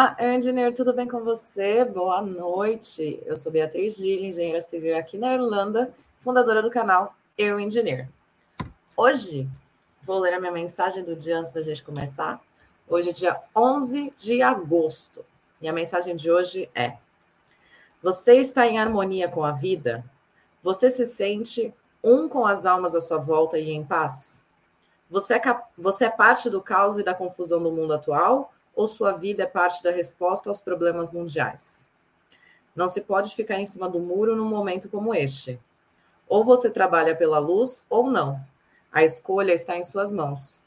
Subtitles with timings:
[0.00, 1.84] Olá, engenheiro, tudo bem com você?
[1.84, 3.22] Boa noite.
[3.26, 8.08] Eu sou Beatriz Gil, engenheira civil aqui na Irlanda, fundadora do canal Eu Engineer.
[8.96, 9.46] Hoje
[10.00, 12.40] vou ler a minha mensagem do dia antes da gente começar.
[12.88, 15.22] Hoje é dia 11 de agosto
[15.60, 16.96] e a mensagem de hoje é:
[18.02, 20.02] Você está em harmonia com a vida?
[20.62, 24.46] Você se sente um com as almas à sua volta e em paz?
[25.10, 25.40] Você é,
[25.76, 28.50] você é parte do caos e da confusão do mundo atual?
[28.80, 31.86] Ou sua vida é parte da resposta aos problemas mundiais?
[32.74, 35.60] Não se pode ficar em cima do muro num momento como este.
[36.26, 38.40] Ou você trabalha pela luz ou não.
[38.90, 40.62] A escolha está em suas mãos.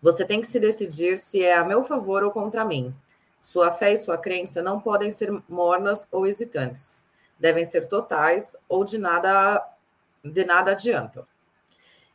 [0.00, 2.94] Você tem que se decidir se é a meu favor ou contra mim.
[3.40, 7.04] Sua fé e sua crença não podem ser mornas ou hesitantes.
[7.40, 9.68] Devem ser totais ou de nada
[10.22, 11.26] de nada adiantam.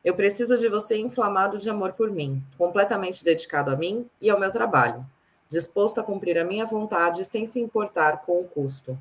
[0.04, 4.40] Eu preciso de você inflamado de amor por mim, completamente dedicado a mim e ao
[4.40, 5.06] meu trabalho,
[5.50, 8.98] disposto a cumprir a minha vontade sem se importar com o custo.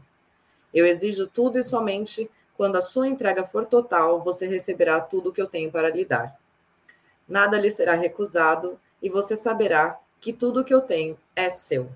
[0.75, 5.33] Eu exijo tudo e somente quando a sua entrega for total, você receberá tudo o
[5.33, 6.37] que eu tenho para lhe dar.
[7.29, 11.89] Nada lhe será recusado e você saberá que tudo o que eu tenho é seu.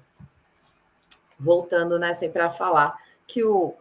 [1.37, 3.75] Voltando, né, sempre a falar que o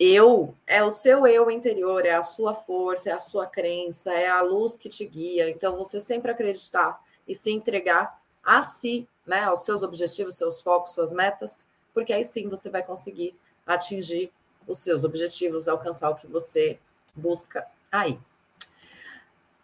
[0.00, 4.28] eu é o seu eu interior, é a sua força, é a sua crença, é
[4.28, 5.50] a luz que te guia.
[5.50, 6.98] Então, você sempre acreditar
[7.28, 12.24] e se entregar a si, né, aos seus objetivos, seus focos, suas metas, porque aí
[12.24, 14.32] sim você vai conseguir atingir
[14.66, 16.78] os seus objetivos, alcançar o que você
[17.14, 18.18] busca aí.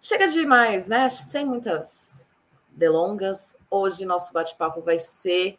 [0.02, 1.08] Chega de mais, né?
[1.08, 2.28] Sem muitas
[2.68, 3.56] delongas.
[3.70, 5.58] Hoje nosso bate-papo vai ser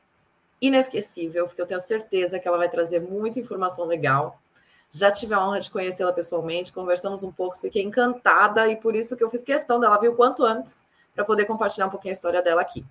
[0.62, 4.40] inesquecível, porque eu tenho certeza que ela vai trazer muita informação legal
[4.92, 9.16] já tive a honra de conhecê-la pessoalmente, conversamos um pouco, fiquei encantada e por isso
[9.16, 12.14] que eu fiz questão dela vir o quanto antes para poder compartilhar um pouquinho a
[12.14, 12.86] história dela aqui.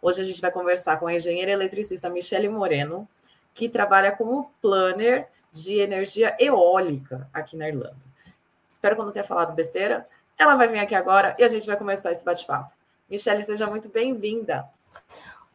[0.00, 3.08] Hoje a gente vai conversar com a engenheira eletricista Michele Moreno,
[3.54, 7.96] que trabalha como planner de energia eólica aqui na Irlanda.
[8.68, 10.06] Espero que eu não tenha falado besteira.
[10.38, 12.70] Ela vai vir aqui agora e a gente vai começar esse bate-papo.
[13.08, 14.68] Michele, seja muito bem-vinda.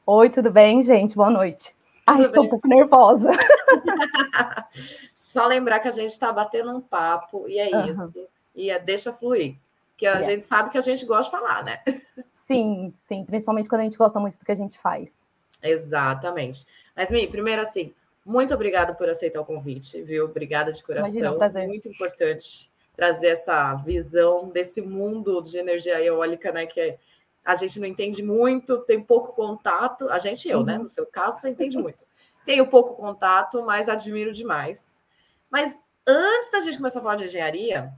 [0.06, 1.16] Oi, tudo bem, gente?
[1.16, 1.76] Boa noite.
[2.06, 3.32] Ai, estou um pouco nervosa.
[5.16, 7.88] Só lembrar que a gente está batendo um papo e é uhum.
[7.88, 8.28] isso.
[8.56, 9.56] E é deixa fluir.
[9.96, 10.32] Que a yeah.
[10.32, 11.80] gente sabe que a gente gosta de falar, né?
[12.48, 13.24] Sim, sim.
[13.24, 15.16] Principalmente quando a gente gosta muito do que a gente faz.
[15.64, 16.66] Exatamente.
[16.94, 17.94] Mas, Mi, primeiro assim,
[18.26, 20.26] muito obrigada por aceitar o convite, viu?
[20.26, 21.10] Obrigada de coração.
[21.10, 26.66] Imagina, muito importante trazer essa visão desse mundo de energia eólica, né?
[26.66, 26.98] Que
[27.44, 30.10] a gente não entende muito, tem pouco contato.
[30.10, 30.74] A gente, eu, né?
[30.74, 30.78] uhum.
[30.80, 30.84] né?
[30.84, 32.06] No seu caso, você entende muito.
[32.46, 35.04] Tenho pouco contato, mas admiro demais.
[35.50, 37.94] Mas antes da gente começar a falar de engenharia,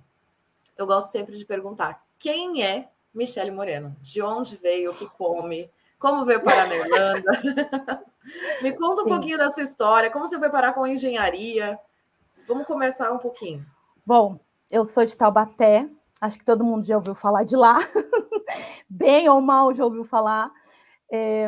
[0.77, 3.95] eu gosto sempre de perguntar: quem é Michele Moreno?
[4.01, 5.69] De onde veio, o que come?
[5.99, 8.03] Como veio parar na Irlanda?
[8.61, 9.11] Me conta um Sim.
[9.11, 11.77] pouquinho da sua história, como você foi parar com engenharia?
[12.47, 13.65] Vamos começar um pouquinho.
[14.05, 14.39] Bom,
[14.71, 15.89] eu sou de Taubaté,
[16.19, 17.77] acho que todo mundo já ouviu falar de lá,
[18.93, 20.51] bem ou mal já ouviu falar.
[21.11, 21.47] É,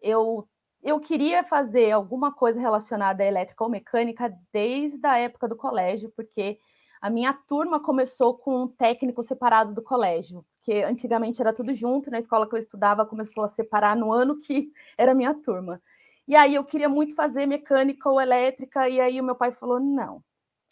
[0.00, 0.46] eu
[0.82, 6.12] eu queria fazer alguma coisa relacionada à elétrica ou mecânica desde a época do colégio,
[6.14, 6.58] porque
[7.00, 12.10] a minha turma começou com um técnico separado do colégio, porque antigamente era tudo junto,
[12.10, 15.80] na escola que eu estudava começou a separar no ano que era a minha turma.
[16.28, 19.80] E aí eu queria muito fazer mecânica ou elétrica, e aí o meu pai falou:
[19.80, 20.22] não,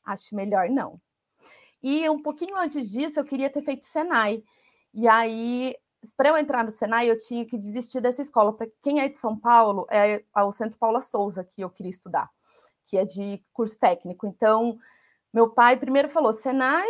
[0.04, 1.00] acho melhor não.
[1.82, 4.42] E um pouquinho antes disso, eu queria ter feito Senai.
[4.94, 5.75] E aí
[6.16, 8.53] para eu entrar no Senai, eu tinha que desistir dessa escola.
[8.53, 12.28] Para quem é de São Paulo, é o Centro Paula Souza que eu queria estudar,
[12.84, 14.26] que é de curso técnico.
[14.26, 14.78] Então,
[15.32, 16.88] meu pai primeiro falou Senai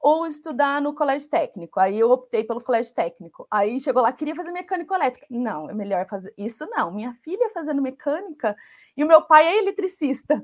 [0.00, 1.78] ou estudar no colégio técnico.
[1.78, 3.46] Aí eu optei pelo colégio técnico.
[3.50, 5.26] Aí chegou lá, queria fazer mecânica elétrica.
[5.30, 6.92] Não, é melhor fazer isso não.
[6.92, 8.56] Minha filha fazendo mecânica
[8.96, 10.42] e o meu pai é eletricista.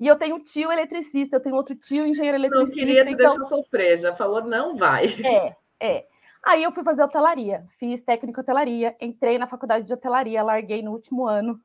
[0.00, 2.68] E eu tenho um tio eletricista, eu tenho outro tio engenheiro eletricista.
[2.68, 3.26] Não queria te então...
[3.26, 5.06] deixar sofrer, já falou, não vai.
[5.24, 6.06] É, é.
[6.44, 10.92] Aí eu fui fazer hotelaria, fiz técnico hotelaria, entrei na faculdade de hotelaria, larguei no
[10.92, 11.60] último ano.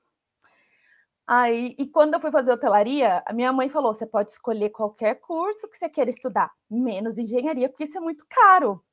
[1.26, 5.16] Aí, e quando eu fui fazer hotelaria, a minha mãe falou: você pode escolher qualquer
[5.16, 8.84] curso que você queira estudar, menos engenharia, porque isso é muito caro.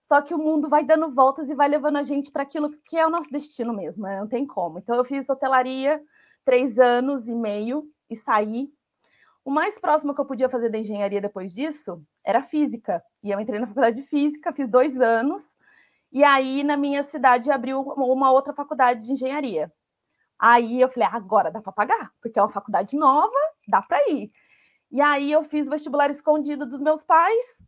[0.00, 2.96] Só que o mundo vai dando voltas e vai levando a gente para aquilo que
[2.96, 4.18] é o nosso destino mesmo, né?
[4.18, 4.78] não tem como.
[4.78, 6.02] Então, eu fiz hotelaria
[6.44, 8.72] três anos e meio e saí.
[9.44, 13.02] O mais próximo que eu podia fazer da engenharia depois disso era física.
[13.22, 15.56] E eu entrei na faculdade de física, fiz dois anos,
[16.12, 19.72] e aí na minha cidade abriu uma outra faculdade de engenharia.
[20.38, 23.36] Aí eu falei, ah, agora dá para pagar, porque é uma faculdade nova,
[23.68, 24.32] dá para ir.
[24.90, 27.62] E aí eu fiz o vestibular escondido dos meus pais,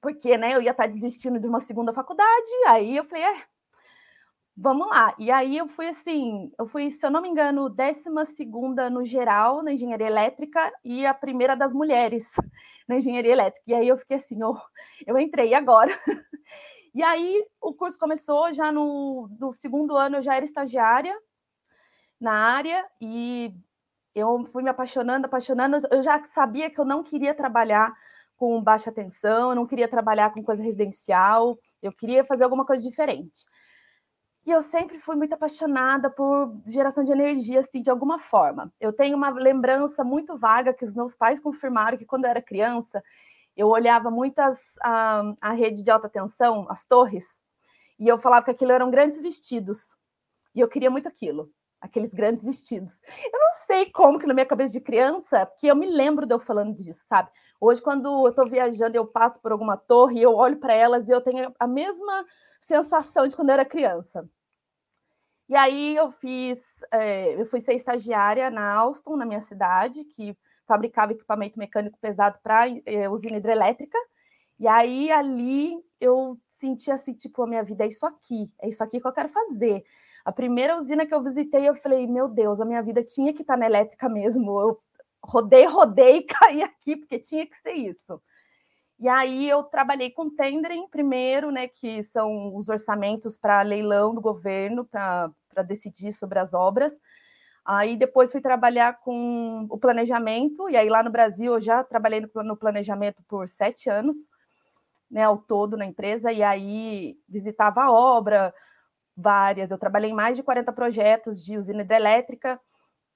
[0.00, 2.50] porque né, eu ia estar desistindo de uma segunda faculdade.
[2.68, 3.42] Aí eu falei, é,
[4.60, 5.14] Vamos lá.
[5.20, 9.04] E aí eu fui assim, eu fui, se eu não me engano, décima segunda no
[9.04, 12.28] geral na engenharia elétrica e a primeira das mulheres
[12.88, 13.62] na engenharia elétrica.
[13.68, 14.56] E aí eu fiquei assim, eu,
[15.06, 15.92] eu entrei agora.
[16.94, 21.14] E aí o curso começou já no, no segundo ano, eu já era estagiária
[22.20, 23.54] na área e
[24.14, 25.78] eu fui me apaixonando, apaixonando.
[25.92, 27.94] Eu já sabia que eu não queria trabalhar
[28.36, 32.82] com baixa tensão, eu não queria trabalhar com coisa residencial, eu queria fazer alguma coisa
[32.82, 33.46] diferente.
[34.48, 38.72] E eu sempre fui muito apaixonada por geração de energia, assim, de alguma forma.
[38.80, 42.40] Eu tenho uma lembrança muito vaga que os meus pais confirmaram que quando eu era
[42.40, 43.04] criança,
[43.54, 47.42] eu olhava muitas a, a rede de alta tensão, as torres,
[47.98, 49.98] e eu falava que aquilo eram grandes vestidos.
[50.54, 53.02] E eu queria muito aquilo, aqueles grandes vestidos.
[53.30, 56.32] Eu não sei como que na minha cabeça de criança, porque eu me lembro de
[56.32, 57.28] eu falando disso, sabe?
[57.60, 61.12] Hoje, quando eu estou viajando, eu passo por alguma torre, eu olho para elas e
[61.12, 62.24] eu tenho a mesma
[62.58, 64.26] sensação de quando eu era criança.
[65.48, 66.58] E aí eu fiz,
[66.92, 70.36] é, eu fui ser estagiária na Alstom, na minha cidade, que
[70.66, 73.96] fabricava equipamento mecânico pesado para é, usina hidrelétrica.
[74.58, 78.84] E aí ali eu senti assim, tipo, a minha vida é isso aqui, é isso
[78.84, 79.84] aqui que eu quero fazer.
[80.24, 83.42] A primeira usina que eu visitei, eu falei, meu Deus, a minha vida tinha que
[83.42, 84.60] estar na elétrica mesmo.
[84.60, 84.78] Eu
[85.24, 88.20] rodei, rodei caí aqui, porque tinha que ser isso.
[89.00, 94.20] E aí eu trabalhei com tendering primeiro, né, que são os orçamentos para leilão do
[94.20, 95.30] governo para
[95.64, 96.98] decidir sobre as obras.
[97.64, 102.20] Aí depois fui trabalhar com o planejamento, e aí lá no Brasil eu já trabalhei
[102.34, 104.16] no planejamento por sete anos,
[105.10, 108.52] né, ao todo na empresa, e aí visitava a obra,
[109.16, 109.70] várias.
[109.70, 112.60] Eu trabalhei em mais de 40 projetos de usina hidrelétrica,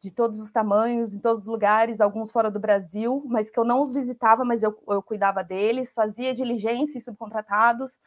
[0.03, 3.65] de todos os tamanhos, em todos os lugares, alguns fora do Brasil, mas que eu
[3.65, 8.01] não os visitava, mas eu, eu cuidava deles, fazia diligência em subcontratados.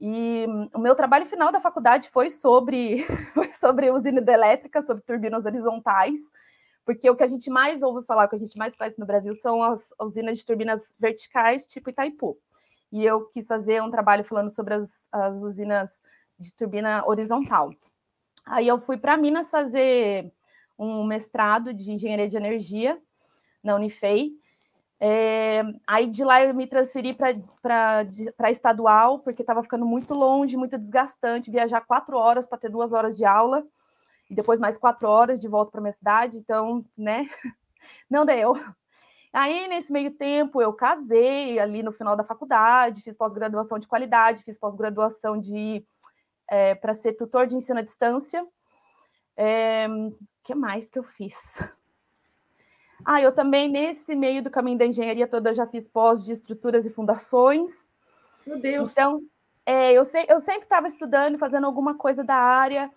[0.00, 3.04] E o meu trabalho final da faculdade foi sobre,
[3.52, 6.18] sobre usina hidrelétrica, sobre turbinas horizontais,
[6.82, 9.04] porque o que a gente mais ouve falar, o que a gente mais faz no
[9.04, 12.38] Brasil são as usinas de turbinas verticais, tipo Itaipu.
[12.90, 15.90] E eu quis fazer um trabalho falando sobre as, as usinas
[16.38, 17.70] de turbina horizontal.
[18.46, 20.32] Aí eu fui para Minas fazer
[20.82, 23.00] um mestrado de engenharia de energia
[23.62, 24.32] na Unifei.
[25.04, 30.78] É, aí de lá eu me transferi para estadual, porque estava ficando muito longe, muito
[30.78, 33.64] desgastante, viajar quatro horas para ter duas horas de aula,
[34.30, 37.28] e depois mais quatro horas de volta para minha cidade, então, né,
[38.08, 38.54] não deu.
[39.32, 44.44] Aí, nesse meio tempo, eu casei ali no final da faculdade, fiz pós-graduação de qualidade,
[44.44, 45.84] fiz pós-graduação de
[46.48, 48.46] é, para ser tutor de ensino à distância.
[49.36, 49.88] É,
[50.42, 51.60] que mais que eu fiz?
[53.04, 56.86] Ah, eu também, nesse meio do caminho da engenharia toda, já fiz pós de estruturas
[56.86, 57.90] e fundações.
[58.46, 58.92] Meu Deus!
[58.92, 59.20] Então,
[59.66, 62.88] é, eu, sei, eu sempre estava estudando, fazendo alguma coisa da área.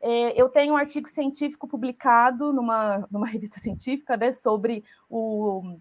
[0.00, 5.76] É, eu tenho um artigo científico publicado numa, numa revista científica né, sobre o,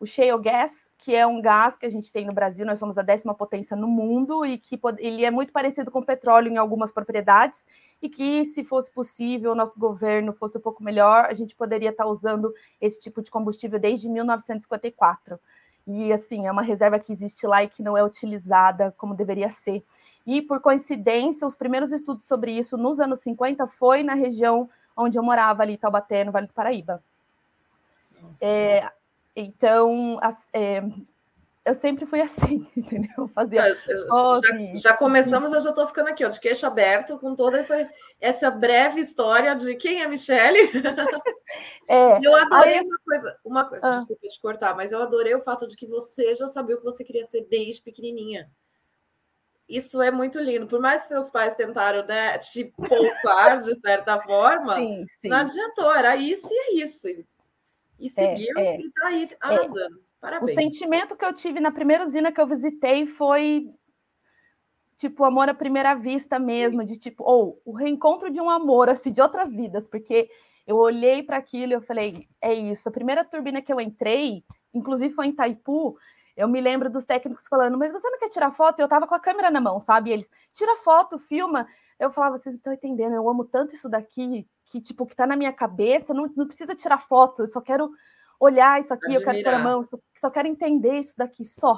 [0.00, 2.96] o shale gas, que é um gás que a gente tem no Brasil, nós somos
[2.96, 6.56] a décima potência no mundo e que ele é muito parecido com o petróleo em
[6.56, 7.62] algumas propriedades
[8.00, 11.90] e que, se fosse possível, o nosso governo fosse um pouco melhor, a gente poderia
[11.90, 15.38] estar usando esse tipo de combustível desde 1954.
[15.86, 19.50] E, assim, é uma reserva que existe lá e que não é utilizada como deveria
[19.50, 19.84] ser.
[20.26, 25.18] E, por coincidência, os primeiros estudos sobre isso nos anos 50 foi na região onde
[25.18, 27.04] eu morava, ali, Taubaté, no Vale do Paraíba.
[28.40, 28.90] É,
[29.36, 30.18] então,
[30.52, 30.82] é,
[31.64, 33.28] eu sempre fui assim, entendeu?
[33.34, 33.74] Fazia já,
[34.74, 37.88] já, começamos, eu já estou ficando aqui, ó, de queixo aberto, com toda essa,
[38.20, 40.58] essa breve história de quem é Michelle.
[41.86, 45.42] É, eu adorei uma coisa, uma coisa, ah, desculpa te cortar, mas eu adorei o
[45.42, 48.50] fato de que você já sabia o que você queria ser desde pequenininha.
[49.68, 50.66] Isso é muito lindo.
[50.66, 55.28] Por mais que seus pais tentaram né, te poupar de certa forma, sim, sim.
[55.28, 57.06] não adiantou, era isso e é isso.
[57.98, 59.98] E seguiu é, é, e está aí arrasando.
[59.98, 60.04] É.
[60.20, 60.50] Parabéns.
[60.50, 63.70] O sentimento que eu tive na primeira usina que eu visitei foi
[64.96, 66.86] tipo amor à primeira vista mesmo, Sim.
[66.86, 70.30] de tipo, ou oh, o reencontro de um amor assim de outras vidas, porque
[70.66, 72.88] eu olhei para aquilo e eu falei, é isso.
[72.88, 75.96] A primeira turbina que eu entrei, inclusive foi em Itaipu,
[76.36, 78.80] eu me lembro dos técnicos falando, mas você não quer tirar foto?
[78.80, 80.10] Eu tava com a câmera na mão, sabe?
[80.10, 81.66] E eles, tira foto, filma.
[81.98, 85.36] Eu falava, vocês estão entendendo, eu amo tanto isso daqui, que, tipo, que tá na
[85.36, 87.90] minha cabeça, não, não precisa tirar foto, eu só quero
[88.38, 89.20] olhar isso aqui, Admirar.
[89.20, 91.76] eu quero pôr a mão, só, só quero entender isso daqui só.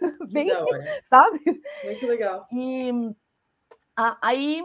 [0.32, 0.48] Bem,
[1.06, 1.40] sabe?
[1.84, 2.46] Muito legal.
[2.52, 2.90] E
[3.96, 4.62] a, aí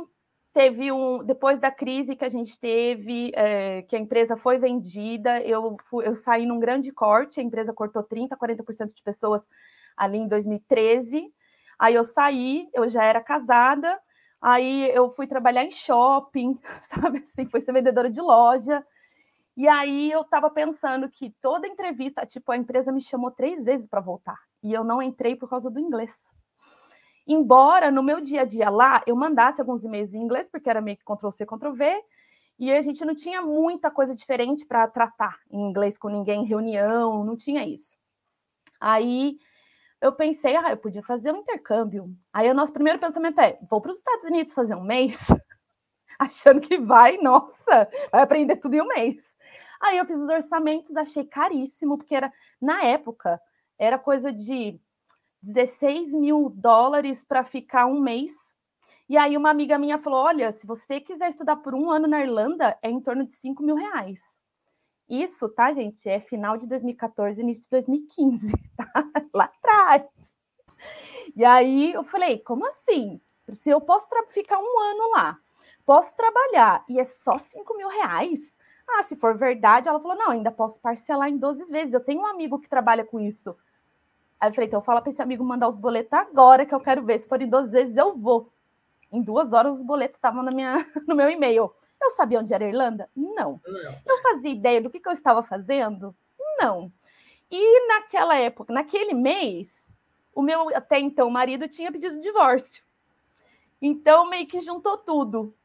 [0.53, 5.41] teve um, depois da crise que a gente teve, é, que a empresa foi vendida,
[5.41, 9.45] eu, fui, eu saí num grande corte, a empresa cortou 30%, 40% de pessoas
[9.97, 11.29] ali em 2013.
[11.77, 13.99] Aí eu saí, eu já era casada,
[14.47, 18.85] Aí eu fui trabalhar em shopping, sabe assim, fui ser vendedora de loja.
[19.57, 23.87] E aí eu estava pensando que toda entrevista, tipo, a empresa me chamou três vezes
[23.87, 26.15] para voltar e eu não entrei por causa do inglês.
[27.25, 30.79] Embora no meu dia a dia lá eu mandasse alguns e-mails em inglês, porque era
[30.79, 32.03] meio que Ctrl C, Ctrl V,
[32.59, 36.47] e a gente não tinha muita coisa diferente para tratar em inglês com ninguém em
[36.47, 37.97] reunião, não tinha isso.
[38.79, 39.39] Aí
[40.05, 42.15] eu pensei, ah, eu podia fazer um intercâmbio.
[42.31, 45.19] Aí o nosso primeiro pensamento é: vou para os Estados Unidos fazer um mês,
[46.19, 49.23] achando que vai, nossa, vai aprender tudo em um mês.
[49.81, 52.31] Aí eu fiz os orçamentos, achei caríssimo, porque era,
[52.61, 53.41] na época,
[53.77, 54.79] era coisa de
[55.41, 58.31] 16 mil dólares para ficar um mês.
[59.09, 62.21] E aí uma amiga minha falou: olha, se você quiser estudar por um ano na
[62.21, 64.21] Irlanda, é em torno de 5 mil reais.
[65.09, 66.07] Isso, tá, gente?
[66.09, 69.05] É final de 2014, início de 2015, tá?
[69.33, 70.03] Lá atrás.
[71.35, 73.21] E aí eu falei, como assim?
[73.51, 75.37] Se eu posso ficar um ano lá,
[75.85, 78.57] posso trabalhar e é só 5 mil reais?
[78.87, 81.93] Ah, se for verdade, ela falou, não, ainda posso parcelar em 12 vezes.
[81.93, 83.55] Eu tenho um amigo que trabalha com isso.
[84.39, 87.03] Aí eu falei, então fala para esse amigo mandar os boletos agora, que eu quero
[87.03, 87.19] ver.
[87.19, 88.51] Se for em 12 vezes, eu vou.
[89.11, 91.71] Em duas horas, os boletos estavam na minha, no meu e-mail.
[92.05, 93.09] Eu sabia onde era a Irlanda?
[93.15, 93.59] Não.
[93.65, 93.95] Não.
[94.05, 96.15] Eu fazia ideia do que, que eu estava fazendo?
[96.59, 96.91] Não.
[97.49, 99.97] E naquela época, naquele mês,
[100.31, 102.83] o meu até então marido tinha pedido divórcio.
[103.81, 105.55] Então meio que juntou tudo.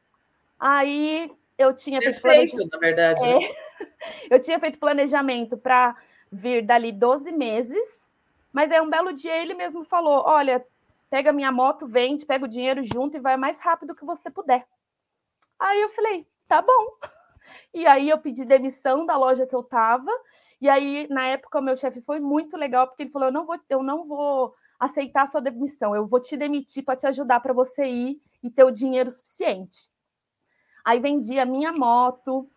[0.59, 3.23] Aí eu tinha Perfeito, feito na verdade.
[3.23, 3.55] É,
[4.31, 5.95] eu tinha feito planejamento para
[6.31, 8.11] vir dali 12 meses,
[8.51, 10.65] mas é um belo dia ele mesmo falou: "Olha,
[11.07, 14.65] pega minha moto, vende, pega o dinheiro junto e vai mais rápido que você puder".
[15.59, 16.97] Aí eu falei, tá bom.
[17.73, 20.11] E aí eu pedi demissão da loja que eu tava.
[20.59, 23.45] E aí, na época, o meu chefe foi muito legal, porque ele falou: eu não
[23.45, 27.39] vou, eu não vou aceitar a sua demissão, eu vou te demitir para te ajudar
[27.39, 29.89] para você ir e ter o dinheiro suficiente.
[30.83, 32.49] Aí vendi a minha moto.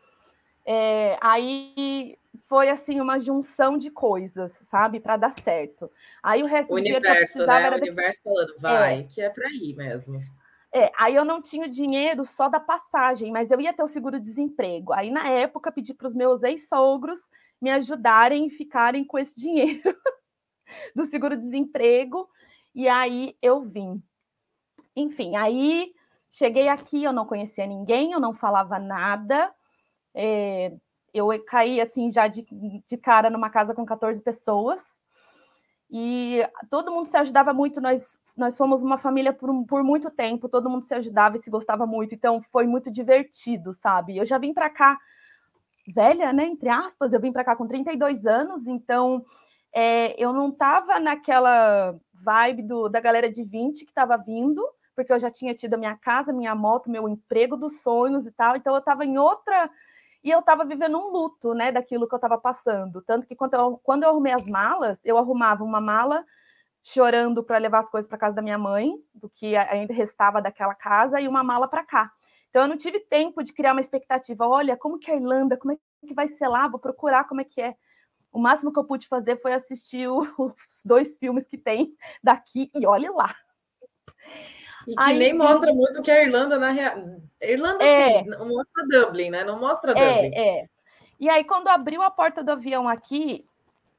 [0.66, 5.90] É, aí foi assim uma junção de coisas, sabe, para dar certo.
[6.22, 7.70] Aí o resto o do universo, né?
[7.70, 9.02] O universo falando, vai, é.
[9.04, 10.20] que é para ir mesmo.
[10.76, 14.92] É, aí eu não tinha dinheiro só da passagem, mas eu ia ter o seguro-desemprego.
[14.92, 17.20] Aí, na época, pedi para os meus ex-sogros
[17.60, 19.96] me ajudarem e ficarem com esse dinheiro
[20.94, 22.28] do seguro-desemprego.
[22.74, 24.02] E aí eu vim.
[24.96, 25.92] Enfim, aí
[26.28, 29.54] cheguei aqui, eu não conhecia ninguém, eu não falava nada.
[30.12, 30.72] É,
[31.12, 32.44] eu caí assim já de,
[32.84, 34.98] de cara numa casa com 14 pessoas.
[35.88, 40.48] E todo mundo se ajudava muito, nós, nós fomos uma família por, por muito tempo,
[40.48, 44.16] todo mundo se ajudava e se gostava muito, então foi muito divertido, sabe?
[44.16, 44.98] Eu já vim para cá
[45.86, 49.24] velha, né, entre aspas, eu vim para cá com 32 anos, então
[49.72, 55.12] é, eu não estava naquela vibe do, da galera de 20 que estava vindo, porque
[55.12, 58.56] eu já tinha tido a minha casa, minha moto, meu emprego dos sonhos e tal,
[58.56, 59.70] então eu estava em outra
[60.22, 63.02] e eu estava vivendo um luto, né, daquilo que eu estava passando.
[63.02, 66.24] Tanto que quando eu, quando eu arrumei as malas, eu arrumava uma mala
[66.84, 70.74] chorando para levar as coisas para casa da minha mãe, do que ainda restava daquela
[70.74, 72.12] casa, e uma mala para cá.
[72.50, 74.46] Então eu não tive tempo de criar uma expectativa.
[74.46, 75.56] Olha, como que é a Irlanda?
[75.56, 76.68] Como é que vai ser lá?
[76.68, 77.74] Vou procurar como é que é.
[78.30, 82.70] O máximo que eu pude fazer foi assistir o, os dois filmes que tem daqui
[82.74, 83.34] e olhe lá.
[84.86, 86.96] E que Aí, nem mostra muito que a Irlanda, na real.
[87.40, 89.42] Irlanda, é, sim, não mostra Dublin, né?
[89.42, 90.34] Não mostra é, Dublin.
[90.34, 90.68] É, é.
[91.18, 93.48] E aí, quando abriu a porta do avião aqui,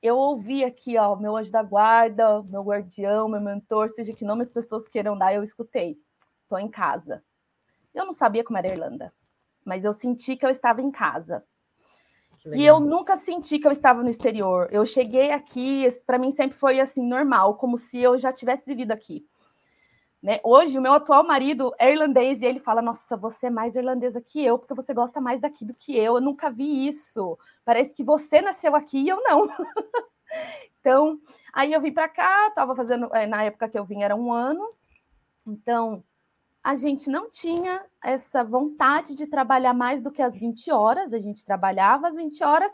[0.05, 4.43] eu ouvi aqui, ó, meu anjo da guarda, meu guardião, meu mentor, seja que nome
[4.43, 5.97] as pessoas queiram dar, eu escutei.
[6.43, 7.24] Estou em casa.
[7.93, 9.13] Eu não sabia como era a Irlanda,
[9.65, 11.43] mas eu senti que eu estava em casa.
[12.53, 14.67] E eu nunca senti que eu estava no exterior.
[14.71, 18.91] Eu cheguei aqui, para mim sempre foi assim normal, como se eu já tivesse vivido
[18.91, 19.25] aqui.
[20.21, 20.39] Né?
[20.43, 24.21] Hoje, o meu atual marido é irlandês e ele fala: Nossa, você é mais irlandesa
[24.21, 26.15] que eu, porque você gosta mais daqui do que eu.
[26.15, 27.38] Eu nunca vi isso.
[27.65, 29.50] Parece que você nasceu aqui e eu não.
[30.79, 31.19] então,
[31.51, 34.31] aí eu vim para cá, estava fazendo, é, na época que eu vim era um
[34.31, 34.69] ano.
[35.45, 36.03] Então,
[36.63, 41.19] a gente não tinha essa vontade de trabalhar mais do que as 20 horas, a
[41.19, 42.72] gente trabalhava as 20 horas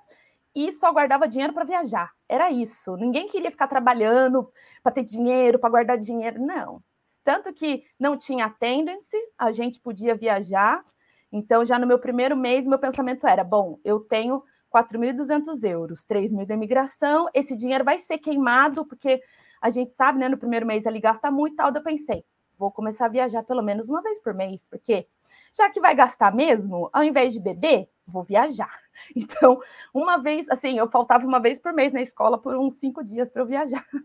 [0.53, 2.12] e só guardava dinheiro para viajar.
[2.27, 2.95] Era isso.
[2.98, 4.51] Ninguém queria ficar trabalhando
[4.83, 6.41] para ter dinheiro, para guardar dinheiro.
[6.41, 6.83] Não.
[7.24, 10.83] Tanto que não tinha attendance, a gente podia viajar.
[11.31, 16.32] Então, já no meu primeiro mês, meu pensamento era: bom, eu tenho 4.200 euros, 3
[16.32, 19.22] mil de imigração, esse dinheiro vai ser queimado, porque
[19.62, 21.74] a gente sabe, né, no primeiro mês ele gasta muito e tal.
[21.74, 22.24] Eu pensei:
[22.58, 25.08] vou começar a viajar pelo menos uma vez por mês, porque
[25.54, 28.80] já que vai gastar mesmo, ao invés de beber, vou viajar.
[29.16, 29.60] Então,
[29.92, 33.32] uma vez, assim, eu faltava uma vez por mês na escola por uns cinco dias
[33.32, 33.84] para eu viajar.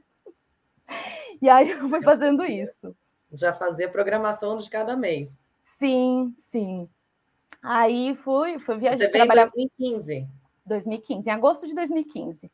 [1.42, 2.96] E aí eu fui fazendo isso.
[3.30, 5.50] Já fazia programação de cada mês.
[5.78, 6.88] Sim, sim.
[7.62, 8.96] Aí fui, fui viajar.
[8.96, 9.48] Você veio trabalhar...
[9.48, 10.26] em 2015?
[10.66, 12.50] 2015, em agosto de 2015.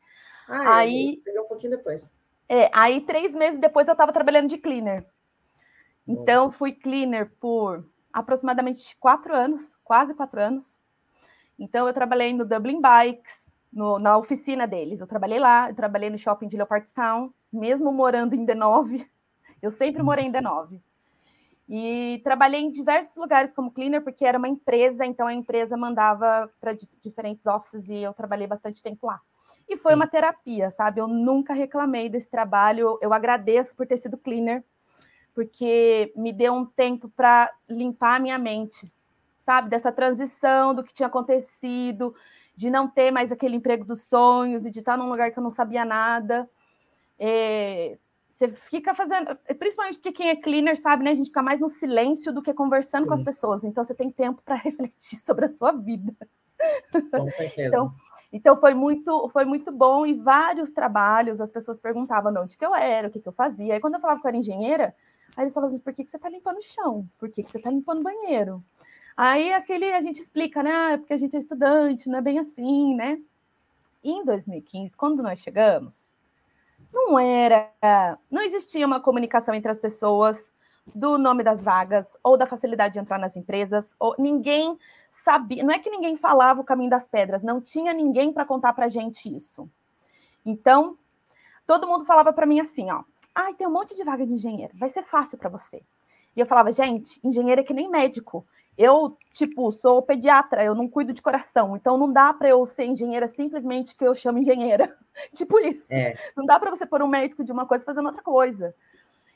[0.47, 2.15] Ah, aí chegou um pouquinho depois.
[2.47, 5.05] É, aí três meses depois eu estava trabalhando de cleaner.
[6.07, 10.79] Então, fui cleaner por aproximadamente quatro anos, quase quatro anos.
[11.57, 14.99] Então, eu trabalhei no Dublin Bikes, no, na oficina deles.
[14.99, 19.07] Eu trabalhei lá, eu trabalhei no shopping de Leopardstown, mesmo morando em D9.
[19.61, 20.79] Eu sempre morei em D9.
[21.67, 26.51] E trabalhei em diversos lugares como cleaner, porque era uma empresa, então a empresa mandava
[26.59, 29.21] para diferentes offices e eu trabalhei bastante tempo lá.
[29.67, 29.95] E foi Sim.
[29.95, 30.99] uma terapia, sabe?
[30.99, 32.97] Eu nunca reclamei desse trabalho.
[33.01, 34.63] Eu agradeço por ter sido cleaner,
[35.33, 38.91] porque me deu um tempo para limpar a minha mente,
[39.39, 39.69] sabe?
[39.69, 42.13] Dessa transição do que tinha acontecido,
[42.55, 45.43] de não ter mais aquele emprego dos sonhos e de estar num lugar que eu
[45.43, 46.49] não sabia nada.
[47.17, 47.97] É,
[48.47, 51.11] você fica fazendo, principalmente porque quem é cleaner sabe, né?
[51.11, 53.07] A gente fica mais no silêncio do que conversando Sim.
[53.07, 53.63] com as pessoas.
[53.63, 56.13] Então você tem tempo para refletir sobre a sua vida.
[57.11, 57.67] Com certeza.
[57.67, 57.93] Então,
[58.31, 62.65] então foi muito, foi muito bom e vários trabalhos as pessoas perguntavam de onde que
[62.65, 63.75] eu era, o que, que eu fazia.
[63.75, 64.95] Aí quando eu falava que eu era engenheira,
[65.35, 67.07] aí eles falavam, por que, que você está limpando o chão?
[67.19, 68.63] Por que, que você está limpando o banheiro?
[69.15, 70.71] Aí aquele a gente explica, né?
[70.71, 73.19] Ah, é porque a gente é estudante, não é bem assim, né?
[74.03, 76.12] E em 2015, quando nós chegamos,
[76.93, 77.69] não era,
[78.29, 80.53] não existia uma comunicação entre as pessoas
[80.93, 84.77] do nome das vagas ou da facilidade de entrar nas empresas, ou ninguém
[85.09, 88.73] sabia, não é que ninguém falava o caminho das pedras, não tinha ninguém para contar
[88.73, 89.69] para gente isso.
[90.45, 90.97] Então,
[91.65, 94.73] todo mundo falava para mim assim, ó, ai, tem um monte de vaga de engenheiro,
[94.75, 95.81] vai ser fácil para você.
[96.35, 98.45] E eu falava, gente, engenheiro é que nem médico.
[98.77, 102.85] Eu, tipo, sou pediatra, eu não cuido de coração, então não dá para eu ser
[102.85, 104.95] engenheira simplesmente que eu chamo engenheira.
[105.33, 105.93] tipo isso.
[105.93, 106.15] É.
[106.35, 108.73] Não dá para você pôr um médico de uma coisa fazendo outra coisa.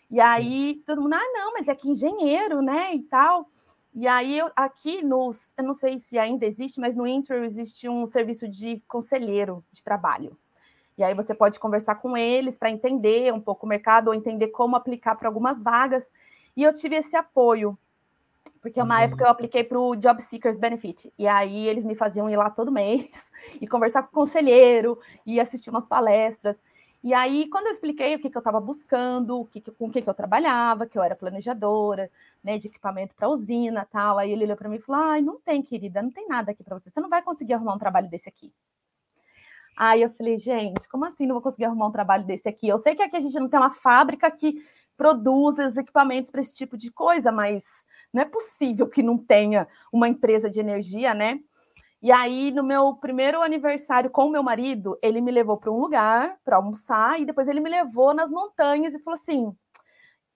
[0.09, 0.83] E aí Sim.
[0.85, 2.95] todo mundo, ah, não, mas é que engenheiro, né?
[2.95, 3.47] E tal.
[3.93, 7.89] E aí eu, aqui nos, eu não sei se ainda existe, mas no Intro existe
[7.89, 10.37] um serviço de conselheiro de trabalho.
[10.97, 14.47] E aí você pode conversar com eles para entender um pouco o mercado ou entender
[14.47, 16.11] como aplicar para algumas vagas.
[16.55, 17.77] E eu tive esse apoio
[18.61, 19.01] porque uma uhum.
[19.01, 22.49] época eu apliquei para o Job Seekers Benefit, e aí eles me faziam ir lá
[22.49, 23.31] todo mês
[23.61, 26.61] e conversar com o conselheiro e assistir umas palestras.
[27.03, 29.91] E aí, quando eu expliquei o que, que eu estava buscando, o que, com o
[29.91, 32.09] que, que eu trabalhava, que eu era planejadora,
[32.43, 35.39] né, de equipamento para usina tal, aí ele olhou para mim e falou: Ai, não
[35.39, 38.09] tem, querida, não tem nada aqui para você, você não vai conseguir arrumar um trabalho
[38.09, 38.51] desse aqui.
[39.77, 42.67] Aí eu falei, gente, como assim não vou conseguir arrumar um trabalho desse aqui?
[42.67, 44.65] Eu sei que aqui a gente não tem uma fábrica que
[44.97, 47.63] produz os equipamentos para esse tipo de coisa, mas
[48.13, 51.39] não é possível que não tenha uma empresa de energia, né?
[52.01, 56.37] E aí, no meu primeiro aniversário com meu marido, ele me levou para um lugar
[56.45, 59.55] para almoçar e depois ele me levou nas montanhas e falou assim: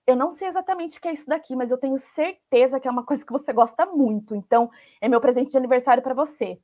[0.07, 2.91] Eu não sei exatamente o que é isso daqui, mas eu tenho certeza que é
[2.91, 4.35] uma coisa que você gosta muito.
[4.35, 6.59] Então, é meu presente de aniversário para você.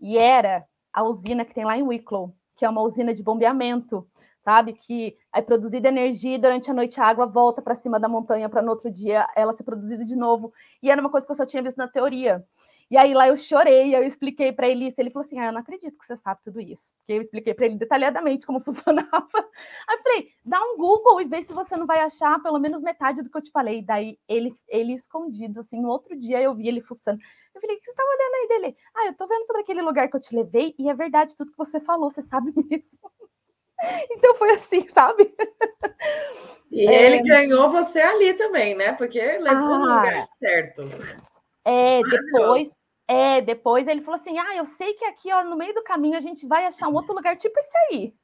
[0.00, 4.08] E era a usina que tem lá em Wicklow, que é uma usina de bombeamento
[4.44, 4.74] sabe?
[4.74, 8.48] Que é produzida energia e durante a noite a água volta para cima da montanha
[8.48, 10.52] para no outro dia ela ser produzida de novo.
[10.82, 12.44] E era uma coisa que eu só tinha visto na teoria.
[12.90, 15.00] E aí lá eu chorei, eu expliquei para ele isso.
[15.00, 16.92] Ele falou assim: ah, eu não acredito que você sabe tudo isso.
[16.98, 19.28] Porque eu expliquei para ele detalhadamente como funcionava.
[19.88, 22.82] Aí eu falei: dá um Google e vê se você não vai achar pelo menos
[22.82, 23.82] metade do que eu te falei.
[23.82, 27.18] Daí ele, ele escondido, assim, no outro dia eu vi ele fuçando.
[27.54, 28.76] Eu falei: o que você estava olhando aí dele?
[28.94, 31.52] Ah, eu tô vendo sobre aquele lugar que eu te levei e é verdade tudo
[31.52, 33.10] que você falou, você sabe mesmo.
[34.10, 35.34] Então foi assim, sabe?
[36.70, 37.06] E é...
[37.06, 38.92] ele ganhou você ali também, né?
[38.92, 40.82] Porque levou ah, no lugar certo.
[41.64, 42.70] É, depois,
[43.06, 46.16] é, depois ele falou assim: "Ah, eu sei que aqui, ó, no meio do caminho
[46.16, 48.14] a gente vai achar um outro lugar tipo esse aí".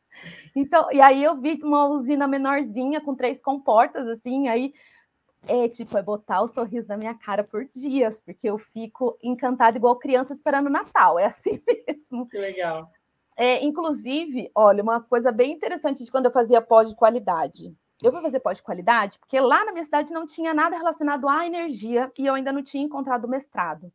[0.54, 4.74] Então, e aí eu vi uma usina menorzinha com três comportas assim, aí
[5.46, 9.78] é tipo, é botar o sorriso na minha cara por dias, porque eu fico encantada
[9.78, 12.28] igual criança esperando o Natal, é assim mesmo.
[12.28, 12.90] Que legal.
[13.42, 17.74] É, inclusive, olha, uma coisa bem interessante de quando eu fazia pós de qualidade.
[18.02, 21.26] Eu fui fazer pós de qualidade porque lá na minha cidade não tinha nada relacionado
[21.26, 23.90] à energia e eu ainda não tinha encontrado o mestrado.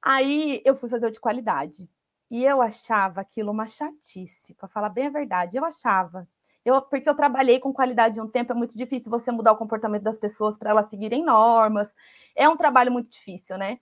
[0.00, 1.90] Aí eu fui fazer o de qualidade.
[2.30, 5.56] E eu achava aquilo uma chatice, para falar bem a verdade.
[5.56, 6.28] Eu achava.
[6.64, 10.04] Eu, porque eu trabalhei com qualidade um tempo, é muito difícil você mudar o comportamento
[10.04, 11.92] das pessoas para elas seguirem normas.
[12.36, 13.80] É um trabalho muito difícil, né?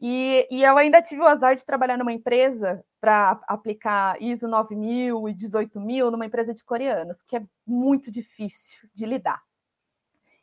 [0.00, 5.28] E, e, eu ainda tive o azar de trabalhar numa empresa para aplicar ISO 9000
[5.28, 9.42] e 18000 numa empresa de coreanos, que é muito difícil de lidar.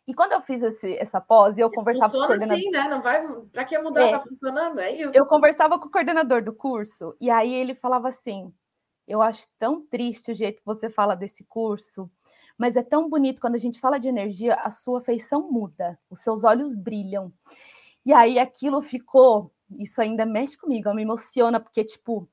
[0.08, 2.64] E quando eu fiz esse, essa pós, eu conversava Funciona com o coordenador.
[2.64, 2.90] Sim, né?
[2.90, 3.26] Não vai.
[3.52, 4.02] Para que mudar?
[4.02, 5.16] É, tá funcionando, é isso.
[5.16, 8.54] Eu conversava com o coordenador do curso, e aí ele falava assim:
[9.08, 12.12] Eu acho tão triste o jeito que você fala desse curso,
[12.58, 16.20] mas é tão bonito quando a gente fala de energia, a sua feição muda, os
[16.20, 17.32] seus olhos brilham.
[18.06, 22.28] E aí aquilo ficou, isso ainda mexe comigo, me emociona, porque, tipo,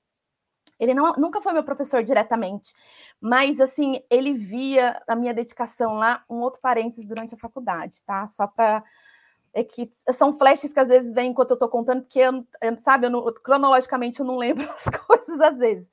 [0.79, 2.73] ele não, nunca foi meu professor diretamente,
[3.21, 8.27] mas assim, ele via a minha dedicação lá, um outro parênteses durante a faculdade, tá?
[8.29, 8.83] Só para
[9.53, 12.45] é que são flashes que às vezes vêm enquanto eu estou contando, porque eu,
[12.79, 15.91] sabe, eu não, cronologicamente eu não lembro as coisas às vezes.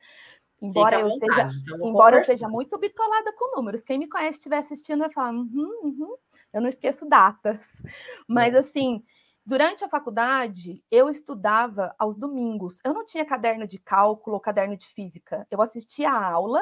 [0.62, 1.48] Embora eu seja,
[1.84, 3.84] embora eu seja muito bitolada com números.
[3.84, 6.16] Quem me conhece estiver assistindo vai falar, uhum, uhum.
[6.54, 7.84] eu não esqueço datas.
[8.28, 8.60] Mas é.
[8.60, 9.04] assim,
[9.48, 12.82] durante a faculdade, eu estudava aos domingos.
[12.84, 15.48] Eu não tinha caderno de cálculo ou caderno de física.
[15.50, 16.62] Eu assistia a aula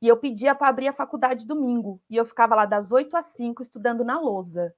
[0.00, 2.02] e eu pedia para abrir a faculdade domingo.
[2.08, 4.74] E eu ficava lá das 8 às 5 estudando na lousa.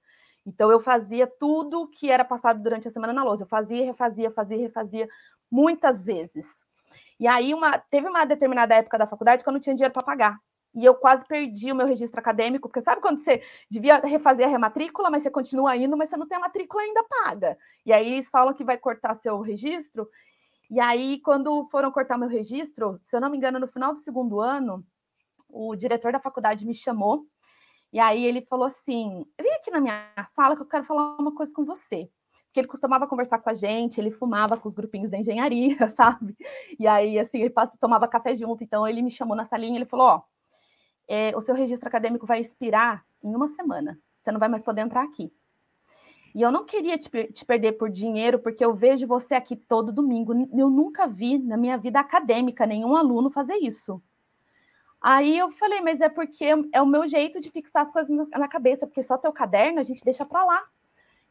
[0.47, 3.43] Então eu fazia tudo que era passado durante a semana na lousa.
[3.43, 5.09] Eu fazia, refazia, fazia, refazia
[5.51, 6.47] muitas vezes.
[7.19, 10.05] E aí uma, teve uma determinada época da faculdade que eu não tinha dinheiro para
[10.05, 10.39] pagar.
[10.75, 14.51] E eu quase perdi o meu registro acadêmico, porque sabe quando você devia refazer a
[14.51, 17.59] rematrícula, mas você continua indo, mas você não tem a matrícula ainda paga.
[17.85, 20.09] E aí eles falam que vai cortar seu registro.
[20.71, 23.99] E aí, quando foram cortar meu registro, se eu não me engano, no final do
[23.99, 24.85] segundo ano,
[25.49, 27.27] o diretor da faculdade me chamou.
[27.93, 31.35] E aí ele falou assim: vem aqui na minha sala que eu quero falar uma
[31.35, 32.09] coisa com você
[32.53, 36.37] que ele costumava conversar com a gente, ele fumava com os grupinhos da engenharia, sabe?
[36.79, 39.85] E aí, assim, ele passa, tomava café junto, então ele me chamou na salinha ele
[39.85, 40.23] falou, ó,
[41.11, 44.83] é, o seu registro acadêmico vai expirar em uma semana, você não vai mais poder
[44.83, 45.33] entrar aqui.
[46.33, 49.93] E eu não queria te, te, perder por dinheiro, porque eu vejo você aqui todo
[49.93, 50.33] domingo.
[50.57, 54.01] Eu nunca vi na minha vida acadêmica nenhum aluno fazer isso.
[55.03, 58.47] Aí eu falei, mas é porque é o meu jeito de fixar as coisas na
[58.47, 60.63] cabeça, porque só teu caderno a gente deixa para lá.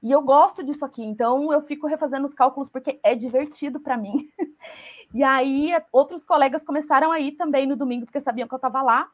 [0.04, 3.96] E eu gosto disso aqui, então eu fico refazendo os cálculos porque é divertido para
[3.96, 4.30] mim.
[5.14, 8.82] e aí outros colegas começaram a ir também no domingo porque sabiam que eu estava
[8.82, 9.10] lá.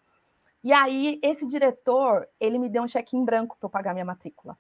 [0.66, 4.04] E aí esse diretor, ele me deu um cheque em branco para eu pagar minha
[4.04, 4.58] matrícula.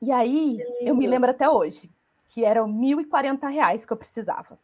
[0.00, 1.90] E aí eu me lembro até hoje
[2.28, 4.56] que eram R$ 1.040 que eu precisava.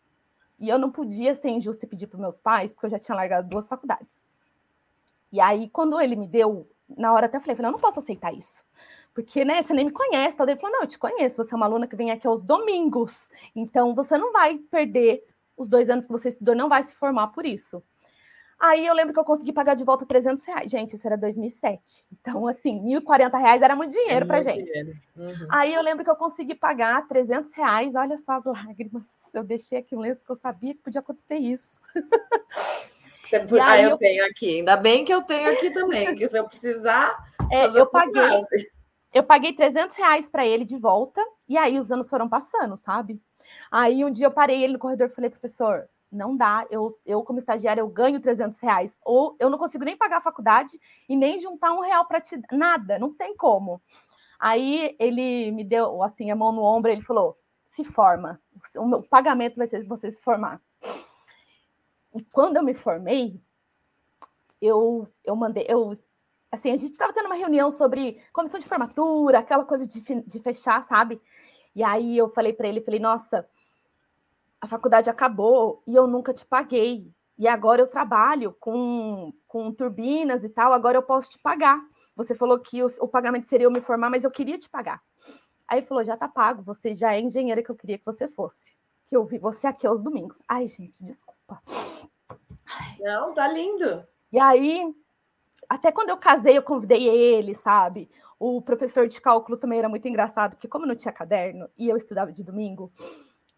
[0.56, 3.16] E eu não podia ser injusta e pedir para meus pais, porque eu já tinha
[3.16, 4.24] largado duas faculdades.
[5.32, 8.32] E aí, quando ele me deu na hora até falei, falei, eu não posso aceitar
[8.32, 8.64] isso.
[9.12, 10.36] Porque, né, você nem me conhece.
[10.36, 10.48] Tal.
[10.48, 13.28] Ele falou, não, eu te conheço, você é uma aluna que vem aqui aos domingos.
[13.54, 17.28] Então, você não vai perder os dois anos que você estudou, não vai se formar
[17.28, 17.82] por isso.
[18.58, 20.70] Aí eu lembro que eu consegui pagar de volta 300 reais.
[20.70, 22.06] Gente, isso era 2007.
[22.20, 24.96] Então, assim, 1.040 reais era muito dinheiro é para gente.
[25.14, 25.46] Uhum.
[25.50, 27.94] Aí eu lembro que eu consegui pagar 300 reais.
[27.94, 29.04] Olha só as lágrimas.
[29.34, 31.78] Eu deixei aqui um lenço porque eu sabia que podia acontecer isso.
[33.28, 34.58] Você, ah, eu, eu, tenho aqui.
[34.58, 37.16] Ainda bem que eu tenho aqui também, que se eu precisar.
[37.50, 38.44] É, eu paguei.
[39.12, 43.20] Eu paguei 300 reais para ele de volta, e aí os anos foram passando, sabe?
[43.70, 47.22] Aí um dia eu parei ele no corredor e falei, professor, não dá, eu, eu
[47.22, 51.16] como estagiária eu ganho 300 reais, ou eu não consigo nem pagar a faculdade e
[51.16, 53.82] nem juntar um real para te nada, não tem como.
[54.38, 57.36] Aí ele me deu assim a mão no ombro, ele falou:
[57.68, 58.40] se forma,
[58.76, 60.60] o meu pagamento vai ser você se formar.
[62.14, 63.40] E quando eu me formei,
[64.60, 65.98] eu, eu mandei, eu,
[66.50, 70.40] assim, a gente estava tendo uma reunião sobre comissão de formatura, aquela coisa de, de
[70.40, 71.20] fechar, sabe?
[71.74, 73.46] E aí eu falei para ele, falei, nossa,
[74.66, 77.10] a faculdade acabou e eu nunca te paguei.
[77.38, 81.80] E agora eu trabalho com, com turbinas e tal, agora eu posso te pagar.
[82.14, 85.02] Você falou que o, o pagamento seria eu me formar, mas eu queria te pagar.
[85.68, 88.74] Aí falou: já tá pago, você já é engenheira que eu queria que você fosse
[89.06, 90.42] que eu vi você aqui aos domingos.
[90.48, 91.62] Ai, gente, desculpa.
[92.98, 94.04] Não, tá lindo.
[94.32, 94.94] E aí,
[95.68, 98.10] até quando eu casei, eu convidei ele, sabe?
[98.38, 101.96] O professor de cálculo também era muito engraçado, porque como não tinha caderno e eu
[101.96, 102.92] estudava de domingo,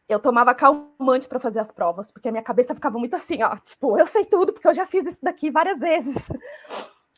[0.09, 3.57] eu tomava calmante para fazer as provas, porque a minha cabeça ficava muito assim, ó,
[3.57, 6.29] tipo, eu sei tudo, porque eu já fiz isso daqui várias vezes.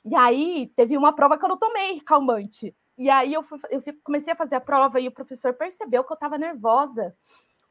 [0.04, 2.74] E aí, teve uma prova que eu não tomei calmante.
[2.98, 6.12] E aí eu, fui, eu comecei a fazer a prova e o professor percebeu que
[6.12, 7.14] eu estava nervosa.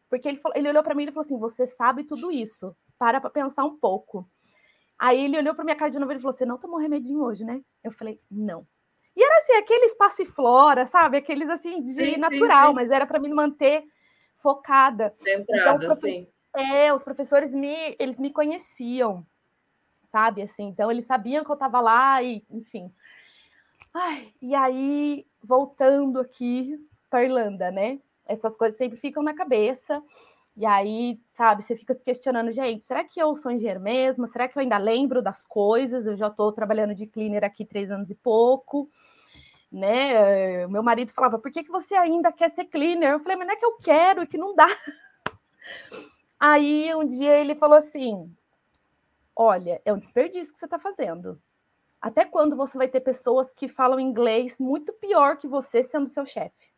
[0.09, 3.21] Porque ele, falou, ele olhou para mim e falou assim: Você sabe tudo isso, para
[3.21, 4.27] para pensar um pouco.
[4.97, 7.45] Aí ele olhou para minha cara de novo e falou: Você não tomou remedinho hoje,
[7.45, 7.61] né?
[7.83, 8.65] Eu falei: Não.
[9.15, 11.17] E era assim, aqueles passiflora, sabe?
[11.17, 12.75] Aqueles assim de sim, natural, sim, sim.
[12.75, 13.83] mas era para me manter
[14.39, 15.11] focada.
[15.15, 16.27] Centrada, então, sim.
[16.55, 19.25] É, os professores me, eles me conheciam,
[20.05, 20.41] sabe?
[20.41, 22.91] Assim, então eles sabiam que eu estava lá e, enfim.
[23.93, 26.77] Ai, e aí, voltando aqui
[27.09, 27.99] para Irlanda, né?
[28.29, 30.01] essas coisas sempre ficam na cabeça.
[30.55, 34.27] E aí, sabe, você fica se questionando, gente, será que eu sou engenheiro mesmo?
[34.27, 36.05] Será que eu ainda lembro das coisas?
[36.05, 38.89] Eu já estou trabalhando de cleaner aqui três anos e pouco,
[39.71, 40.67] né?
[40.67, 43.11] Meu marido falava, por que, que você ainda quer ser cleaner?
[43.11, 44.67] Eu falei, mas não é que eu quero e que não dá.
[46.39, 48.33] Aí um dia ele falou assim:
[49.35, 51.41] Olha, é um desperdício que você está fazendo.
[52.01, 56.25] Até quando você vai ter pessoas que falam inglês muito pior que você sendo seu
[56.25, 56.73] chefe?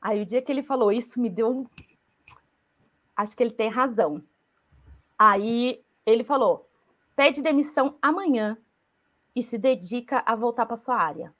[0.00, 1.68] Aí o dia que ele falou isso me deu.
[3.16, 4.22] Acho que ele tem razão.
[5.18, 6.70] Aí ele falou:
[7.16, 8.56] pede demissão amanhã
[9.34, 11.34] e se dedica a voltar para sua área.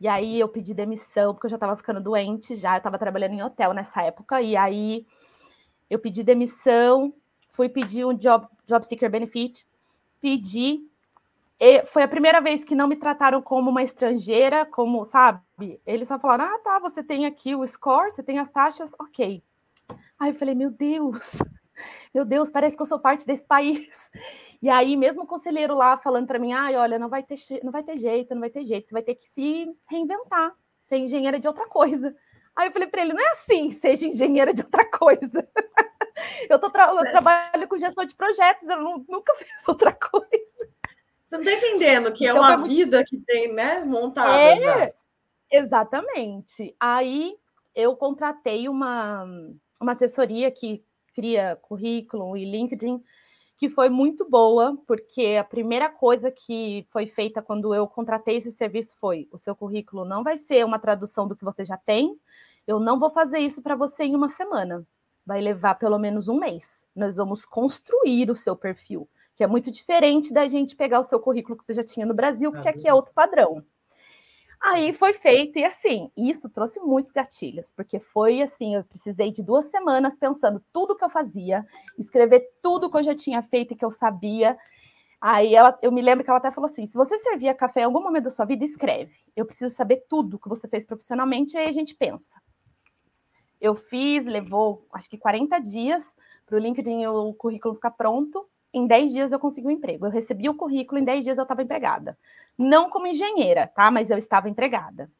[0.00, 3.34] E aí eu pedi demissão, porque eu já estava ficando doente, já eu estava trabalhando
[3.34, 5.06] em hotel nessa época, e aí
[5.90, 7.12] eu pedi demissão,
[7.50, 9.66] fui pedir um job, job seeker benefit,
[10.18, 10.80] pedi.
[11.88, 15.42] foi a primeira vez que não me trataram como uma estrangeira, como, sabe?
[15.84, 19.42] Eles só falaram: ah, tá, você tem aqui o score, você tem as taxas, ok.
[20.18, 21.36] Aí eu falei: meu Deus,
[22.14, 24.10] meu Deus, parece que eu sou parte desse país.
[24.62, 27.72] E aí, mesmo o conselheiro lá falando para mim, ai, olha, não vai, ter, não
[27.72, 31.40] vai ter jeito, não vai ter jeito, você vai ter que se reinventar, ser engenheira
[31.40, 32.14] de outra coisa.
[32.54, 35.48] Aí eu falei para ele, não é assim, seja engenheira de outra coisa.
[36.50, 40.28] eu, tô tra eu trabalho com gestão de projetos, eu não, nunca fiz outra coisa.
[41.24, 44.56] Você não está entendendo que é então, é uma vida que tem, né, montada é,
[44.58, 44.92] já.
[45.50, 46.74] Exatamente.
[46.78, 47.36] Aí
[47.74, 49.24] eu contratei uma,
[49.80, 53.02] uma assessoria que cria currículo e LinkedIn,
[53.60, 58.50] que foi muito boa, porque a primeira coisa que foi feita quando eu contratei esse
[58.50, 62.18] serviço foi: o seu currículo não vai ser uma tradução do que você já tem,
[62.66, 64.82] eu não vou fazer isso para você em uma semana,
[65.26, 66.86] vai levar pelo menos um mês.
[66.96, 71.20] Nós vamos construir o seu perfil, que é muito diferente da gente pegar o seu
[71.20, 73.62] currículo que você já tinha no Brasil, porque aqui é outro padrão.
[74.62, 79.42] Aí foi feito, e assim, isso trouxe muitos gatilhos, porque foi assim: eu precisei de
[79.42, 81.66] duas semanas pensando tudo que eu fazia,
[81.98, 84.58] escrever tudo que eu já tinha feito e que eu sabia.
[85.18, 87.84] Aí ela, eu me lembro que ela até falou assim: se você servia café em
[87.84, 89.14] algum momento da sua vida, escreve.
[89.34, 92.38] Eu preciso saber tudo que você fez profissionalmente, aí a gente pensa.
[93.58, 98.86] Eu fiz, levou acho que 40 dias para o LinkedIn o currículo ficar pronto em
[98.86, 100.06] 10 dias eu consegui um emprego.
[100.06, 102.16] Eu recebi o currículo, em 10 dias eu estava empregada.
[102.56, 103.90] Não como engenheira, tá?
[103.90, 105.10] Mas eu estava empregada.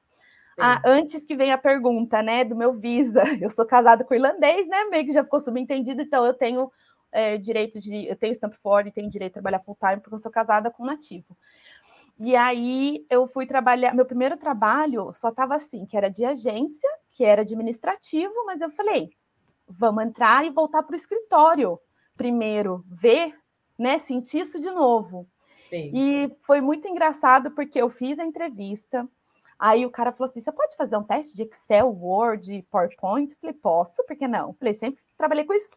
[0.59, 4.69] Ah, antes que venha a pergunta, né, do meu visa, eu sou casada com irlandês,
[4.69, 6.71] né, meio que já ficou subentendido, então eu tenho
[7.11, 10.19] é, direito de, eu tenho stamp e tenho direito de trabalhar full time porque eu
[10.19, 11.35] sou casada com um nativo.
[12.19, 16.89] E aí eu fui trabalhar, meu primeiro trabalho só estava assim, que era de agência,
[17.11, 19.11] que era administrativo, mas eu falei,
[19.67, 21.81] vamos entrar e voltar para o escritório
[22.15, 23.35] primeiro, ver
[23.81, 25.27] né, sentir isso de novo.
[25.63, 25.91] Sim.
[25.95, 29.09] E foi muito engraçado porque eu fiz a entrevista,
[29.59, 33.33] aí o cara falou assim: você pode fazer um teste de Excel, Word, PowerPoint?
[33.33, 34.49] Eu falei, posso, por que não?
[34.49, 35.77] Eu falei, sempre trabalhei com isso.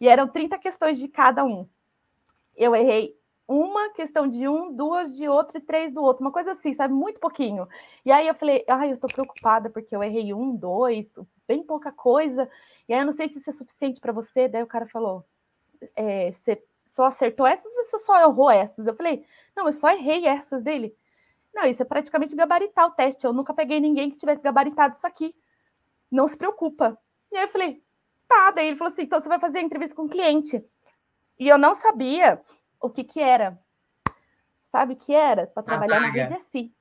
[0.00, 1.68] E eram 30 questões de cada um.
[2.56, 3.14] Eu errei
[3.46, 6.94] uma questão de um, duas de outro e três do outro, uma coisa assim, sabe?
[6.94, 7.68] Muito pouquinho.
[8.06, 11.12] E aí eu falei, ai, eu tô preocupada porque eu errei um, dois,
[11.46, 12.48] bem pouca coisa.
[12.88, 14.48] E aí eu não sei se isso é suficiente para você.
[14.48, 15.26] Daí o cara falou,
[15.94, 16.62] é, você
[16.94, 18.86] só acertou essas ou você só errou essas?
[18.86, 19.26] Eu falei,
[19.56, 20.96] não, eu só errei essas dele.
[21.52, 23.24] Não, isso é praticamente gabaritar o teste.
[23.24, 25.34] Eu nunca peguei ninguém que tivesse gabaritado isso aqui.
[26.08, 26.96] Não se preocupa.
[27.32, 27.82] E aí eu falei,
[28.28, 28.52] tá.
[28.52, 30.64] Daí ele falou assim: então você vai fazer a entrevista com o cliente.
[31.36, 32.40] E eu não sabia
[32.80, 33.58] o que que era.
[34.64, 35.48] Sabe o que era?
[35.48, 36.72] Para trabalhar na rede SI.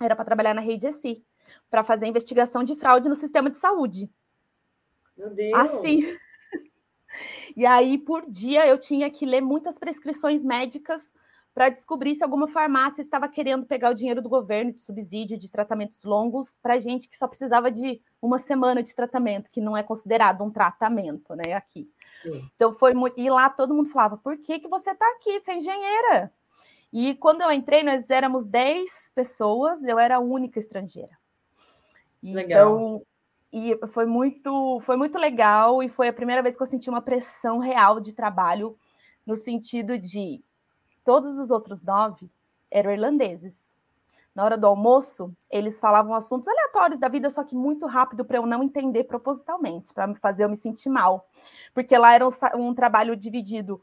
[0.00, 1.24] Era para trabalhar na rede SI.
[1.70, 4.10] Para fazer investigação de fraude no sistema de saúde.
[5.16, 5.56] Meu Deus!
[5.56, 6.18] Assim.
[7.56, 11.12] E aí, por dia, eu tinha que ler muitas prescrições médicas
[11.54, 15.50] para descobrir se alguma farmácia estava querendo pegar o dinheiro do governo de subsídio de
[15.50, 19.82] tratamentos longos para gente que só precisava de uma semana de tratamento, que não é
[19.82, 21.54] considerado um tratamento, né?
[21.54, 21.90] Aqui.
[22.22, 22.48] Sim.
[22.54, 23.18] Então foi muito.
[23.18, 25.40] E lá todo mundo falava: por que, que você está aqui?
[25.40, 26.32] Você é engenheira.
[26.92, 31.18] E quando eu entrei, nós éramos 10 pessoas, eu era a única estrangeira.
[32.22, 32.44] Legal.
[32.44, 33.02] Então,
[33.52, 37.00] e foi muito, foi muito legal e foi a primeira vez que eu senti uma
[37.00, 38.78] pressão real de trabalho,
[39.26, 40.42] no sentido de
[41.04, 42.30] todos os outros nove
[42.70, 43.68] eram irlandeses.
[44.34, 48.36] Na hora do almoço, eles falavam assuntos aleatórios da vida, só que muito rápido para
[48.36, 51.28] eu não entender propositalmente, para me fazer eu me sentir mal.
[51.74, 52.30] Porque lá era um,
[52.68, 53.82] um trabalho dividido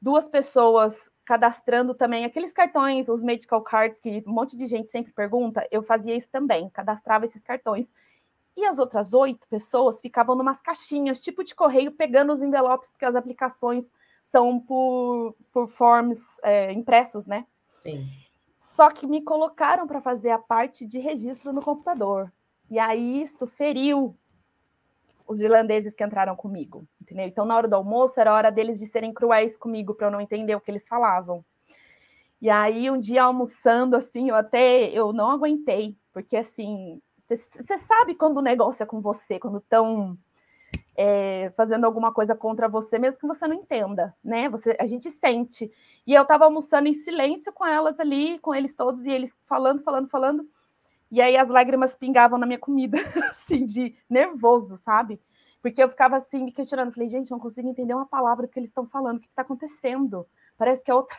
[0.00, 5.12] duas pessoas cadastrando também aqueles cartões, os medical cards que um monte de gente sempre
[5.12, 7.90] pergunta, eu fazia isso também, cadastrava esses cartões
[8.56, 13.04] e as outras oito pessoas ficavam numas caixinhas, tipo de correio, pegando os envelopes, porque
[13.04, 17.46] as aplicações são por, por forms é, impressos, né?
[17.76, 18.08] Sim.
[18.60, 22.32] Só que me colocaram para fazer a parte de registro no computador.
[22.70, 24.16] E aí isso feriu
[25.26, 27.26] os irlandeses que entraram comigo, entendeu?
[27.26, 30.20] Então, na hora do almoço, era hora deles de serem cruéis comigo para eu não
[30.20, 31.44] entender o que eles falavam.
[32.40, 38.14] E aí, um dia almoçando, assim, eu até eu não aguentei, porque assim, você sabe
[38.14, 40.18] quando o negócio é com você, quando estão
[40.96, 44.48] é, fazendo alguma coisa contra você, mesmo que você não entenda, né?
[44.48, 45.70] Você, a gente sente.
[46.06, 49.82] E eu estava almoçando em silêncio com elas ali, com eles todos, e eles falando,
[49.82, 50.48] falando, falando.
[51.10, 52.98] E aí as lágrimas pingavam na minha comida,
[53.30, 55.20] assim, de nervoso, sabe?
[55.62, 56.92] Porque eu ficava assim, me questionando.
[56.92, 59.16] Falei, gente, não consigo entender uma palavra que eles estão falando.
[59.16, 60.26] O que está acontecendo?
[60.58, 61.16] Parece que é outra.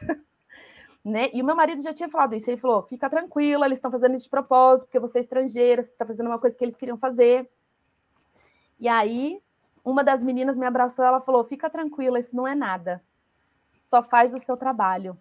[1.05, 1.29] Né?
[1.31, 2.49] E o meu marido já tinha falado isso.
[2.49, 5.91] Ele falou: fica tranquila, eles estão fazendo isso de propósito, porque você é estrangeira, você
[5.91, 7.47] está fazendo uma coisa que eles queriam fazer.
[8.79, 9.39] E aí
[9.83, 13.03] uma das meninas me abraçou, ela falou: "Fica tranquila, isso não é nada.
[13.83, 15.15] Só faz o seu trabalho.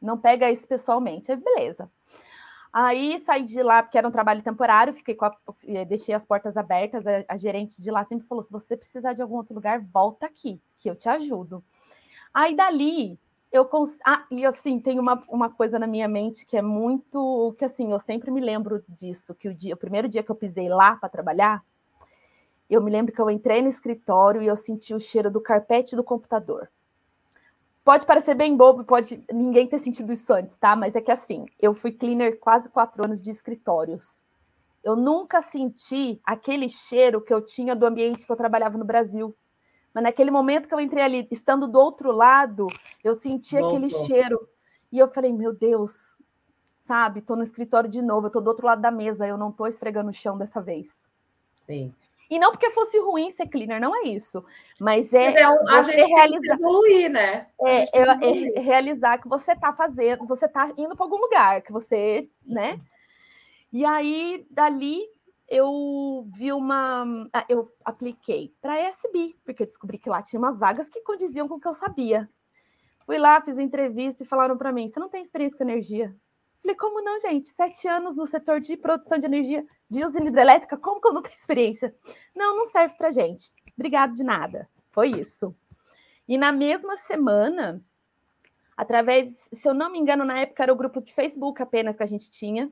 [0.00, 1.32] Não pega isso pessoalmente".
[1.32, 1.90] Aí, beleza.
[2.72, 6.56] Aí saí de lá porque era um trabalho temporário, fiquei a, eh, deixei as portas
[6.56, 7.04] abertas.
[7.04, 10.26] A, a, gerente de lá sempre falou: se você precisar de algum outro lugar, volta
[10.26, 11.64] aqui, que eu te ajudo.
[12.32, 13.18] Aí dali
[13.52, 13.98] eu cons...
[14.04, 17.92] ah, e assim tem uma, uma coisa na minha mente que é muito que assim
[17.92, 20.96] eu sempre me lembro disso que o dia o primeiro dia que eu pisei lá
[20.96, 21.62] para trabalhar
[22.70, 25.96] eu me lembro que eu entrei no escritório e eu senti o cheiro do carpete
[25.96, 26.70] do computador.
[27.84, 30.76] Pode parecer bem bobo, pode ninguém ter sentido isso antes, tá?
[30.76, 34.22] Mas é que assim, eu fui cleaner quase quatro anos de escritórios.
[34.84, 39.34] Eu nunca senti aquele cheiro que eu tinha do ambiente que eu trabalhava no Brasil.
[39.94, 42.68] Mas naquele momento que eu entrei ali, estando do outro lado,
[43.02, 44.48] eu senti aquele cheiro.
[44.92, 46.18] E eu falei, meu Deus,
[46.84, 47.20] sabe?
[47.20, 49.66] Tô no escritório de novo, eu tô do outro lado da mesa, eu não tô
[49.66, 50.90] esfregando o chão dessa vez.
[51.60, 51.94] Sim.
[52.30, 54.44] E não porque fosse ruim ser cleaner, não é isso.
[54.78, 57.46] Mas é, Mas é um, a gente realizar, evoluir, né?
[57.60, 61.72] É, é, é, realizar que você está fazendo, você está indo para algum lugar, que
[61.72, 62.78] você, né?
[63.72, 65.08] E aí, dali,
[65.50, 67.28] eu vi uma.
[67.32, 71.48] Ah, eu apliquei para a SB, porque descobri que lá tinha umas vagas que condiziam
[71.48, 72.30] com o que eu sabia.
[73.04, 76.16] Fui lá, fiz entrevista e falaram para mim: você não tem experiência com energia?
[76.62, 77.48] Falei, como não, gente?
[77.48, 81.22] Sete anos no setor de produção de energia de usina hidrelétrica, como que eu não
[81.22, 81.94] tenho experiência?
[82.34, 83.50] Não, não serve para gente.
[83.74, 84.68] Obrigado de nada.
[84.90, 85.54] Foi isso.
[86.28, 87.82] E na mesma semana,
[88.76, 92.02] através, se eu não me engano, na época era o grupo de Facebook apenas que
[92.02, 92.70] a gente tinha,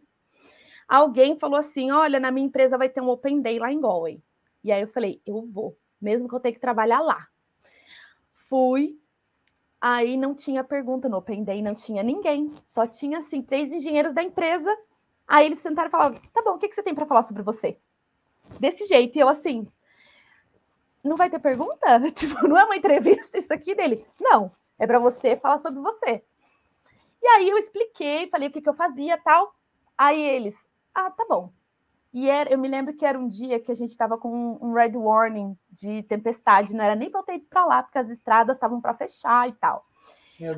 [0.88, 4.22] alguém falou assim: olha, na minha empresa vai ter um Open Day lá em Galway.
[4.64, 7.28] E aí eu falei, eu vou, mesmo que eu tenha que trabalhar lá.
[8.32, 8.98] Fui,
[9.80, 14.12] Aí não tinha pergunta no Open Day, não tinha ninguém, só tinha assim três engenheiros
[14.12, 14.76] da empresa.
[15.26, 17.42] Aí eles sentaram e falaram: "Tá bom, o que, que você tem para falar sobre
[17.42, 17.78] você?"
[18.58, 19.68] Desse jeito, e eu assim,
[21.04, 22.00] não vai ter pergunta?
[22.12, 24.04] Tipo, não é uma entrevista isso aqui dele?
[24.20, 26.24] Não, é para você falar sobre você.
[27.22, 29.54] E aí eu expliquei, falei o que, que eu fazia, tal.
[29.96, 30.56] Aí eles:
[30.94, 31.52] "Ah, tá bom.
[32.12, 34.72] E era, eu me lembro que era um dia que a gente estava com um
[34.72, 38.08] red warning de tempestade, não era nem para eu ter ido para lá, porque as
[38.08, 39.86] estradas estavam para fechar e tal.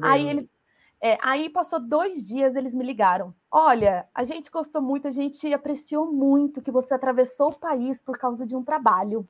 [0.02, 0.58] Aí eles.
[1.02, 3.34] É, aí passou dois dias, eles me ligaram.
[3.50, 8.18] Olha, a gente gostou muito, a gente apreciou muito que você atravessou o país por
[8.18, 9.26] causa de um trabalho.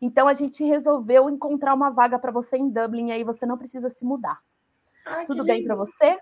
[0.00, 3.58] Então a gente resolveu encontrar uma vaga para você em Dublin, e aí você não
[3.58, 4.40] precisa se mudar.
[5.04, 6.18] Ai, Tudo bem para você?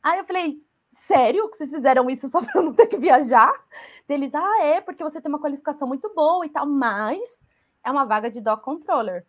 [0.00, 0.64] Aí eu falei,
[1.06, 3.52] sério que vocês fizeram isso só para não ter que viajar?
[4.08, 7.46] Eles, ah, é, porque você tem uma qualificação muito boa e tal, mas
[7.84, 9.26] é uma vaga de dock controller.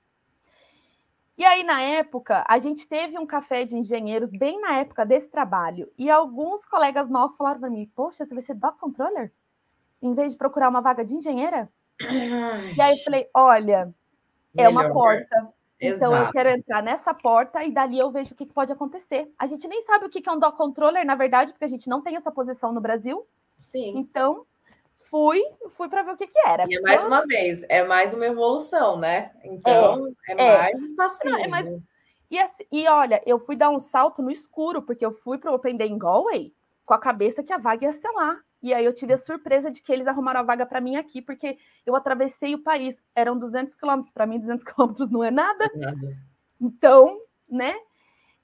[1.38, 5.30] E aí, na época, a gente teve um café de engenheiros bem na época desse
[5.30, 9.32] trabalho, e alguns colegas nossos falaram para mim: Poxa, você vai ser dock controller?
[10.02, 11.72] Em vez de procurar uma vaga de engenheira?
[12.02, 12.74] Ai.
[12.78, 13.94] E aí eu falei: Olha,
[14.56, 15.54] é uma porta.
[15.84, 16.30] Então Exato.
[16.30, 19.30] eu quero entrar nessa porta e dali eu vejo o que, pode acontecer.
[19.38, 21.90] A gente nem sabe o que é um dock controller, na verdade, porque a gente
[21.90, 23.28] não tem essa posição no Brasil.
[23.58, 23.98] Sim.
[23.98, 24.46] Então,
[24.96, 25.44] fui,
[25.76, 26.66] fui para ver o que, que era.
[26.70, 29.32] E é mais uma vez, é mais uma evolução, né?
[29.44, 30.58] Então, é, é, é.
[30.58, 31.38] mais um passinho.
[31.38, 31.68] É mais...
[32.32, 35.52] E, assim, e olha, eu fui dar um salto no escuro, porque eu fui para
[35.52, 36.54] o Open Day em Galway
[36.86, 38.40] com a cabeça que a vaga ia ser lá.
[38.64, 41.22] E aí eu tive a surpresa de que eles arrumaram a vaga para mim aqui,
[41.22, 43.04] porque eu atravessei o país.
[43.14, 45.66] Eram 200 quilômetros, para mim 200 quilômetros não é nada.
[45.66, 46.18] É nada.
[46.62, 47.76] Então, né?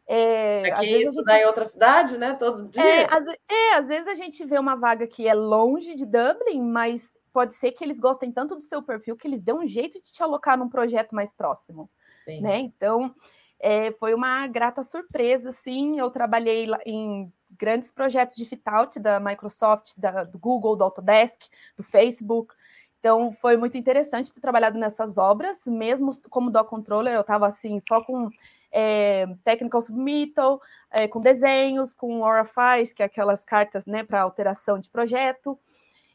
[0.05, 1.43] É, Aqui estudar gente...
[1.43, 2.34] em outra cidade, né?
[2.34, 2.84] Todo dia.
[2.84, 6.61] É às, é, às vezes a gente vê uma vaga que é longe de Dublin,
[6.63, 10.01] mas pode ser que eles gostem tanto do seu perfil que eles dêem um jeito
[10.03, 11.89] de te alocar num projeto mais próximo.
[12.17, 12.41] Sim.
[12.41, 12.57] Né?
[12.57, 13.15] Então,
[13.60, 15.99] é, foi uma grata surpresa, sim.
[15.99, 21.41] Eu trabalhei em grandes projetos de fit-out da Microsoft, da, do Google, do Autodesk,
[21.76, 22.53] do Facebook.
[22.99, 27.80] Então, foi muito interessante ter trabalhado nessas obras, mesmo como doc controller, eu estava assim,
[27.88, 28.30] só com
[28.72, 34.80] é, technical submittal, é, com desenhos, com ORFIs, que é aquelas cartas né, para alteração
[34.80, 35.57] de projeto.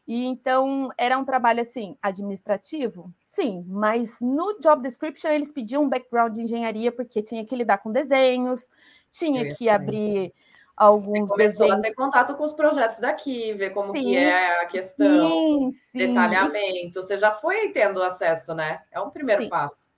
[0.07, 5.89] E então era um trabalho assim administrativo, sim, mas no job description eles pediam um
[5.89, 8.69] background de engenharia porque tinha que lidar com desenhos,
[9.11, 10.33] tinha que abrir
[10.77, 11.79] alguns Você começou desenhos.
[11.79, 15.73] a ter contato com os projetos daqui, ver como sim, que é a questão, sim,
[15.91, 15.99] sim.
[15.99, 17.01] detalhamento.
[17.01, 18.83] Você já foi tendo acesso, né?
[18.93, 19.89] É um primeiro passo.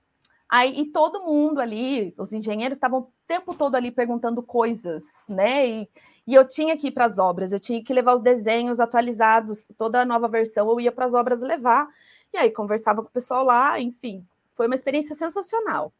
[0.48, 5.66] Aí, e todo mundo ali, os engenheiros estavam o tempo todo ali perguntando coisas, né?
[5.66, 5.88] E,
[6.26, 9.68] e eu tinha que ir para as obras, eu tinha que levar os desenhos atualizados,
[9.78, 11.88] toda a nova versão, eu ia para as obras levar.
[12.32, 15.92] E aí conversava com o pessoal lá, enfim, foi uma experiência sensacional.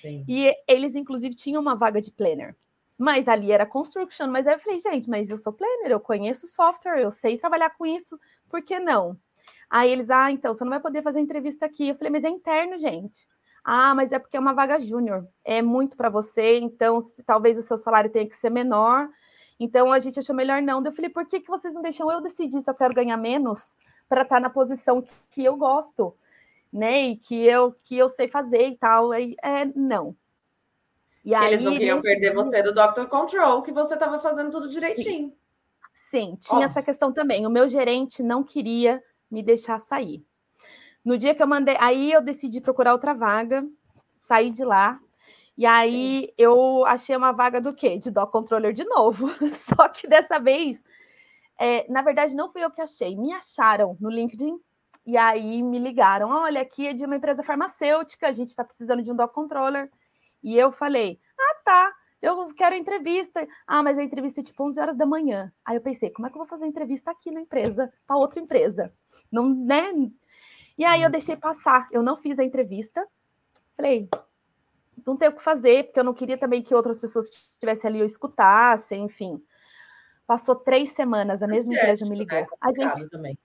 [0.00, 0.24] Sim.
[0.26, 2.56] E eles, inclusive, tinham uma vaga de planner.
[2.96, 6.46] Mas ali era construction, mas aí eu falei, gente, mas eu sou planner, eu conheço
[6.46, 8.18] software, eu sei trabalhar com isso,
[8.48, 9.18] por que não?
[9.68, 11.88] Aí eles, ah, então, você não vai poder fazer entrevista aqui.
[11.88, 13.28] Eu falei, mas é interno, gente.
[13.64, 17.56] Ah, mas é porque é uma vaga júnior, é muito para você, então se, talvez
[17.58, 19.08] o seu salário tenha que ser menor.
[19.58, 20.84] Então a gente achou melhor não.
[20.84, 23.74] Eu falei, por que, que vocês não deixam eu decidir se eu quero ganhar menos
[24.08, 26.14] para estar tá na posição que eu gosto,
[26.72, 27.02] né?
[27.02, 29.12] E que eu que eu sei fazer e tal.
[29.12, 30.16] Aí, é, não.
[31.24, 32.34] E aí, eles não queriam perder dia...
[32.34, 35.32] você do Doctor Control, que você estava fazendo tudo direitinho.
[35.94, 37.46] Sim, Sim tinha essa questão também.
[37.46, 40.24] O meu gerente não queria me deixar sair.
[41.04, 43.66] No dia que eu mandei, aí eu decidi procurar outra vaga,
[44.18, 44.98] saí de lá.
[45.56, 46.34] E aí Sim.
[46.36, 47.98] eu achei uma vaga do quê?
[47.98, 49.28] De dó controller de novo.
[49.54, 50.82] Só que dessa vez,
[51.58, 54.58] é, na verdade, não fui eu que achei, me acharam no LinkedIn.
[55.06, 59.02] E aí me ligaram: olha, aqui é de uma empresa farmacêutica, a gente está precisando
[59.02, 59.90] de um dó controller.
[60.42, 63.46] E eu falei: ah, tá, eu quero entrevista.
[63.66, 65.52] Ah, mas a entrevista é tipo 11 horas da manhã.
[65.64, 68.40] Aí eu pensei: como é que eu vou fazer entrevista aqui na empresa, para outra
[68.40, 68.92] empresa?
[69.30, 69.92] Não, né?
[70.76, 73.06] E aí eu deixei passar, eu não fiz a entrevista.
[73.76, 74.08] Falei,
[75.06, 78.00] não tem o que fazer, porque eu não queria também que outras pessoas estivessem ali
[78.00, 79.42] ou escutassem, enfim.
[80.26, 82.40] Passou três semanas, a mesma empresa me ligou.
[82.40, 82.46] Né?
[82.60, 83.38] A gente também.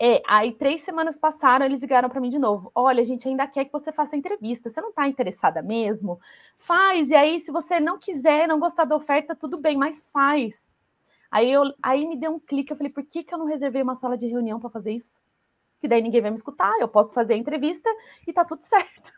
[0.00, 2.70] É, aí três semanas passaram, eles ligaram para mim de novo.
[2.74, 4.70] Olha, a gente ainda quer que você faça a entrevista.
[4.70, 6.20] Você não está interessada mesmo?
[6.58, 7.10] Faz.
[7.10, 10.70] E aí, se você não quiser, não gostar da oferta, tudo bem, mas faz.
[11.30, 12.72] Aí, eu, aí me deu um clique.
[12.72, 15.20] Eu falei, por que, que eu não reservei uma sala de reunião para fazer isso?
[15.80, 17.88] que daí ninguém vai me escutar, eu posso fazer a entrevista
[18.26, 19.12] e tá tudo certo.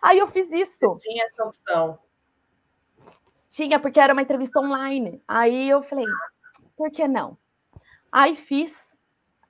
[0.00, 0.88] Aí eu fiz isso.
[0.88, 1.98] Você tinha essa opção.
[3.48, 5.22] Tinha, porque era uma entrevista online.
[5.26, 6.06] Aí eu falei,
[6.76, 7.36] por que não?
[8.12, 8.96] Aí fiz,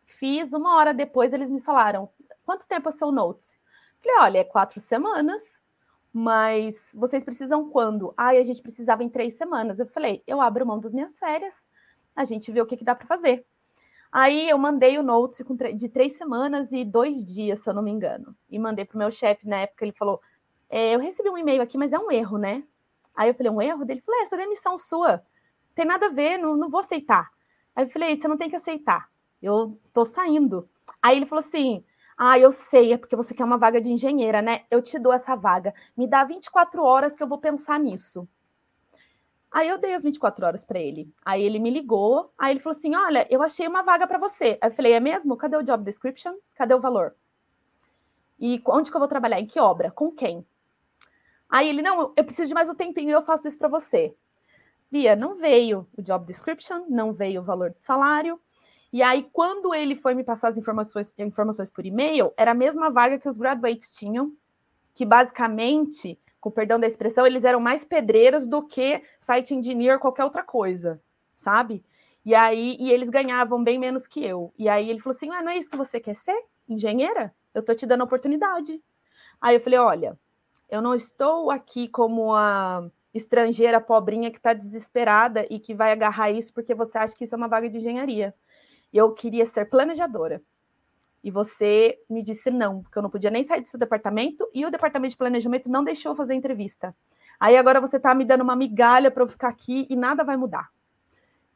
[0.05, 2.11] fiz, uma hora depois eles me falaram,
[2.45, 3.59] quanto tempo é seu notes?
[4.03, 5.43] Falei, olha, é quatro semanas,
[6.13, 8.13] mas vocês precisam quando?
[8.17, 9.79] Aí a gente precisava em três semanas.
[9.79, 11.55] Eu falei, eu abro mão das minhas férias,
[12.17, 13.47] a gente vê o que, que dá para fazer.
[14.13, 15.43] Aí eu mandei o notes
[15.77, 18.35] de três semanas e dois dias, se eu não me engano.
[18.49, 19.85] E mandei para o meu chefe na época.
[19.85, 20.21] Ele falou:
[20.69, 22.65] é, Eu recebi um e-mail aqui, mas é um erro, né?
[23.15, 23.85] Aí eu falei: Um erro?
[23.89, 25.23] Ele falou: é, Essa demissão sua.
[25.75, 27.31] Tem nada a ver, não, não vou aceitar.
[27.75, 29.09] Aí eu falei: Você não tem que aceitar.
[29.41, 30.69] Eu tô saindo.
[31.03, 31.85] Aí ele falou assim:
[32.19, 34.65] Ah, eu sei, é porque você quer uma vaga de engenheira, né?
[34.71, 35.73] Eu te dou essa vaga.
[35.97, 38.29] Me dá 24 horas que eu vou pensar nisso.
[39.53, 41.13] Aí eu dei as 24 horas para ele.
[41.25, 44.59] Aí ele me ligou, aí ele falou assim: "Olha, eu achei uma vaga para você".
[44.61, 45.37] Aí eu falei: "É mesmo?
[45.37, 46.35] Cadê o job description?
[46.55, 47.15] Cadê o valor?"
[48.39, 49.41] E onde que eu vou trabalhar?
[49.41, 49.91] Em que obra?
[49.91, 50.47] Com quem?
[51.49, 54.15] Aí ele: "Não, eu preciso de mais um tempinho e eu faço isso para você".
[54.91, 58.41] Via, não veio o job description, não veio o valor de salário.
[58.93, 62.91] E aí, quando ele foi me passar as informações, informações por e-mail, era a mesma
[62.91, 64.33] vaga que os graduates tinham,
[64.95, 70.25] que basicamente com perdão da expressão, eles eram mais pedreiros do que site engineer, qualquer
[70.25, 71.01] outra coisa,
[71.37, 71.85] sabe?
[72.25, 74.53] E aí, e eles ganhavam bem menos que eu.
[74.59, 76.39] E aí ele falou assim: ah, não é isso que você quer ser?
[76.69, 77.35] Engenheira?
[77.55, 78.83] Eu tô te dando oportunidade.
[79.41, 80.19] Aí eu falei: olha,
[80.69, 86.31] eu não estou aqui como a estrangeira pobrinha que está desesperada e que vai agarrar
[86.31, 88.35] isso porque você acha que isso é uma vaga de engenharia.
[88.93, 90.43] Eu queria ser planejadora
[91.23, 94.65] e você me disse não, porque eu não podia nem sair do seu departamento e
[94.65, 96.95] o departamento de planejamento não deixou fazer entrevista.
[97.39, 100.37] Aí agora você está me dando uma migalha para eu ficar aqui e nada vai
[100.37, 100.71] mudar.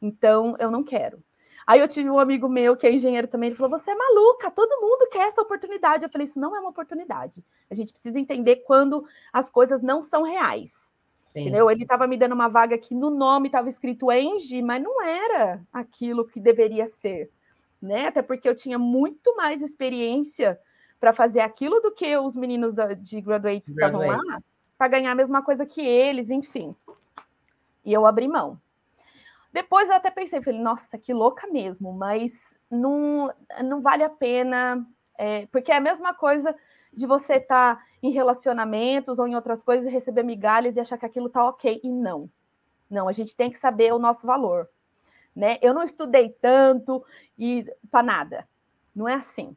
[0.00, 1.22] Então eu não quero.
[1.66, 4.50] Aí eu tive um amigo meu que é engenheiro também, ele falou: "Você é maluca,
[4.50, 6.04] todo mundo quer essa oportunidade".
[6.04, 7.42] Eu falei: "Isso não é uma oportunidade.
[7.70, 10.92] A gente precisa entender quando as coisas não são reais".
[11.24, 11.40] Sim.
[11.42, 11.70] Entendeu?
[11.70, 15.60] Ele estava me dando uma vaga que no nome estava escrito Engie, mas não era
[15.72, 17.30] aquilo que deveria ser
[17.84, 18.06] né?
[18.08, 20.58] Até porque eu tinha muito mais experiência
[20.98, 24.18] para fazer aquilo do que os meninos da, de graduates estavam lá,
[24.78, 26.74] para ganhar a mesma coisa que eles, enfim.
[27.84, 28.58] E eu abri mão.
[29.52, 32.32] Depois eu até pensei, falei, nossa, que louca mesmo, mas
[32.70, 33.32] não,
[33.62, 34.84] não vale a pena,
[35.18, 36.56] é, porque é a mesma coisa
[36.92, 40.96] de você estar tá em relacionamentos ou em outras coisas e receber migalhas e achar
[40.96, 41.80] que aquilo tá ok.
[41.84, 42.30] E não.
[42.90, 44.68] Não, a gente tem que saber o nosso valor
[45.34, 45.58] né?
[45.60, 47.04] Eu não estudei tanto
[47.38, 48.48] e para nada.
[48.94, 49.56] Não é assim.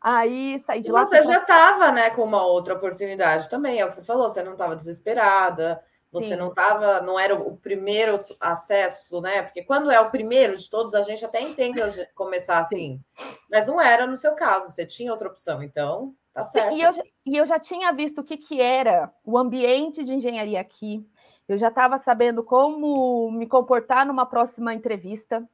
[0.00, 1.04] Aí saí de e lá.
[1.04, 4.42] Você já estava, né, com uma outra oportunidade também, é o que você falou, você
[4.42, 5.82] não estava desesperada,
[6.12, 6.36] Você Sim.
[6.36, 9.42] não estava, não era o primeiro acesso, né?
[9.42, 11.80] Porque quando é o primeiro de todos, a gente até entende
[12.14, 13.00] começar assim.
[13.16, 13.34] Sim.
[13.48, 16.76] Mas não era no seu caso, você tinha outra opção, então tá certo.
[16.76, 16.90] E eu,
[17.26, 21.06] e eu já tinha visto o que, que era o ambiente de engenharia aqui.
[21.50, 25.44] Eu já estava sabendo como me comportar numa próxima entrevista.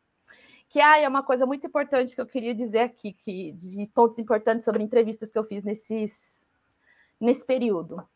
[0.69, 4.19] Que ah, é uma coisa muito importante que eu queria dizer aqui, que, de pontos
[4.19, 6.47] importantes sobre entrevistas que eu fiz nesses,
[7.19, 8.07] nesse período.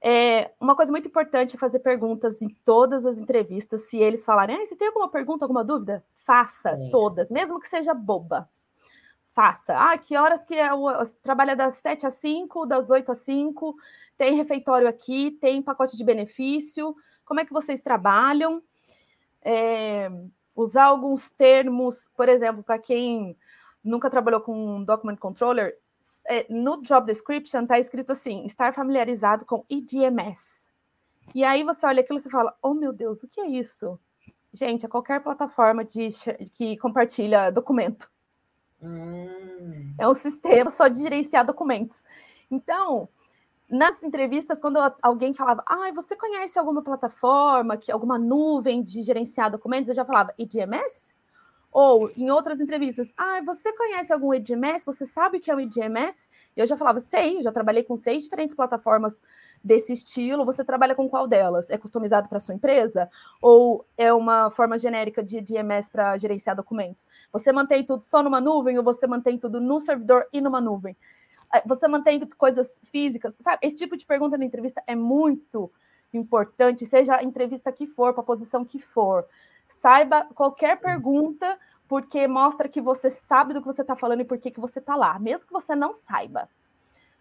[0.00, 3.88] É, uma coisa muito importante é fazer perguntas em todas as entrevistas.
[3.88, 6.04] Se eles falarem, ah, você tem alguma pergunta, alguma dúvida?
[6.24, 6.90] Faça é.
[6.90, 8.48] todas, mesmo que seja boba.
[9.32, 9.76] Faça.
[9.76, 10.86] Ah, que horas que é o,
[11.22, 13.74] trabalha das 7 às 5, das 8 às 5,
[14.20, 16.94] tem refeitório aqui, tem pacote de benefício,
[17.24, 18.62] como é que vocês trabalham?
[19.40, 20.10] É,
[20.54, 23.34] usar alguns termos, por exemplo, para quem
[23.82, 25.74] nunca trabalhou com um document controller,
[26.28, 30.70] é, no job description está escrito assim: estar familiarizado com IDMS.
[31.34, 33.98] E aí você olha aquilo e fala: oh meu Deus, o que é isso?
[34.52, 36.10] Gente, é qualquer plataforma de,
[36.52, 38.06] que compartilha documento.
[38.82, 39.94] Hum.
[39.98, 42.04] É um sistema só de gerenciar documentos.
[42.50, 43.08] Então,
[43.70, 49.50] nas entrevistas, quando alguém falava, ah, você conhece alguma plataforma, que alguma nuvem de gerenciar
[49.50, 51.14] documentos, eu já falava, IDMS?
[51.72, 54.84] Ou em outras entrevistas, ah, você conhece algum IDMS?
[54.84, 56.28] Você sabe o que é um IDMS?
[56.56, 59.22] Eu já falava, sei, eu já trabalhei com seis diferentes plataformas
[59.62, 60.44] desse estilo.
[60.44, 61.70] Você trabalha com qual delas?
[61.70, 63.08] É customizado para sua empresa?
[63.40, 67.06] Ou é uma forma genérica de IDMS para gerenciar documentos?
[67.32, 70.96] Você mantém tudo só numa nuvem ou você mantém tudo no servidor e numa nuvem?
[71.52, 73.34] É, você mantém coisas físicas?
[73.40, 73.58] Sabe?
[73.62, 75.70] Esse tipo de pergunta na entrevista é muito
[76.12, 79.26] importante, seja a entrevista que for, para a posição que for.
[79.68, 84.38] Saiba qualquer pergunta, porque mostra que você sabe do que você está falando e por
[84.38, 86.48] que, que você está lá, mesmo que você não saiba.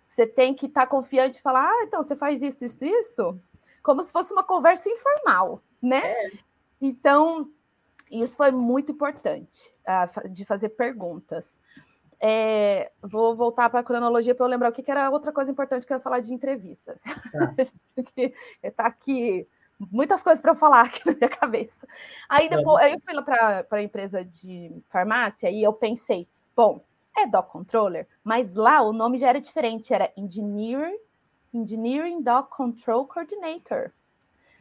[0.08, 3.40] Você tem que estar tá confiante e falar, ah, então você faz isso, isso, isso,
[3.84, 6.02] como se fosse uma conversa informal, né?
[6.04, 6.32] É.
[6.82, 7.50] Então,
[8.12, 11.59] isso foi muito importante, uh, de fazer perguntas.
[12.22, 15.52] É, vou voltar para a cronologia para eu lembrar o que, que, era outra coisa
[15.52, 17.00] importante que eu ia falar de entrevista.
[17.32, 17.56] Tá.
[18.62, 19.48] Está aqui
[19.92, 21.88] muitas coisas para eu falar aqui na minha cabeça.
[22.28, 26.84] Aí depois aí eu fui lá para a empresa de farmácia e eu pensei, bom,
[27.18, 30.98] é Doc Controller, mas lá o nome já era diferente, era Engineering,
[31.54, 33.92] Engineering Doc Control Coordinator.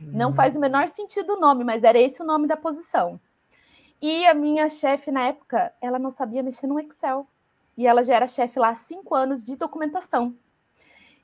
[0.00, 0.10] Hum.
[0.12, 3.20] Não faz o menor sentido o nome, mas era esse o nome da posição.
[4.00, 7.26] E a minha chefe na época, ela não sabia mexer no Excel.
[7.78, 10.34] E ela já era chefe lá há cinco anos de documentação.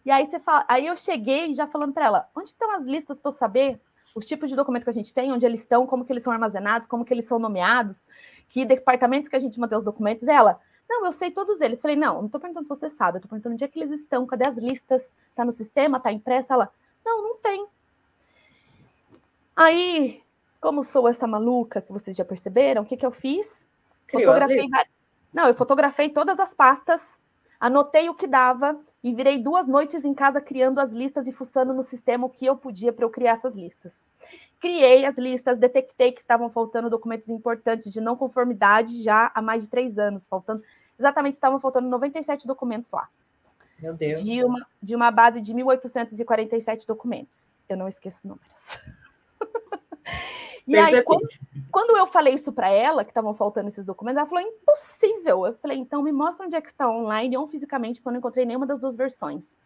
[0.07, 3.19] E aí você fala, aí eu cheguei já falando para ela, onde estão as listas
[3.19, 3.81] para eu saber
[4.15, 6.33] os tipos de documento que a gente tem, onde eles estão, como que eles são
[6.33, 8.05] armazenados, como que eles são nomeados,
[8.49, 10.29] que departamentos que a gente mantém os documentos.
[10.29, 11.81] Ela, não, eu sei todos eles.
[11.81, 13.99] Falei, não, não estou perguntando se você sabe, eu estou perguntando onde é que eles
[13.99, 15.03] estão, cadê as listas?
[15.31, 16.55] Está no sistema, está impressa?
[16.55, 16.73] Ela,
[17.05, 17.67] não, não tem.
[19.57, 20.23] Aí,
[20.61, 23.67] como sou essa maluca que vocês já perceberam, o que, que eu fiz?
[24.07, 24.69] Criou fotografei
[25.35, 27.19] Não, eu fotografei todas as pastas,
[27.59, 31.75] anotei o que dava, e virei duas noites em casa criando as listas e fuçando
[31.75, 34.01] no sistema o que eu podia para eu criar essas listas.
[34.59, 39.65] Criei as listas, detectei que estavam faltando documentos importantes de não conformidade já há mais
[39.65, 40.63] de três anos, faltando
[40.99, 43.11] exatamente estavam faltando 97 documentos lá.
[43.79, 44.25] Meu Deus.
[44.25, 47.53] De uma, de uma base de 1.847 documentos.
[47.69, 48.79] Eu não esqueço números.
[50.67, 51.29] E aí, quando,
[51.71, 55.47] quando, eu falei isso para ela, que estavam faltando esses documentos, ela falou: impossível.
[55.47, 58.19] Eu falei: então me mostra onde é que está online ou fisicamente, porque eu não
[58.19, 59.59] encontrei nenhuma das duas versões.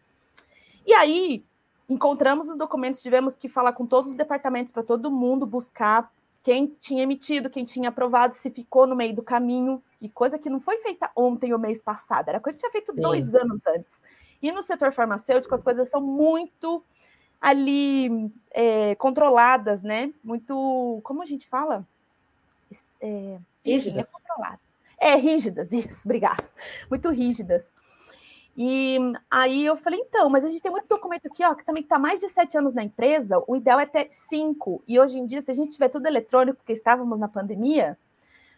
[0.85, 1.45] E aí,
[1.89, 6.11] encontramos os documentos, tivemos que falar com todos os departamentos para todo mundo buscar
[6.43, 10.49] quem tinha emitido, quem tinha aprovado, se ficou no meio do caminho, e coisa que
[10.49, 13.01] não foi feita ontem ou mês passado, era coisa que tinha feito Sim.
[13.01, 14.03] dois anos antes.
[14.41, 16.83] E no setor farmacêutico, as coisas são muito
[17.41, 20.12] ali é, controladas, né?
[20.22, 21.86] Muito, como a gente fala?
[23.01, 24.11] É, rígidas.
[25.01, 26.45] É, é, rígidas, isso, obrigada.
[26.91, 27.64] Muito rígidas.
[28.61, 28.99] E
[29.30, 31.97] aí eu falei, então, mas a gente tem muito documento aqui, ó, que também está
[31.97, 34.82] mais de sete anos na empresa, o ideal é ter cinco.
[34.86, 37.97] E hoje em dia, se a gente tiver tudo eletrônico, porque estávamos na pandemia,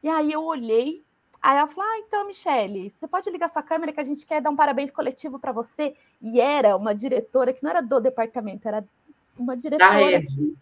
[0.02, 1.04] E aí eu olhei,
[1.42, 4.42] aí ela falou: Ah, então, Michele, você pode ligar sua câmera que a gente quer
[4.42, 5.96] dar um parabéns coletivo para você.
[6.22, 8.84] E era uma diretora que não era do departamento, era
[9.38, 9.92] uma diretora.
[9.92, 10.56] Da rede.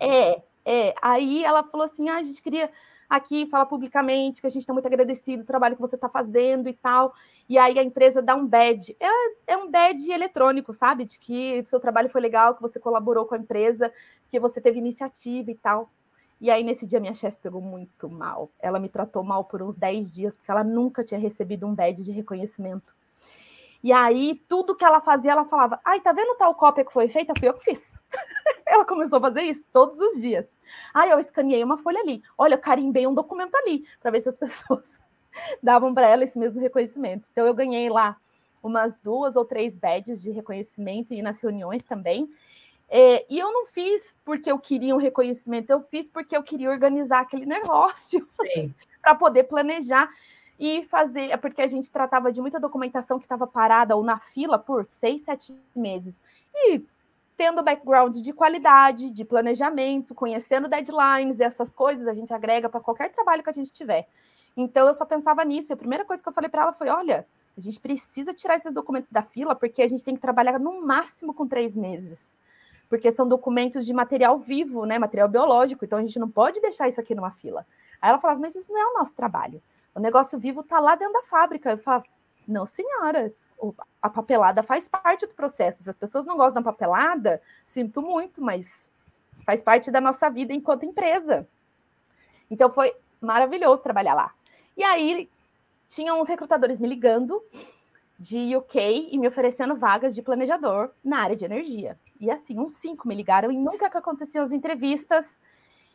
[0.00, 0.94] É, é.
[1.00, 2.70] Aí ela falou assim: ah, a gente queria
[3.08, 6.68] aqui falar publicamente que a gente está muito agradecido do trabalho que você está fazendo
[6.68, 7.14] e tal.
[7.48, 8.96] E aí a empresa dá um badge.
[9.00, 11.04] É, é um badge eletrônico, sabe?
[11.04, 13.92] De que seu trabalho foi legal, que você colaborou com a empresa,
[14.30, 15.90] que você teve iniciativa e tal.
[16.40, 18.50] E aí, nesse dia, minha chefe pegou muito mal.
[18.60, 22.04] Ela me tratou mal por uns 10 dias, porque ela nunca tinha recebido um badge
[22.04, 22.94] de reconhecimento.
[23.82, 27.08] E aí, tudo que ela fazia, ela falava: Ai, tá vendo tal cópia que foi
[27.08, 27.32] feita?
[27.38, 27.98] Fui eu que fiz.
[28.68, 30.46] ela começou a fazer isso todos os dias.
[30.94, 32.22] Ai, eu escaneei uma folha ali.
[32.36, 34.98] Olha, eu carimbei um documento ali, para ver se as pessoas
[35.62, 37.28] davam para ela esse mesmo reconhecimento.
[37.32, 38.16] Então, eu ganhei lá
[38.62, 42.28] umas duas ou três badges de reconhecimento e nas reuniões também.
[42.90, 46.70] É, e eu não fiz porque eu queria um reconhecimento, eu fiz porque eu queria
[46.70, 48.26] organizar aquele negócio
[49.02, 50.08] para poder planejar
[50.58, 54.18] e fazer, é porque a gente tratava de muita documentação que estava parada ou na
[54.18, 56.20] fila por seis, sete meses.
[56.52, 56.82] E
[57.38, 62.80] tendo background de qualidade, de planejamento, conhecendo deadlines e essas coisas, a gente agrega para
[62.80, 64.08] qualquer trabalho que a gente tiver.
[64.56, 65.72] Então eu só pensava nisso.
[65.72, 67.24] E a primeira coisa que eu falei para ela foi: olha,
[67.56, 70.84] a gente precisa tirar esses documentos da fila, porque a gente tem que trabalhar no
[70.84, 72.36] máximo com três meses.
[72.88, 74.98] Porque são documentos de material vivo, né?
[74.98, 77.64] Material biológico, então a gente não pode deixar isso aqui numa fila.
[78.02, 79.62] Aí ela falava, mas isso não é o nosso trabalho.
[79.94, 81.70] O negócio vivo está lá dentro da fábrica.
[81.70, 82.04] Eu falava,
[82.48, 83.32] não, senhora,
[84.00, 85.82] a papelada faz parte do processo.
[85.82, 88.88] Se as pessoas não gostam da papelada, sinto muito, mas
[89.44, 91.46] faz parte da nossa vida enquanto empresa.
[92.50, 94.32] Então foi maravilhoso trabalhar lá.
[94.76, 95.28] E aí
[95.88, 97.42] tinham uns recrutadores me ligando
[98.18, 101.98] de UK e me oferecendo vagas de planejador na área de energia.
[102.20, 105.38] E assim, uns cinco me ligaram e nunca que aconteciam as entrevistas.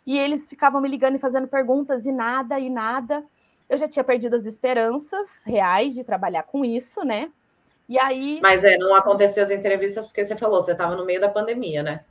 [0.06, 3.24] E eles ficavam me ligando e fazendo perguntas e nada, e nada
[3.70, 7.32] eu já tinha perdido as esperanças reais de trabalhar com isso, né?
[7.94, 8.40] E aí.
[8.42, 11.84] Mas é, não aconteceu as entrevistas porque você falou, você estava no meio da pandemia,
[11.84, 12.04] né?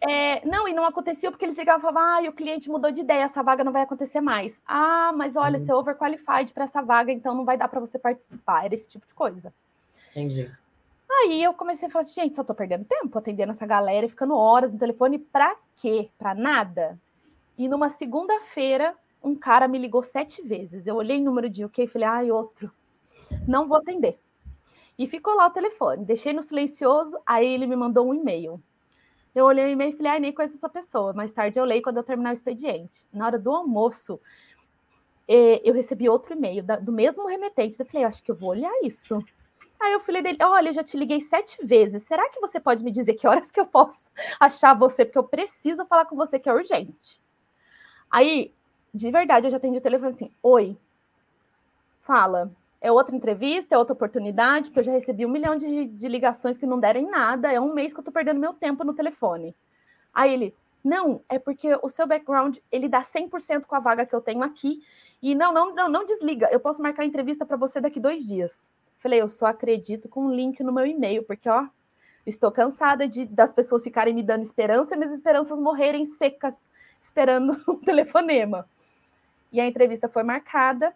[0.00, 3.00] É, não, e não acontecia porque eles ligavam e falavam: ah, o cliente mudou de
[3.00, 4.62] ideia, essa vaga não vai acontecer mais.
[4.64, 5.64] Ah, mas olha, uhum.
[5.64, 8.64] você é overqualified para essa vaga, então não vai dar para você participar.
[8.64, 9.52] Era esse tipo de coisa.
[10.12, 10.48] Entendi.
[11.10, 14.10] Aí eu comecei a falar assim, gente, só tô perdendo tempo atendendo essa galera e
[14.10, 16.08] ficando horas no telefone, pra quê?
[16.16, 16.96] Pra nada?
[17.58, 20.86] E numa segunda-feira, um cara me ligou sete vezes.
[20.86, 22.70] Eu olhei o número de UK e falei, ai, outro.
[23.48, 24.20] Não vou atender.
[25.00, 26.04] E ficou lá o telefone.
[26.04, 28.62] Deixei no silencioso, aí ele me mandou um e-mail.
[29.34, 31.14] Eu olhei o e-mail e falei, ai, nem conheço essa pessoa.
[31.14, 33.06] Mais tarde eu leio quando eu terminar o expediente.
[33.10, 34.20] Na hora do almoço,
[35.26, 37.80] eh, eu recebi outro e-mail do mesmo remetente.
[37.80, 39.18] Eu falei, acho que eu vou olhar isso.
[39.80, 42.02] Aí eu falei dele, olha, eu já te liguei sete vezes.
[42.02, 45.06] Será que você pode me dizer que horas que eu posso achar você?
[45.06, 47.22] Porque eu preciso falar com você que é urgente.
[48.10, 48.52] Aí
[48.92, 50.76] de verdade, eu já atendi o telefone assim: Oi,
[52.02, 52.52] fala.
[52.80, 56.56] É outra entrevista, é outra oportunidade, porque eu já recebi um milhão de, de ligações
[56.56, 57.52] que não deram em nada.
[57.52, 59.54] É um mês que eu tô perdendo meu tempo no telefone.
[60.14, 64.14] Aí ele, não, é porque o seu background, ele dá 100% com a vaga que
[64.14, 64.82] eu tenho aqui.
[65.22, 66.48] E não, não, não, não desliga.
[66.50, 68.56] Eu posso marcar a entrevista para você daqui dois dias.
[68.98, 71.66] Falei, eu só acredito com um link no meu e-mail, porque, ó,
[72.26, 76.56] estou cansada de das pessoas ficarem me dando esperança e minhas esperanças morrerem secas,
[77.00, 78.66] esperando um telefonema.
[79.52, 80.94] E a entrevista foi marcada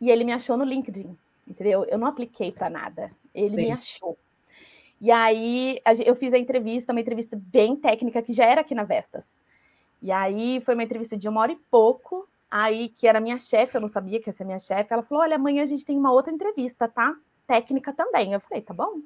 [0.00, 1.16] e ele me achou no LinkedIn,
[1.46, 1.84] entendeu?
[1.84, 3.64] Eu não apliquei para nada, ele Sim.
[3.64, 4.16] me achou.
[5.00, 8.84] E aí eu fiz a entrevista, uma entrevista bem técnica que já era aqui na
[8.84, 9.34] Vestas.
[10.02, 12.28] E aí foi uma entrevista de uma hora e pouco.
[12.50, 15.22] Aí, que era minha chefe, eu não sabia que ia ser minha chefe, ela falou:
[15.22, 17.14] Olha, amanhã a gente tem uma outra entrevista, tá?
[17.46, 18.32] Técnica também.
[18.32, 19.00] Eu falei: Tá bom.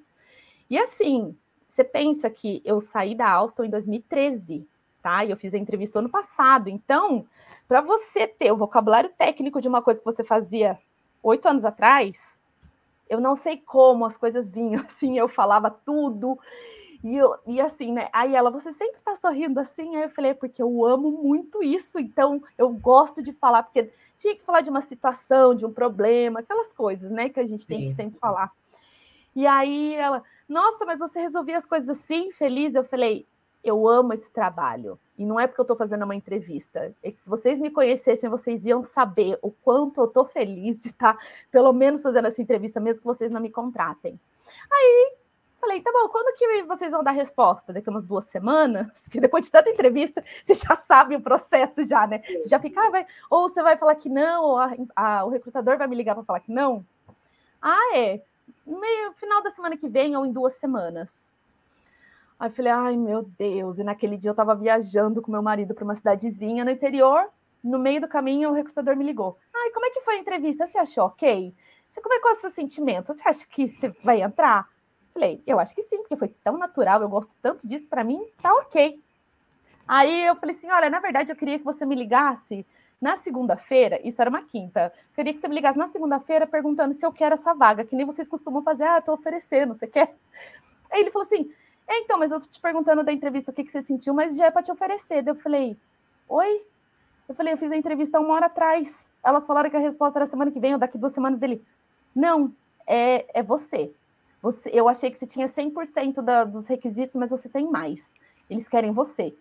[0.68, 1.34] E assim,
[1.68, 4.66] você pensa que eu saí da Alstom em 2013
[5.02, 5.24] tá?
[5.24, 6.68] E eu fiz a entrevista ano passado.
[6.68, 7.26] Então,
[7.66, 10.78] para você ter o vocabulário técnico de uma coisa que você fazia
[11.22, 12.40] oito anos atrás,
[13.08, 16.38] eu não sei como as coisas vinham, assim, eu falava tudo.
[17.02, 18.08] E, eu, e assim, né?
[18.12, 19.96] Aí ela, você sempre tá sorrindo assim?
[19.96, 23.90] Aí eu falei, é porque eu amo muito isso, então eu gosto de falar, porque
[24.18, 27.66] tinha que falar de uma situação, de um problema, aquelas coisas, né, que a gente
[27.66, 27.88] tem Sim.
[27.88, 28.52] que sempre falar.
[29.34, 32.74] E aí ela, nossa, mas você resolvia as coisas assim, feliz?
[32.74, 33.26] Eu falei,
[33.62, 34.98] eu amo esse trabalho.
[35.18, 36.94] E não é porque eu estou fazendo uma entrevista.
[37.02, 40.88] É que se vocês me conhecessem, vocês iam saber o quanto eu estou feliz de
[40.88, 44.18] estar, tá, pelo menos, fazendo essa entrevista, mesmo que vocês não me contratem.
[44.72, 45.16] Aí
[45.60, 47.72] falei, tá bom, quando que vocês vão dar resposta?
[47.72, 48.86] Daqui umas duas semanas?
[49.04, 52.22] Porque depois de tanta entrevista, você já sabe o processo já, né?
[52.26, 53.06] Você já fica, ah, vai...
[53.28, 56.24] ou você vai falar que não, ou a, a, o recrutador vai me ligar para
[56.24, 56.84] falar que não.
[57.60, 58.22] Ah, é.
[58.66, 61.29] Meio, final da semana que vem ou em duas semanas.
[62.40, 65.74] Aí eu falei, ai meu Deus, e naquele dia eu estava viajando com meu marido
[65.74, 67.28] para uma cidadezinha no interior,
[67.62, 69.36] no meio do caminho o recrutador me ligou.
[69.54, 70.66] Ai, como é que foi a entrevista?
[70.66, 71.54] Você achou ok?
[71.90, 73.12] Você como é que é o seu sentimento?
[73.12, 74.66] Você acha que você vai entrar?
[75.12, 78.26] Falei, eu acho que sim, porque foi tão natural, eu gosto tanto disso, para mim
[78.42, 78.98] tá ok.
[79.86, 82.64] Aí eu falei assim, olha, na verdade eu queria que você me ligasse
[82.98, 87.04] na segunda-feira, isso era uma quinta, queria que você me ligasse na segunda-feira perguntando se
[87.04, 90.14] eu quero essa vaga, que nem vocês costumam fazer, ah, tô oferecendo, você quer?
[90.90, 91.50] Aí ele falou assim,
[91.90, 94.36] é, então, mas eu tô te perguntando da entrevista o que, que você sentiu, mas
[94.36, 95.22] já é para te oferecer.
[95.22, 95.76] Daí eu falei,
[96.28, 96.64] oi?
[97.28, 99.10] Eu falei, eu fiz a entrevista uma hora atrás.
[99.24, 101.64] Elas falaram que a resposta era semana que vem ou daqui duas semanas dele.
[102.14, 102.52] Não,
[102.86, 103.92] é, é você.
[104.40, 104.70] você.
[104.72, 108.14] Eu achei que você tinha 100% da, dos requisitos, mas você tem mais.
[108.48, 109.34] Eles querem você.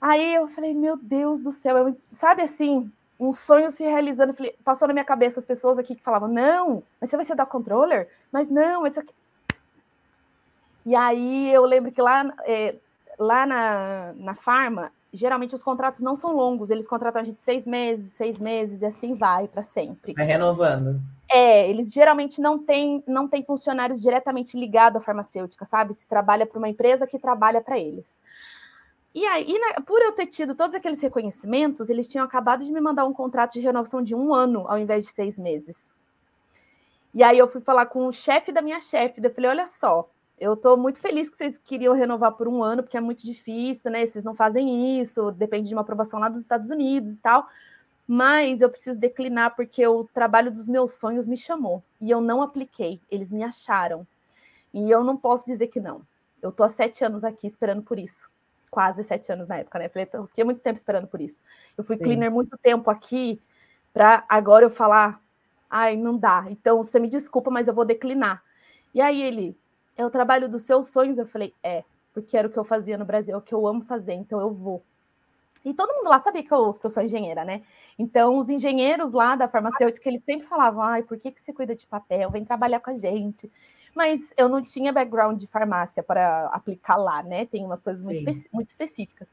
[0.00, 4.34] Aí eu falei, meu Deus do céu, eu, sabe assim, um sonho se realizando.
[4.34, 7.36] Falei, passou na minha cabeça as pessoas aqui que falavam, não, mas você vai ser
[7.36, 8.08] da controller?
[8.32, 9.12] Mas não, isso aqui.
[10.84, 12.74] E aí eu lembro que lá, é,
[13.18, 17.66] lá na, na farma, geralmente os contratos não são longos, eles contratam a gente seis
[17.66, 20.14] meses, seis meses, e assim vai para sempre.
[20.14, 21.00] Vai renovando.
[21.30, 25.94] É, eles geralmente não têm não tem funcionários diretamente ligados à farmacêutica, sabe?
[25.94, 28.20] Se trabalha para uma empresa que trabalha para eles.
[29.12, 32.80] E aí, né, por eu ter tido todos aqueles reconhecimentos, eles tinham acabado de me
[32.80, 35.92] mandar um contrato de renovação de um ano ao invés de seis meses.
[37.12, 40.08] E aí eu fui falar com o chefe da minha chefe, eu falei, olha só,
[40.40, 43.90] eu estou muito feliz que vocês queriam renovar por um ano, porque é muito difícil,
[43.90, 44.06] né?
[44.06, 47.46] Vocês não fazem isso, depende de uma aprovação lá dos Estados Unidos e tal.
[48.08, 52.40] Mas eu preciso declinar porque o trabalho dos meus sonhos me chamou e eu não
[52.40, 53.00] apliquei.
[53.10, 54.06] Eles me acharam.
[54.72, 56.00] E eu não posso dizer que não.
[56.40, 58.30] Eu estou há sete anos aqui esperando por isso.
[58.70, 59.90] Quase sete anos na época, né?
[60.14, 61.42] Eu fiquei muito tempo esperando por isso.
[61.76, 62.04] Eu fui Sim.
[62.04, 63.40] cleaner muito tempo aqui
[63.92, 65.20] para agora eu falar,
[65.68, 66.46] ai, não dá.
[66.48, 68.42] Então você me desculpa, mas eu vou declinar.
[68.94, 69.56] E aí ele,
[70.00, 71.18] é o trabalho dos seus sonhos.
[71.18, 73.66] Eu falei, é, porque era o que eu fazia no Brasil, é o que eu
[73.66, 74.82] amo fazer, então eu vou.
[75.64, 77.62] E todo mundo lá sabia que eu, que eu sou engenheira, né?
[77.98, 81.76] Então, os engenheiros lá da farmacêutica, eles sempre falavam, ai, por que, que você cuida
[81.76, 82.30] de papel?
[82.30, 83.50] Vem trabalhar com a gente.
[83.94, 87.44] Mas eu não tinha background de farmácia para aplicar lá, né?
[87.44, 89.28] Tem umas coisas muito, muito específicas.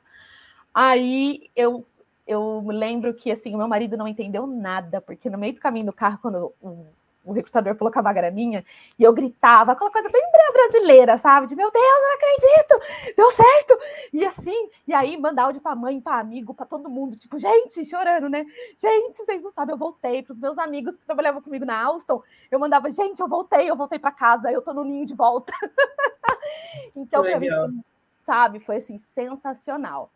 [0.73, 1.85] Aí eu
[2.27, 5.85] eu lembro que assim, o meu marido não entendeu nada, porque no meio do caminho
[5.85, 6.85] do carro, quando o
[7.27, 8.63] o recrutador falou que a vaga era minha,
[8.97, 10.21] e eu gritava, aquela coisa bem
[10.53, 11.47] brasileira, sabe?
[11.47, 13.77] De meu Deus, eu não acredito, deu certo!
[14.13, 17.85] E assim, e aí mandar áudio pra mãe, pra amigo, pra todo mundo, tipo, gente,
[17.85, 18.45] chorando, né?
[18.77, 22.59] Gente, vocês não sabem, eu voltei pros meus amigos que trabalhavam comigo na Alstom, eu
[22.59, 25.53] mandava, gente, eu voltei, eu voltei pra casa, eu tô no ninho de volta.
[26.95, 27.49] então, pra mim,
[28.25, 30.09] sabe, foi assim, sensacional.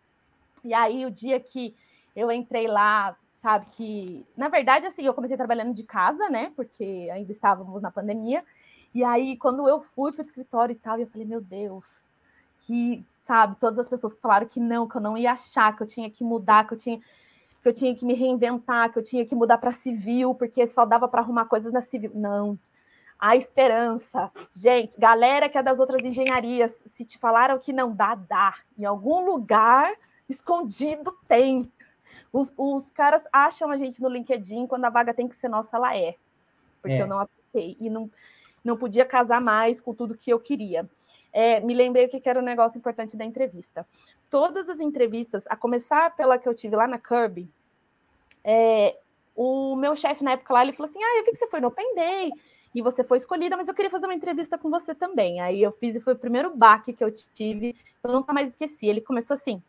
[0.64, 1.76] E aí, o dia que
[2.16, 3.66] eu entrei lá, sabe?
[3.72, 6.52] Que, na verdade, assim, eu comecei trabalhando de casa, né?
[6.56, 8.46] Porque ainda estávamos na pandemia.
[8.94, 12.06] E aí, quando eu fui para o escritório e tal, eu falei, meu Deus,
[12.62, 15.82] que, sabe, todas as pessoas que falaram que não, que eu não ia achar, que
[15.82, 17.00] eu tinha que mudar, que eu tinha
[17.62, 20.84] que eu tinha que me reinventar, que eu tinha que mudar para civil, porque só
[20.84, 22.12] dava para arrumar coisas na civil.
[22.16, 22.58] Não.
[23.20, 24.32] A esperança.
[24.52, 28.56] Gente, galera que é das outras engenharias, se te falaram que não dá, dá.
[28.76, 29.94] Em algum lugar
[30.28, 31.72] escondido tem.
[32.32, 35.78] Os, os caras acham a gente no LinkedIn quando a vaga tem que ser nossa,
[35.78, 36.16] ela é.
[36.82, 37.02] Porque é.
[37.02, 38.10] eu não apliquei e não,
[38.64, 40.90] não podia casar mais com tudo que eu queria.
[41.34, 43.88] É, me lembrei o que era um negócio importante da entrevista.
[44.30, 47.50] Todas as entrevistas, a começar pela que eu tive lá na Kirby,
[48.44, 48.98] é,
[49.36, 51.62] o meu chefe na época lá, ele falou assim, ah, eu vi que você foi
[51.62, 52.32] no Open Day,
[52.74, 55.42] e você foi escolhida, mas eu queria fazer uma entrevista com você também.
[55.42, 58.88] Aí eu fiz e foi o primeiro baque que eu tive, eu nunca mais esqueci.
[58.88, 59.62] Ele começou assim: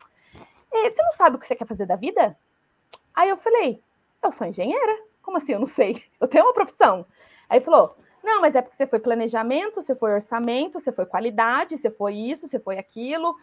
[0.73, 2.37] você não sabe o que você quer fazer da vida?
[3.15, 3.83] Aí eu falei,
[4.23, 4.99] eu sou engenheira.
[5.23, 5.53] Como assim?
[5.53, 6.03] Eu não sei.
[6.21, 7.07] Eu tenho uma profissão.
[7.49, 11.77] Aí falou, não, mas é porque você foi planejamento, você foi orçamento, você foi qualidade,
[11.77, 13.37] você foi isso, você foi aquilo.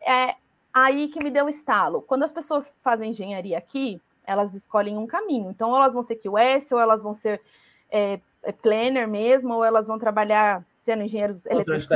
[0.00, 0.36] É,
[0.76, 2.02] Aí que me deu estalo.
[2.02, 5.50] Quando as pessoas fazem engenharia aqui, elas escolhem um caminho.
[5.50, 7.40] Então, ou elas vão ser QS, ou elas vão ser
[7.90, 11.88] é, é planner mesmo, ou elas vão trabalhar sendo engenheiros eletrônicos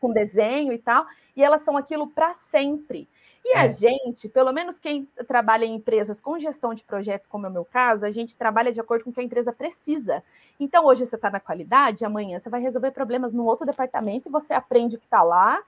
[0.00, 1.06] com desenho e tal,
[1.36, 3.08] e elas são aquilo para sempre.
[3.44, 3.60] E é.
[3.60, 7.52] a gente, pelo menos quem trabalha em empresas com gestão de projetos, como é o
[7.52, 10.22] meu caso, a gente trabalha de acordo com o que a empresa precisa.
[10.58, 14.32] Então, hoje você está na qualidade, amanhã você vai resolver problemas no outro departamento e
[14.32, 15.62] você aprende o que está lá,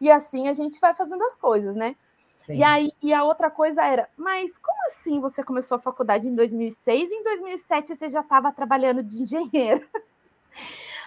[0.00, 1.96] e assim a gente vai fazendo as coisas, né?
[2.36, 2.54] Sim.
[2.54, 6.34] E aí, e a outra coisa era, mas como assim você começou a faculdade em
[6.34, 9.86] 2006 e em 2007 você já estava trabalhando de engenheiro?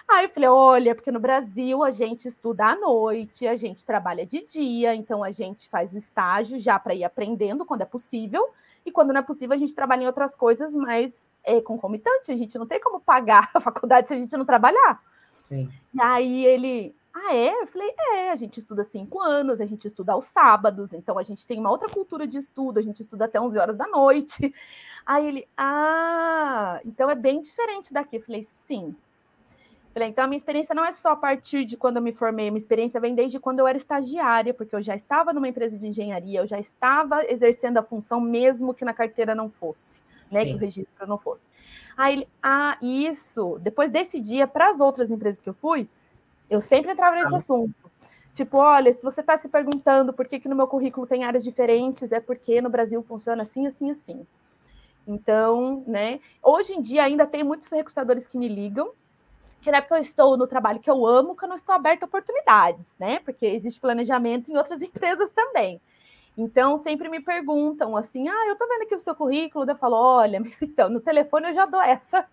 [0.08, 4.26] Aí eu falei: olha, porque no Brasil a gente estuda à noite, a gente trabalha
[4.26, 8.48] de dia, então a gente faz estágio já para ir aprendendo quando é possível.
[8.84, 12.32] E quando não é possível, a gente trabalha em outras coisas, mas é concomitante.
[12.32, 15.00] A gente não tem como pagar a faculdade se a gente não trabalhar.
[15.44, 15.70] Sim.
[15.94, 17.62] E aí ele, ah, é?
[17.62, 21.22] Eu falei, é, a gente estuda cinco anos, a gente estuda aos sábados, então a
[21.22, 24.52] gente tem uma outra cultura de estudo, a gente estuda até 11 horas da noite.
[25.06, 28.16] Aí ele, ah, então é bem diferente daqui.
[28.16, 28.94] Eu falei, sim.
[29.92, 32.50] Falei, então a minha experiência não é só a partir de quando eu me formei,
[32.50, 35.86] minha experiência vem desde quando eu era estagiária, porque eu já estava numa empresa de
[35.86, 40.54] engenharia, eu já estava exercendo a função mesmo que na carteira não fosse, né, que
[40.54, 41.46] o registro não fosse.
[41.94, 45.86] Aí ah, isso, depois desse dia, para as outras empresas que eu fui,
[46.48, 47.74] eu sempre entrava nesse assunto.
[48.32, 51.44] Tipo, olha, se você está se perguntando por que, que no meu currículo tem áreas
[51.44, 54.26] diferentes, é porque no Brasil funciona assim, assim, assim.
[55.06, 56.18] Então, né?
[56.42, 58.92] Hoje em dia ainda tem muitos recrutadores que me ligam
[59.62, 61.74] que não é porque eu estou no trabalho que eu amo que eu não estou
[61.74, 63.20] aberta a oportunidades, né?
[63.20, 65.80] Porque existe planejamento em outras empresas também.
[66.36, 69.68] Então, sempre me perguntam assim: ah, eu tô vendo aqui o seu currículo.
[69.68, 72.26] Eu falo: olha, mas então, no telefone eu já dou essa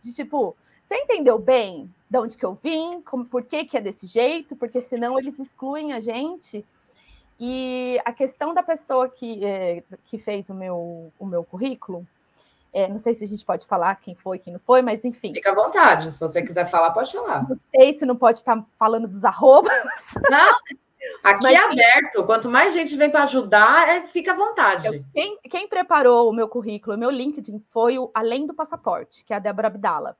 [0.00, 3.80] de tipo, você entendeu bem de onde que eu vim, como, por que, que é
[3.80, 4.54] desse jeito?
[4.54, 6.64] Porque senão eles excluem a gente.
[7.38, 12.06] E a questão da pessoa que, é, que fez o meu, o meu currículo,
[12.72, 15.32] é, não sei se a gente pode falar quem foi, quem não foi, mas enfim.
[15.32, 17.48] Fica à vontade, se você quiser falar, pode falar.
[17.48, 19.72] Não sei se não pode estar falando dos arrobas.
[20.30, 20.54] Não,
[21.24, 22.24] aqui mas, é aberto.
[22.24, 25.04] Quanto mais gente vem para ajudar, é, fica à vontade.
[25.12, 29.32] Quem, quem, preparou o meu currículo, o meu LinkedIn, foi o Além do Passaporte, que
[29.32, 30.16] é a Débora Abdala.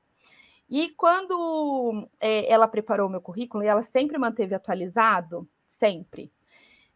[0.69, 6.31] E quando é, ela preparou o meu currículo, e ela sempre manteve atualizado, sempre.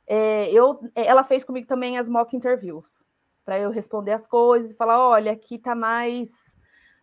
[0.07, 3.05] É, eu, ela fez comigo também as mock interviews
[3.51, 6.31] para eu responder as coisas e falar: olha, aqui está mais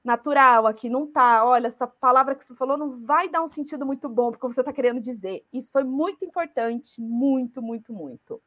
[0.02, 1.44] natural, aqui não está.
[1.44, 4.60] Olha, essa palavra que você falou não vai dar um sentido muito bom porque você
[4.60, 5.44] está querendo dizer.
[5.52, 8.40] Isso foi muito importante, muito, muito, muito.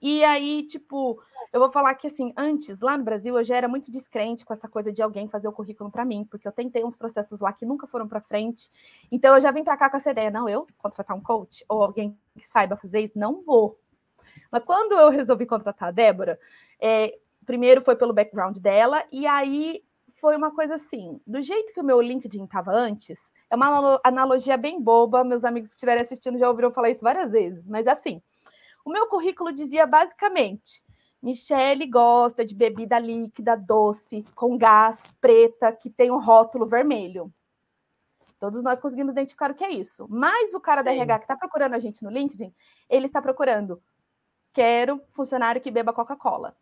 [0.00, 1.22] E aí, tipo,
[1.52, 4.54] eu vou falar que assim, antes, lá no Brasil, eu já era muito descrente com
[4.54, 7.52] essa coisa de alguém fazer o currículo para mim, porque eu tentei uns processos lá
[7.52, 8.70] que nunca foram para frente.
[9.12, 11.82] Então eu já vim para cá com essa ideia, não, eu contratar um coach ou
[11.82, 13.78] alguém que saiba fazer isso, não vou.
[14.50, 16.38] Mas quando eu resolvi contratar a Débora,
[16.80, 19.82] é, primeiro foi pelo background dela, e aí
[20.20, 23.18] foi uma coisa assim: do jeito que o meu LinkedIn estava antes,
[23.50, 27.30] é uma analogia bem boba, meus amigos que estiverem assistindo já ouviram falar isso várias
[27.30, 28.22] vezes, mas assim,
[28.84, 30.84] o meu currículo dizia basicamente.
[31.22, 37.32] Michele gosta de bebida líquida, doce, com gás, preta, que tem um rótulo vermelho.
[38.38, 40.06] Todos nós conseguimos identificar o que é isso.
[40.08, 40.84] Mas o cara Sim.
[40.84, 42.54] da RH que está procurando a gente no LinkedIn,
[42.88, 43.82] ele está procurando
[44.52, 46.56] quero funcionário que beba Coca-Cola.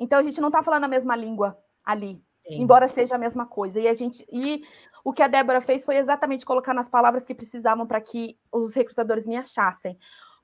[0.00, 2.62] Então a gente não está falando a mesma língua ali, Sim.
[2.62, 3.78] embora seja a mesma coisa.
[3.78, 4.64] E a gente e
[5.04, 8.74] o que a Débora fez foi exatamente colocar nas palavras que precisavam para que os
[8.74, 9.98] recrutadores me achassem.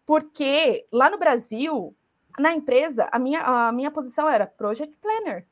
[0.05, 1.97] Porque lá no Brasil,
[2.39, 5.47] na empresa, a minha, a minha posição era project planner.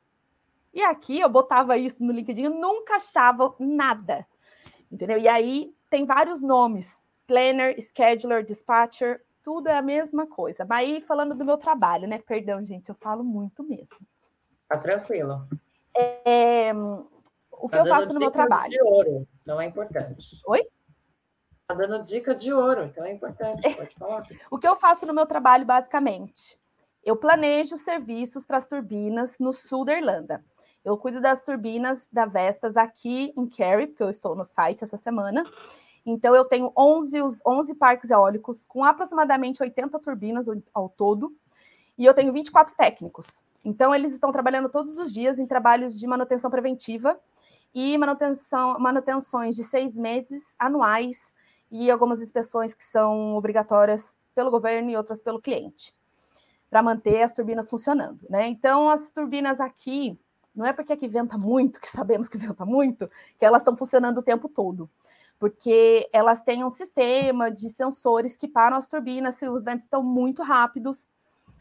[0.73, 4.27] E aqui eu botava isso no LinkedIn, nunca achava nada.
[4.91, 5.19] Entendeu?
[5.19, 10.65] E aí tem vários nomes: planner, scheduler, dispatcher, tudo é a mesma coisa.
[10.65, 12.19] Mas aí, falando do meu trabalho, né?
[12.19, 13.99] Perdão, gente, eu falo muito mesmo.
[14.67, 15.47] Tá tranquilo.
[15.97, 16.73] É,
[17.53, 18.71] o que tá eu faço no meu trabalho?
[18.71, 20.41] de ouro, não é importante.
[20.47, 20.67] Oi?
[21.67, 24.27] Tá dando dica de ouro, então é importante, pode falar.
[24.51, 26.59] o que eu faço no meu trabalho, basicamente?
[27.05, 30.43] Eu planejo serviços para as turbinas no sul da Irlanda.
[30.83, 34.97] Eu cuido das turbinas da Vestas aqui em Kerry, porque eu estou no site essa
[34.97, 35.45] semana,
[36.05, 41.35] então, eu tenho 11, 11 parques eólicos com aproximadamente 80 turbinas ao todo,
[41.97, 43.43] e eu tenho 24 técnicos.
[43.65, 47.19] Então, eles estão trabalhando todos os dias em trabalhos de manutenção preventiva
[47.75, 51.35] e manutenção, manutenções de seis meses anuais
[51.71, 55.95] e algumas inspeções que são obrigatórias pelo governo e outras pelo cliente,
[56.69, 58.21] para manter as turbinas funcionando.
[58.29, 58.47] Né?
[58.49, 60.19] Então, as turbinas aqui,
[60.55, 64.19] não é porque aqui venta muito, que sabemos que venta muito, que elas estão funcionando
[64.19, 64.91] o tempo todo
[65.45, 70.03] porque elas têm um sistema de sensores que param as turbinas se os ventos estão
[70.03, 71.07] muito rápidos.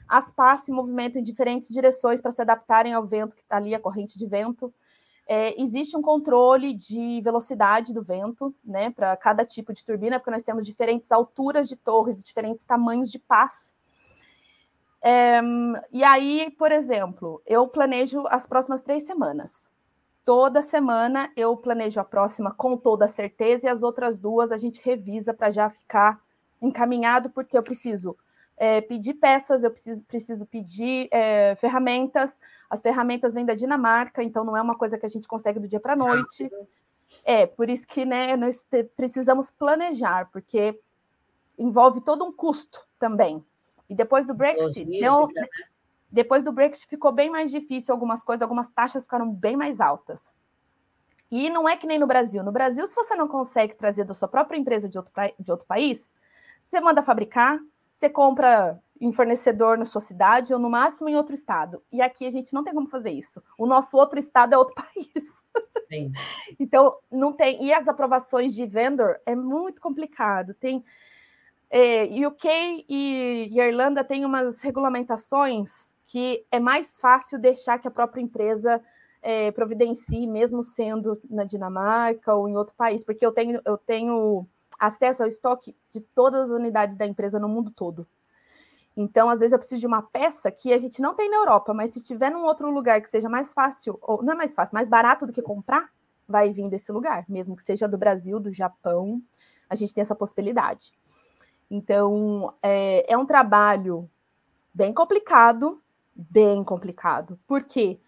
[0.07, 3.75] As pás se movimentam em diferentes direções para se adaptarem ao vento que está ali,
[3.75, 4.73] a corrente de vento.
[5.27, 10.31] É, existe um controle de velocidade do vento, né, para cada tipo de turbina, porque
[10.31, 13.75] nós temos diferentes alturas de torres e diferentes tamanhos de pás.
[15.01, 15.41] É,
[15.91, 19.72] e aí, por exemplo, eu planejo as próximas três semanas.
[20.26, 24.82] Toda semana eu planejo a próxima com toda certeza e as outras duas a gente
[24.84, 26.21] revisa para já ficar
[26.61, 28.15] encaminhado, porque eu preciso
[28.55, 32.39] é, pedir peças, eu preciso, preciso pedir é, ferramentas.
[32.69, 35.67] As ferramentas vêm da Dinamarca, então não é uma coisa que a gente consegue do
[35.67, 36.49] dia para a noite.
[37.26, 38.65] É, por isso que né, nós
[38.95, 40.80] precisamos planejar, porque
[41.57, 43.43] envolve todo um custo também.
[43.89, 45.28] E depois do Brexit, deu?
[46.14, 50.32] Depois do Brexit ficou bem mais difícil algumas coisas, algumas taxas ficaram bem mais altas.
[51.32, 52.43] E não é que nem no Brasil.
[52.43, 55.66] No Brasil, se você não consegue trazer da sua própria empresa de outro, de outro
[55.66, 56.14] país,
[56.64, 57.59] você manda fabricar,
[57.91, 61.82] você compra em fornecedor na sua cidade ou no máximo em outro estado.
[61.91, 63.41] E aqui a gente não tem como fazer isso.
[63.57, 65.26] O nosso outro estado é outro país.
[65.88, 66.11] Sim.
[66.59, 67.66] então, não tem.
[67.66, 70.53] E as aprovações de vendor é muito complicado.
[70.53, 70.86] Tem.
[71.72, 77.91] É, UK e, e Irlanda têm umas regulamentações que é mais fácil deixar que a
[77.91, 78.80] própria empresa
[79.20, 84.45] é, providencie, mesmo sendo na Dinamarca ou em outro país, porque eu tenho, eu tenho
[84.78, 88.05] acesso ao estoque de todas as unidades da empresa no mundo todo.
[88.95, 91.74] Então, às vezes, eu preciso de uma peça que a gente não tem na Europa,
[91.74, 94.76] mas se tiver num outro lugar que seja mais fácil, ou não é mais fácil,
[94.76, 95.89] mais barato do que comprar,
[96.28, 99.20] vai vir desse lugar, mesmo que seja do Brasil, do Japão,
[99.68, 100.93] a gente tem essa possibilidade.
[101.72, 104.07] Então, é, é um trabalho
[104.72, 105.82] bem complicado,
[106.16, 107.39] bem complicado.
[107.47, 107.99] Por quê?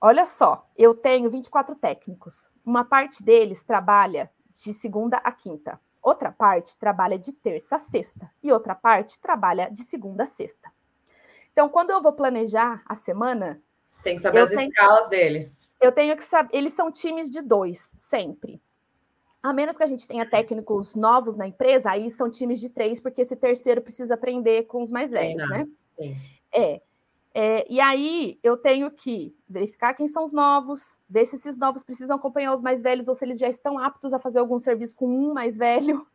[0.00, 2.50] Olha só, eu tenho 24 técnicos.
[2.64, 5.80] Uma parte deles trabalha de segunda a quinta.
[6.02, 8.30] Outra parte trabalha de terça a sexta.
[8.42, 10.70] E outra parte trabalha de segunda a sexta.
[11.52, 13.60] Então, quando eu vou planejar a semana.
[13.90, 15.70] Você tem que saber as tenho, escalas deles.
[15.80, 16.54] Eu tenho que saber.
[16.54, 18.62] Eles são times de dois, sempre.
[19.42, 23.00] A menos que a gente tenha técnicos novos na empresa, aí são times de três,
[23.00, 25.66] porque esse terceiro precisa aprender com os mais velhos, né?
[25.98, 26.16] Sim.
[26.52, 26.82] É.
[27.38, 31.84] É, e aí eu tenho que verificar quem são os novos, ver se esses novos
[31.84, 34.96] precisam acompanhar os mais velhos ou se eles já estão aptos a fazer algum serviço
[34.96, 36.06] com um mais velho,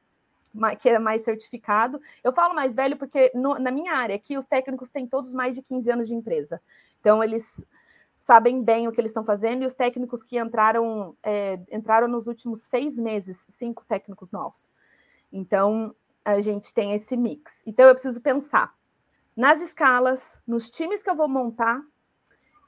[0.82, 2.02] que é mais certificado.
[2.24, 5.54] Eu falo mais velho porque no, na minha área aqui os técnicos têm todos mais
[5.54, 6.60] de 15 anos de empresa.
[7.00, 7.64] Então eles
[8.18, 12.26] sabem bem o que eles estão fazendo e os técnicos que entraram é, entraram nos
[12.26, 14.72] últimos seis meses, cinco técnicos novos.
[15.32, 15.96] Então
[16.26, 17.54] a gente tem esse mix.
[17.64, 18.74] Então eu preciso pensar
[19.36, 21.82] nas escalas, nos times que eu vou montar,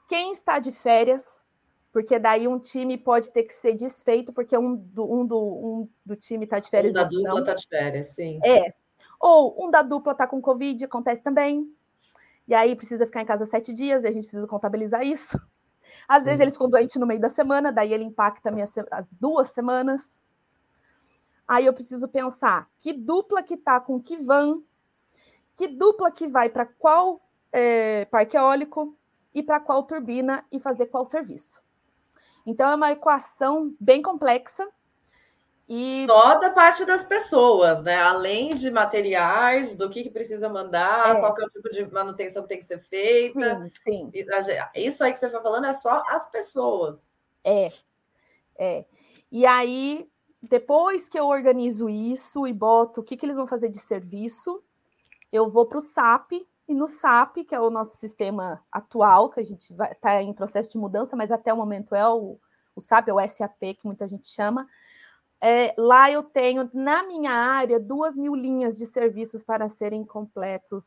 [0.08, 1.46] quem está de férias,
[1.92, 5.90] porque daí um time pode ter que ser desfeito, porque um do, um do, um
[6.06, 6.92] do time está de férias.
[6.92, 8.40] Um da dupla está de férias, sim.
[8.44, 8.74] É.
[9.20, 11.72] Ou um da dupla está com Covid, acontece também.
[12.48, 15.40] E aí precisa ficar em casa sete dias, e a gente precisa contabilizar isso.
[16.08, 16.26] Às sim.
[16.26, 20.20] vezes eles ficam doentes no meio da semana, daí ele impacta minha, as duas semanas.
[21.48, 24.62] Aí eu preciso pensar que dupla que está com que van
[25.56, 28.98] que dupla que vai para qual é, parque eólico
[29.34, 31.62] e para qual turbina e fazer qual serviço.
[32.46, 34.68] Então é uma equação bem complexa.
[35.68, 36.06] E...
[36.06, 38.02] Só da parte das pessoas, né?
[38.02, 41.20] Além de materiais, do que, que precisa mandar, é.
[41.20, 43.70] qual é o tipo de manutenção que tem que ser feita.
[43.70, 44.12] Sim, sim.
[44.76, 47.16] Isso aí que você está falando é só as pessoas.
[47.44, 47.72] É,
[48.58, 48.86] é.
[49.32, 50.10] E aí,
[50.42, 54.62] depois que eu organizo isso e boto o que, que eles vão fazer de serviço,
[55.34, 56.34] eu vou para o SAP,
[56.68, 60.70] e no SAP, que é o nosso sistema atual, que a gente está em processo
[60.70, 62.38] de mudança, mas até o momento é o,
[62.76, 64.68] o SAP, é o SAP, que muita gente chama.
[65.42, 70.86] É, lá eu tenho, na minha área, duas mil linhas de serviços para serem completos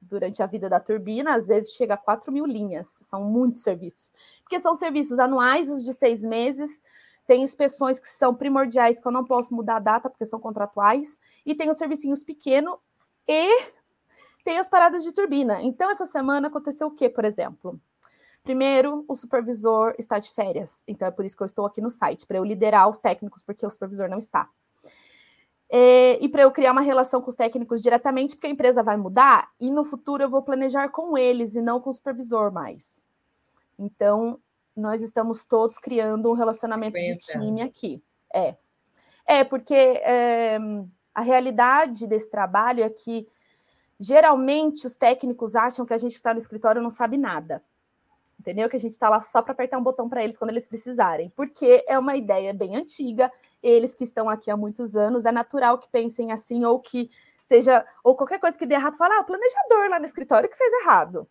[0.00, 4.12] durante a vida da turbina, às vezes chega a quatro mil linhas, são muitos serviços.
[4.42, 6.82] Porque são serviços anuais, os de seis meses,
[7.26, 11.16] tem inspeções que são primordiais, que eu não posso mudar a data, porque são contratuais,
[11.46, 12.76] e tem os servicinhos pequenos
[13.30, 13.72] e
[14.44, 15.62] tem as paradas de turbina.
[15.62, 17.80] Então, essa semana aconteceu o quê, por exemplo?
[18.42, 21.90] Primeiro, o supervisor está de férias, então é por isso que eu estou aqui no
[21.90, 24.48] site, para eu liderar os técnicos, porque o supervisor não está.
[25.68, 28.96] É, e para eu criar uma relação com os técnicos diretamente, porque a empresa vai
[28.96, 33.04] mudar e no futuro eu vou planejar com eles e não com o supervisor mais.
[33.78, 34.40] Então,
[34.74, 38.02] nós estamos todos criando um relacionamento de time aqui.
[38.34, 38.56] É,
[39.24, 40.58] é porque é,
[41.14, 43.26] a realidade desse trabalho é que
[43.98, 47.62] geralmente os técnicos acham que a gente está no escritório não sabe nada.
[48.38, 48.70] Entendeu?
[48.70, 51.30] Que a gente está lá só para apertar um botão para eles quando eles precisarem.
[51.36, 53.30] Porque é uma ideia bem antiga
[53.62, 57.10] eles que estão aqui há muitos anos, é natural que pensem assim, ou que
[57.42, 60.56] seja, ou qualquer coisa que dê errado, fala, ah, o planejador lá no escritório que
[60.56, 61.28] fez errado,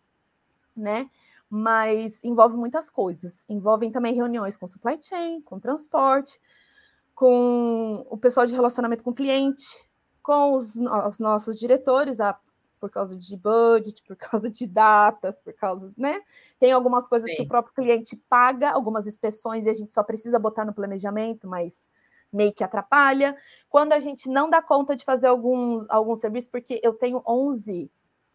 [0.76, 1.10] né?
[1.48, 3.44] Mas envolve muitas coisas.
[3.48, 6.40] Envolvem também reuniões com supply chain, com transporte,
[7.20, 9.66] com o pessoal de relacionamento com o cliente,
[10.22, 12.34] com os, os nossos diretores, a
[12.80, 16.22] por causa de budget, por causa de datas, por causa, né?
[16.58, 17.36] Tem algumas coisas Sim.
[17.36, 21.46] que o próprio cliente paga, algumas inspeções e a gente só precisa botar no planejamento,
[21.46, 21.86] mas
[22.32, 23.36] meio que atrapalha.
[23.68, 27.90] Quando a gente não dá conta de fazer algum, algum serviço, porque eu tenho 11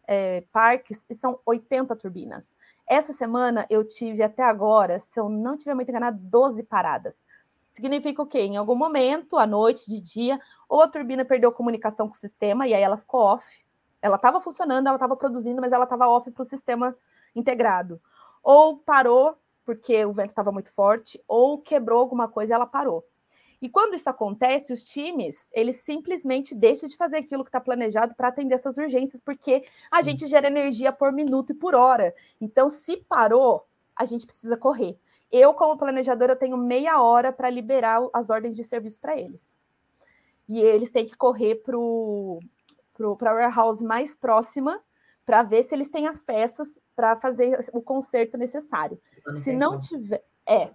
[0.06, 2.56] é, parques e são 80 turbinas.
[2.88, 7.25] Essa semana eu tive até agora, se eu não tiver muito enganado, 12 paradas.
[7.76, 8.38] Significa o quê?
[8.38, 12.66] Em algum momento, à noite, de dia, ou a turbina perdeu comunicação com o sistema
[12.66, 13.62] e aí ela ficou off,
[14.00, 16.96] ela estava funcionando, ela estava produzindo, mas ela estava off para o sistema
[17.34, 18.00] integrado.
[18.42, 23.04] Ou parou porque o vento estava muito forte, ou quebrou alguma coisa e ela parou.
[23.60, 28.14] E quando isso acontece, os times, eles simplesmente deixam de fazer aquilo que está planejado
[28.14, 32.14] para atender essas urgências, porque a gente gera energia por minuto e por hora.
[32.40, 34.98] Então, se parou, a gente precisa correr.
[35.30, 39.58] Eu, como planejadora, tenho meia hora para liberar as ordens de serviço para eles.
[40.48, 41.76] E eles têm que correr para
[43.30, 44.80] a warehouse mais próxima
[45.24, 49.00] para ver se eles têm as peças para fazer o conserto necessário.
[49.42, 50.70] Se não tiver, é.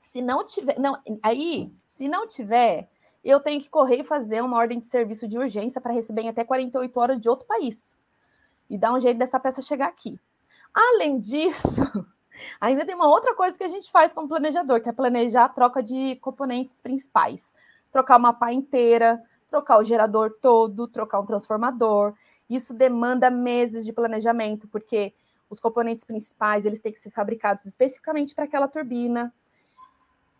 [0.00, 2.88] Se não tiver, não, aí, se não tiver,
[3.24, 6.28] eu tenho que correr e fazer uma ordem de serviço de urgência para receber em
[6.28, 7.98] até 48 horas de outro país.
[8.70, 10.20] E dar um jeito dessa peça chegar aqui.
[10.72, 11.82] Além disso,
[12.60, 15.48] ainda tem uma outra coisa que a gente faz como planejador, que é planejar a
[15.48, 17.52] troca de componentes principais.
[17.90, 22.14] Trocar uma pá inteira, trocar o gerador todo, trocar um transformador.
[22.48, 25.14] Isso demanda meses de planejamento, porque
[25.48, 29.32] os componentes principais eles têm que ser fabricados especificamente para aquela turbina.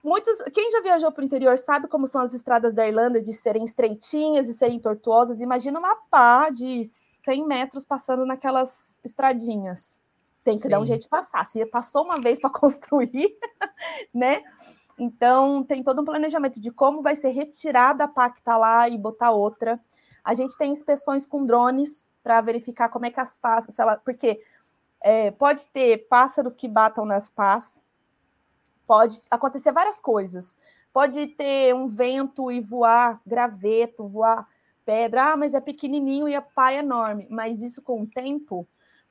[0.02, 3.32] Muitos, quem já viajou para o interior sabe como são as estradas da Irlanda de
[3.32, 5.40] serem estreitinhas e serem tortuosas.
[5.40, 6.82] Imagina uma pá de
[7.24, 10.03] 100 metros passando naquelas estradinhas.
[10.44, 10.68] Tem que Sim.
[10.68, 11.46] dar um jeito de passar.
[11.46, 13.36] Se passou uma vez para construir,
[14.12, 14.42] né?
[14.98, 18.88] Então, tem todo um planejamento de como vai ser retirada a pá que está lá
[18.88, 19.80] e botar outra.
[20.22, 23.96] A gente tem inspeções com drones para verificar como é que as pás, se ela,
[23.96, 24.40] porque
[25.00, 27.82] é, pode ter pássaros que batam nas pás,
[28.86, 30.56] pode acontecer várias coisas.
[30.92, 34.48] Pode ter um vento e voar graveto, voar
[34.84, 37.26] pedra, ah, mas é pequenininho e a pá é enorme.
[37.28, 38.66] Mas isso com o tempo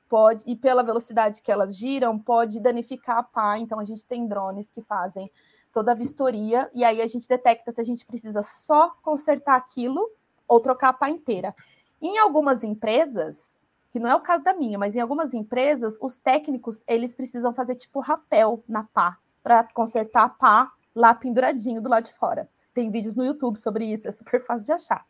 [0.08, 3.58] pode, e pela velocidade que elas giram, pode danificar a pá.
[3.58, 5.30] Então a gente tem drones que fazem
[5.72, 10.08] toda a vistoria, e aí a gente detecta se a gente precisa só consertar aquilo
[10.46, 11.54] ou trocar a pá inteira.
[12.00, 13.58] Em algumas empresas,
[13.90, 17.52] que não é o caso da minha, mas em algumas empresas, os técnicos, eles precisam
[17.52, 22.48] fazer tipo rapel na pá, para consertar a pá lá penduradinho do lado de fora.
[22.72, 25.06] Tem vídeos no YouTube sobre isso, é super fácil de achar.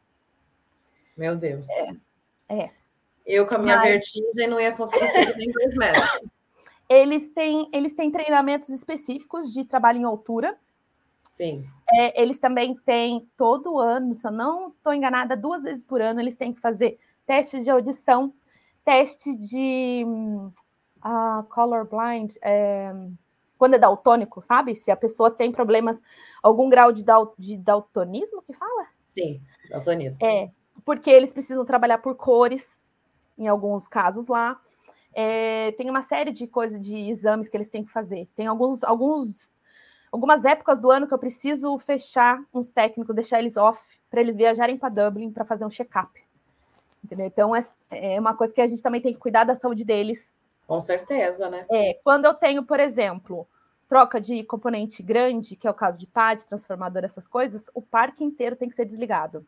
[1.17, 1.69] Meu Deus.
[1.69, 1.97] É.
[2.49, 2.71] é.
[3.27, 3.89] Eu, com a minha mas...
[3.89, 6.33] vertigem, não ia conseguir subir nem dois metros.
[6.87, 10.55] Eles têm, eles têm treinamentos específicos de trabalho em altura.
[11.31, 11.67] Sim.
[11.91, 16.21] É, eles também têm todo ano, se eu não estou enganada, duas vezes por ano,
[16.21, 18.35] eles têm que fazer testes de audição,
[18.85, 22.93] teste de uh, colorblind, é,
[23.59, 24.77] quando é daltônico, sabe?
[24.77, 26.01] Se a pessoa tem problemas,
[26.43, 28.87] algum grau de, dal, de daltonismo que fala?
[29.07, 30.25] Sim, daltonismo.
[30.25, 30.51] É,
[30.85, 32.84] porque eles precisam trabalhar por cores,
[33.39, 34.61] em alguns casos lá.
[35.13, 38.29] É, tem uma série de coisas, de exames que eles têm que fazer.
[38.35, 39.51] Tem alguns, alguns,
[40.11, 43.81] algumas épocas do ano que eu preciso fechar uns técnicos, deixar eles off,
[44.11, 46.21] para eles viajarem para Dublin para fazer um check-up.
[47.05, 47.27] Entendeu?
[47.27, 50.33] Então, é, é uma coisa que a gente também tem que cuidar da saúde deles.
[50.67, 51.67] Com certeza, né?
[51.71, 53.47] É, quando eu tenho, por exemplo,
[53.89, 58.25] troca de componente grande, que é o caso de PAD, transformador, essas coisas, o parque
[58.25, 59.47] inteiro tem que ser desligado.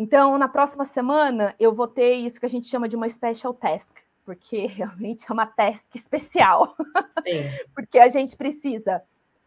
[0.00, 3.52] Então, na próxima semana, eu vou ter isso que a gente chama de uma special
[3.52, 6.74] task, porque realmente é uma task especial.
[7.22, 7.50] Sim.
[7.76, 9.02] porque a gente precisa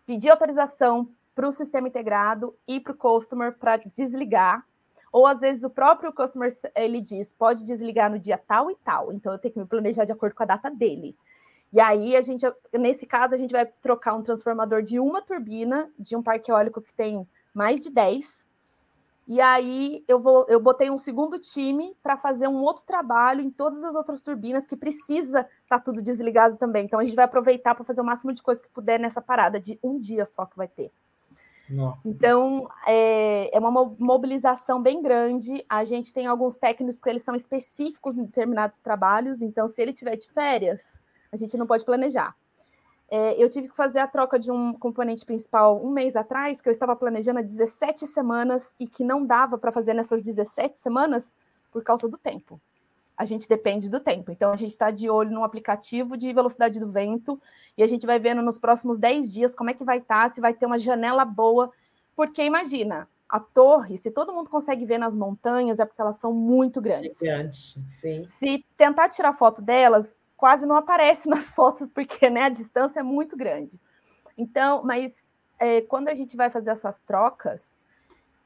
[0.05, 4.63] pedir autorização para o sistema integrado e para o customer para desligar.
[5.11, 9.11] Ou às vezes o próprio customer ele diz pode desligar no dia tal e tal.
[9.11, 11.17] Então eu tenho que me planejar de acordo com a data dele.
[11.73, 15.89] E aí a gente, nesse caso, a gente vai trocar um transformador de uma turbina
[15.97, 18.52] de um parque eólico que tem mais de 10
[19.25, 23.49] e aí eu vou, eu botei um segundo time para fazer um outro trabalho em
[23.49, 26.85] todas as outras turbinas que precisa estar tá tudo desligado também.
[26.85, 29.59] Então a gente vai aproveitar para fazer o máximo de coisa que puder nessa parada
[29.59, 30.91] de um dia só que vai ter.
[31.69, 32.01] Nossa.
[32.05, 35.65] Então é, é uma mobilização bem grande.
[35.69, 39.41] A gente tem alguns técnicos que eles são específicos em determinados trabalhos.
[39.41, 41.01] Então se ele tiver de férias,
[41.31, 42.35] a gente não pode planejar.
[43.15, 46.67] É, eu tive que fazer a troca de um componente principal um mês atrás, que
[46.67, 51.31] eu estava planejando há 17 semanas e que não dava para fazer nessas 17 semanas
[51.71, 52.59] por causa do tempo.
[53.15, 54.31] A gente depende do tempo.
[54.31, 57.39] Então, a gente está de olho no aplicativo de velocidade do vento
[57.77, 60.29] e a gente vai vendo nos próximos 10 dias como é que vai estar, tá,
[60.29, 61.71] se vai ter uma janela boa.
[62.15, 66.33] Porque imagina, a torre, se todo mundo consegue ver nas montanhas, é porque elas são
[66.33, 67.19] muito grandes.
[67.19, 68.25] Gigante, sim.
[68.39, 73.03] Se tentar tirar foto delas, quase não aparece nas fotos, porque né, a distância é
[73.03, 73.79] muito grande.
[74.37, 75.13] Então, mas
[75.57, 77.65] é, quando a gente vai fazer essas trocas,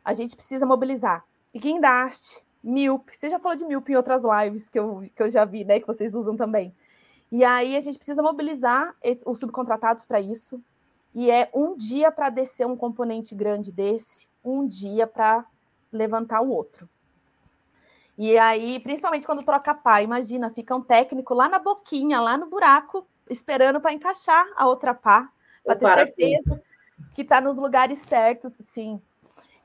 [0.05, 1.25] a gente precisa mobilizar.
[1.51, 5.27] E guindaste, Milp, você já falou de Milp em outras lives que eu, que eu
[5.27, 5.79] já vi, né?
[5.79, 6.71] Que vocês usam também.
[7.31, 10.61] E aí a gente precisa mobilizar esse, os subcontratados para isso.
[11.15, 15.43] E é um dia para descer um componente grande desse, um dia para
[15.91, 16.87] levantar o outro.
[18.17, 22.47] E aí, principalmente quando troca pá, imagina, fica um técnico lá na boquinha, lá no
[22.47, 25.29] buraco, esperando para encaixar a outra pá,
[25.63, 26.63] para ter certeza
[27.13, 28.99] que está nos lugares certos, sim.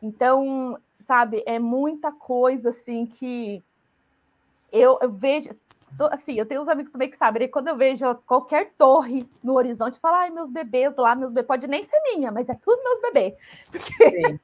[0.03, 3.63] Então, sabe, é muita coisa assim que
[4.71, 5.51] eu, eu vejo,
[6.11, 7.49] assim, eu tenho uns amigos também que sabem, né?
[7.49, 11.67] quando eu vejo qualquer torre no horizonte, falo, ai, meus bebês lá, meus bebês, pode
[11.67, 13.35] nem ser minha, mas é tudo meus bebês,
[13.71, 14.39] porque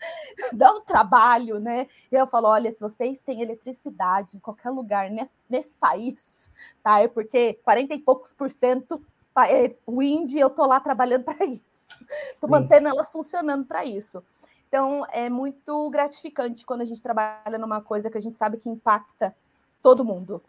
[0.52, 1.88] dá um trabalho, né?
[2.10, 6.50] E eu falo, olha, se vocês têm eletricidade em qualquer lugar nesse, nesse país,
[6.82, 7.00] tá?
[7.00, 9.00] É porque 40 e poucos por cento
[9.48, 11.96] é wind, eu tô lá trabalhando para isso,
[12.32, 14.22] estou mantendo elas funcionando para isso.
[14.68, 18.68] Então, é muito gratificante quando a gente trabalha numa coisa que a gente sabe que
[18.68, 19.34] impacta
[19.80, 20.42] todo mundo,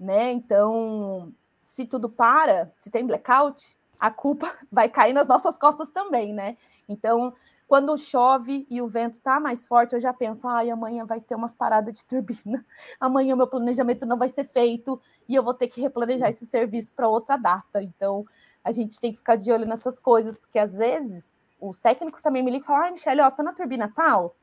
[0.00, 0.32] né?
[0.32, 1.32] Então,
[1.62, 6.56] se tudo para, se tem blackout, a culpa vai cair nas nossas costas também, né?
[6.88, 7.34] Então,
[7.68, 11.36] quando chove e o vento está mais forte, eu já penso, ai, amanhã vai ter
[11.36, 12.64] umas paradas de turbina,
[12.98, 16.92] amanhã meu planejamento não vai ser feito e eu vou ter que replanejar esse serviço
[16.94, 17.82] para outra data.
[17.82, 18.24] Então,
[18.64, 22.42] a gente tem que ficar de olho nessas coisas, porque às vezes os técnicos também
[22.42, 24.34] me ligam e falam, ai, Michelle, ó, tá na turbina tal,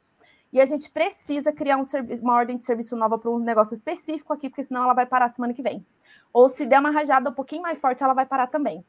[0.51, 1.81] e a gente precisa criar um
[2.21, 5.29] uma ordem de serviço nova para um negócio específico aqui, porque senão ela vai parar
[5.29, 5.85] semana que vem.
[6.31, 8.83] Ou se der uma rajada um pouquinho mais forte, ela vai parar também.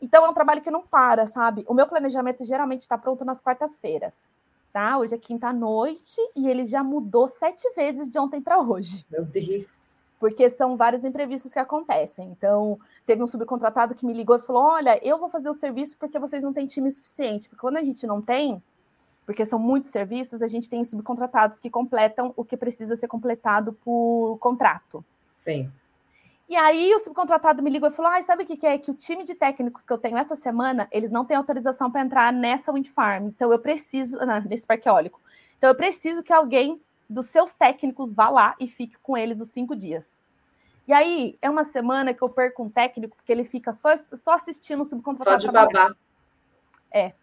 [0.00, 1.64] Então é um trabalho que não para, sabe?
[1.68, 4.34] O meu planejamento geralmente está pronto nas quartas-feiras.
[4.72, 4.98] Tá?
[4.98, 9.06] Hoje é quinta-noite e ele já mudou sete vezes de ontem para hoje.
[9.08, 9.66] Meu Deus!
[10.18, 12.28] Porque são vários imprevistos que acontecem.
[12.30, 15.96] Então, teve um subcontratado que me ligou e falou: Olha, eu vou fazer o serviço
[15.96, 17.48] porque vocês não têm time suficiente.
[17.48, 18.60] Porque quando a gente não tem,
[19.26, 23.72] porque são muitos serviços, a gente tem subcontratados que completam o que precisa ser completado
[23.72, 25.04] por contrato.
[25.34, 25.70] Sim.
[26.48, 28.76] E aí o subcontratado me ligou e falou: ah, sabe o que, que é?
[28.76, 32.02] Que o time de técnicos que eu tenho essa semana, eles não têm autorização para
[32.02, 33.28] entrar nessa wind farm.
[33.28, 35.20] Então eu preciso, não, nesse parque eólico.
[35.56, 39.50] Então eu preciso que alguém dos seus técnicos vá lá e fique com eles os
[39.50, 40.20] cinco dias.
[40.86, 44.34] E aí é uma semana que eu perco um técnico, porque ele fica só, só
[44.34, 45.40] assistindo o subcontratado.
[45.40, 45.94] Só de babá.
[46.92, 47.14] É,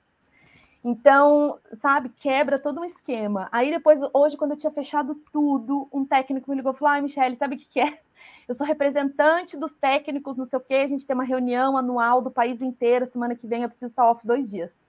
[0.84, 3.48] então, sabe, quebra todo um esquema.
[3.52, 7.02] Aí depois, hoje, quando eu tinha fechado tudo, um técnico me ligou e falou: Ai,
[7.02, 8.00] Michelle, sabe o que, que é?
[8.48, 12.22] Eu sou representante dos técnicos, não sei o quê, a gente tem uma reunião anual
[12.22, 14.80] do país inteiro, semana que vem eu preciso estar off dois dias.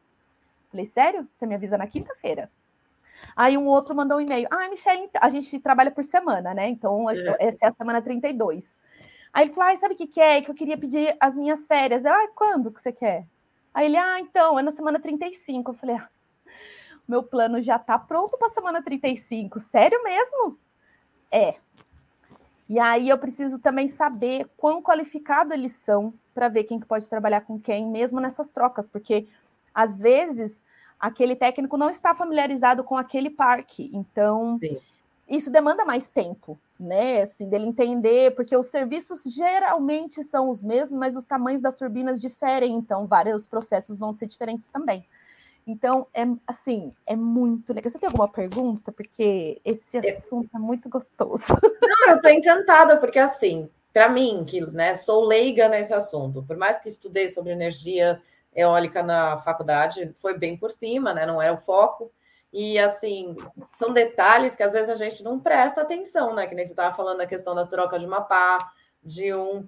[0.71, 1.29] Falei, sério?
[1.33, 2.51] Você me avisa na quinta-feira.
[3.37, 4.49] Aí um outro mandou um e-mail.
[4.51, 6.69] Ah, Michelle, a gente trabalha por semana, né?
[6.69, 7.37] Então, é.
[7.39, 8.81] essa é a semana 32.
[9.33, 10.41] Aí ele falou: ah, sabe o que, que é?
[10.43, 12.05] Que eu queria pedir as minhas férias.
[12.05, 13.27] Eu, ah, quando que você quer?
[13.75, 15.71] Aí ele, ah, então, é na semana 35.
[15.71, 16.09] Eu falei, ah,
[17.07, 19.59] meu plano já tá pronto para semana 35.
[19.59, 20.59] Sério mesmo?
[21.31, 21.57] É.
[22.69, 27.09] E aí eu preciso também saber quão qualificado eles são para ver quem que pode
[27.09, 29.29] trabalhar com quem, mesmo nessas trocas, porque
[29.75, 30.65] às vezes
[30.99, 33.91] aquele técnico não está familiarizado com aquele parque.
[33.93, 34.79] Então, Sim.
[35.35, 37.23] Isso demanda mais tempo né?
[37.23, 42.21] Assim, dele entender, porque os serviços geralmente são os mesmos, mas os tamanhos das turbinas
[42.21, 45.07] diferem, então vários processos vão ser diferentes também.
[45.65, 47.89] Então, é assim, é muito legal.
[47.89, 48.91] Você tem alguma pergunta?
[48.91, 51.57] Porque esse assunto é, é muito gostoso.
[51.81, 56.57] Não, eu estou encantada, porque assim, para mim, que né, sou leiga nesse assunto, por
[56.57, 58.21] mais que estudei sobre energia
[58.53, 61.25] eólica na faculdade, foi bem por cima, né?
[61.25, 62.11] Não é o foco.
[62.53, 63.35] E assim,
[63.71, 66.47] são detalhes que às vezes a gente não presta atenção, né?
[66.47, 68.71] Que nem você estava falando a questão da troca de uma pá,
[69.03, 69.67] de um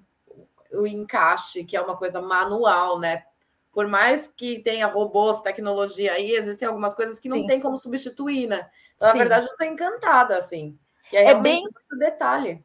[0.71, 3.23] o encaixe, que é uma coisa manual, né?
[3.71, 7.47] Por mais que tenha robôs, tecnologia aí, existem algumas coisas que não Sim.
[7.47, 8.69] tem como substituir, né?
[8.95, 9.19] Então, na Sim.
[9.19, 10.77] verdade, eu estou encantada, assim.
[11.09, 12.63] Que é, é bem muito detalhe.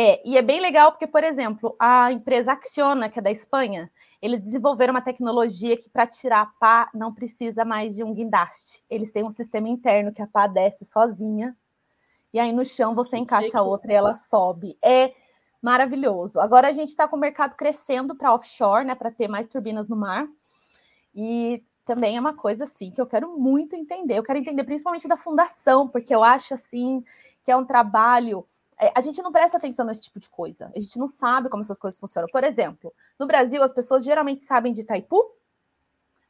[0.00, 3.90] É, e é bem legal porque, por exemplo, a empresa Acciona, que é da Espanha,
[4.22, 8.80] eles desenvolveram uma tecnologia que para tirar a pá não precisa mais de um guindaste.
[8.88, 11.56] Eles têm um sistema interno que a pá desce sozinha,
[12.32, 14.78] e aí no chão você encaixa a outra e ela sobe.
[14.80, 15.12] É
[15.60, 16.38] maravilhoso.
[16.38, 19.88] Agora a gente está com o mercado crescendo para offshore, né, para ter mais turbinas
[19.88, 20.28] no mar.
[21.12, 24.16] E também é uma coisa assim que eu quero muito entender.
[24.16, 27.02] Eu quero entender principalmente da fundação, porque eu acho assim
[27.42, 28.46] que é um trabalho.
[28.80, 30.70] É, a gente não presta atenção nesse tipo de coisa.
[30.74, 32.28] A gente não sabe como essas coisas funcionam.
[32.30, 35.34] Por exemplo, no Brasil as pessoas geralmente sabem de Itaipu,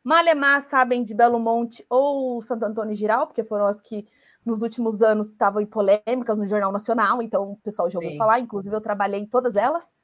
[0.02, 4.06] Malemar sabem de Belo Monte ou Santo Antônio Giral, porque foram as que
[4.42, 8.16] nos últimos anos estavam em polêmicas no Jornal Nacional, então o pessoal já ouviu Sim.
[8.16, 9.94] falar, inclusive eu trabalhei em todas elas.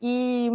[0.00, 0.50] E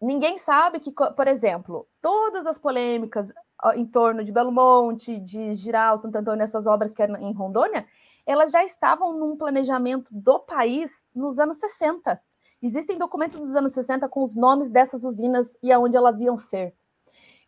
[0.00, 3.30] ninguém sabe que, por exemplo, todas as polêmicas
[3.74, 7.86] em torno de Belo Monte, de Giral, Santo Antônio, essas obras que eram em Rondônia,
[8.26, 12.20] elas já estavam num planejamento do país nos anos 60.
[12.62, 16.74] Existem documentos dos anos 60 com os nomes dessas usinas e aonde elas iam ser.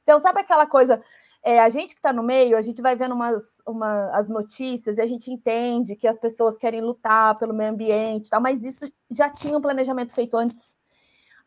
[0.02, 1.02] Então, sabe aquela coisa?
[1.42, 4.98] É, a gente que está no meio, a gente vai vendo umas, uma, as notícias
[4.98, 8.90] e a gente entende que as pessoas querem lutar pelo meio ambiente, tal, mas isso
[9.10, 10.76] já tinha um planejamento feito antes.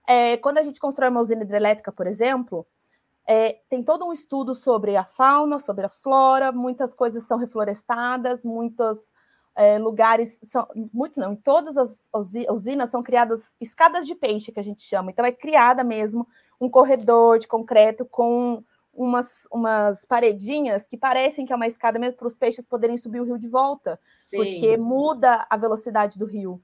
[0.08, 2.66] É, quando a gente constrói uma usina hidrelétrica, por exemplo,
[3.32, 8.44] é, tem todo um estudo sobre a fauna, sobre a flora, muitas coisas são reflorestadas,
[8.44, 9.14] muitos
[9.56, 12.10] é, lugares, são, muitos não, em todas as
[12.50, 15.12] usinas são criadas escadas de peixe, que a gente chama.
[15.12, 16.28] Então, é criada mesmo
[16.60, 22.18] um corredor de concreto com umas, umas paredinhas que parecem que é uma escada mesmo
[22.18, 24.38] para os peixes poderem subir o rio de volta, Sim.
[24.38, 26.60] porque muda a velocidade do rio.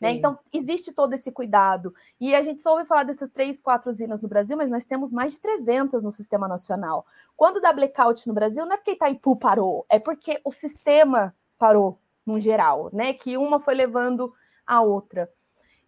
[0.00, 0.12] Né?
[0.12, 1.94] Então, existe todo esse cuidado.
[2.20, 5.12] E a gente só ouve falar dessas três, quatro usinas no Brasil, mas nós temos
[5.12, 7.06] mais de 300 no sistema nacional.
[7.36, 11.98] Quando dá blackout no Brasil, não é porque Itaipu parou, é porque o sistema parou,
[12.26, 13.12] no geral, né?
[13.12, 14.32] Que uma foi levando
[14.66, 15.30] a outra.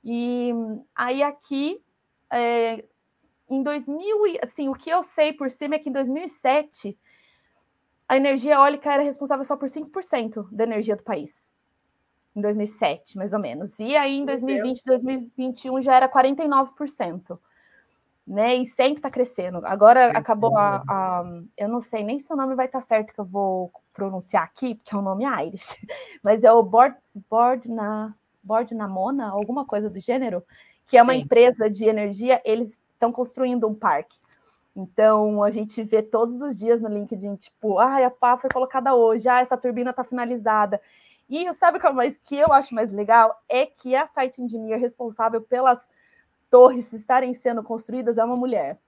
[0.05, 0.53] E
[0.95, 1.83] aí aqui
[2.31, 2.85] é,
[3.49, 6.99] em 2000, assim, o que eu sei por cima é que em 2007
[8.09, 11.51] a energia eólica era responsável só por 5% da energia do país.
[12.37, 13.75] Em 2007, mais ou menos.
[13.79, 17.39] E aí em 2020, 2021 já era 49%.
[18.27, 18.57] Né?
[18.57, 19.61] E sempre está crescendo.
[19.65, 21.25] Agora acabou a, a,
[21.57, 24.43] Eu não sei nem se o nome vai estar tá certo que eu vou pronunciar
[24.43, 25.77] aqui, porque é um nome Irish,
[26.23, 26.97] mas é o Board,
[27.31, 28.15] Board na
[28.73, 30.43] Namona, alguma coisa do gênero,
[30.87, 31.21] que é uma Sim.
[31.21, 32.43] empresa de energia.
[32.45, 34.17] Eles estão construindo um parque.
[34.75, 38.95] Então, a gente vê todos os dias no LinkedIn, tipo, ah, a pá foi colocada
[38.95, 40.79] hoje, ah, essa turbina está finalizada.
[41.29, 43.43] E sabe o que, é mais, que eu acho mais legal?
[43.49, 45.87] É que a site engineer responsável pelas
[46.49, 48.79] torres estarem sendo construídas é uma mulher.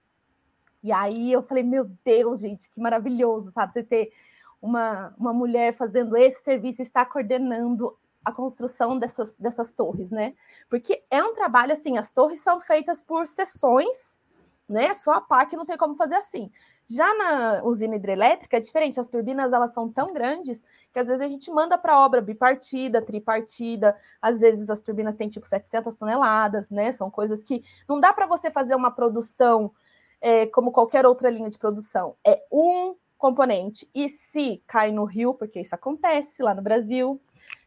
[0.81, 3.73] E aí eu falei, meu Deus, gente, que maravilhoso, sabe?
[3.73, 4.13] Você ter
[4.61, 10.33] uma, uma mulher fazendo esse serviço, está coordenando a construção dessas, dessas torres, né?
[10.69, 14.19] Porque é um trabalho assim, as torres são feitas por seções,
[14.67, 14.93] né?
[14.93, 16.51] Só a PAC não tem como fazer assim.
[16.89, 21.21] Já na usina hidrelétrica é diferente, as turbinas elas são tão grandes que às vezes
[21.21, 26.71] a gente manda para obra bipartida, tripartida, às vezes as turbinas têm tipo 700 toneladas,
[26.71, 26.91] né?
[26.91, 29.71] São coisas que não dá para você fazer uma produção
[30.19, 32.15] é, como qualquer outra linha de produção.
[32.25, 33.87] É um componente.
[33.93, 37.21] E se cai no rio, porque isso acontece lá no Brasil,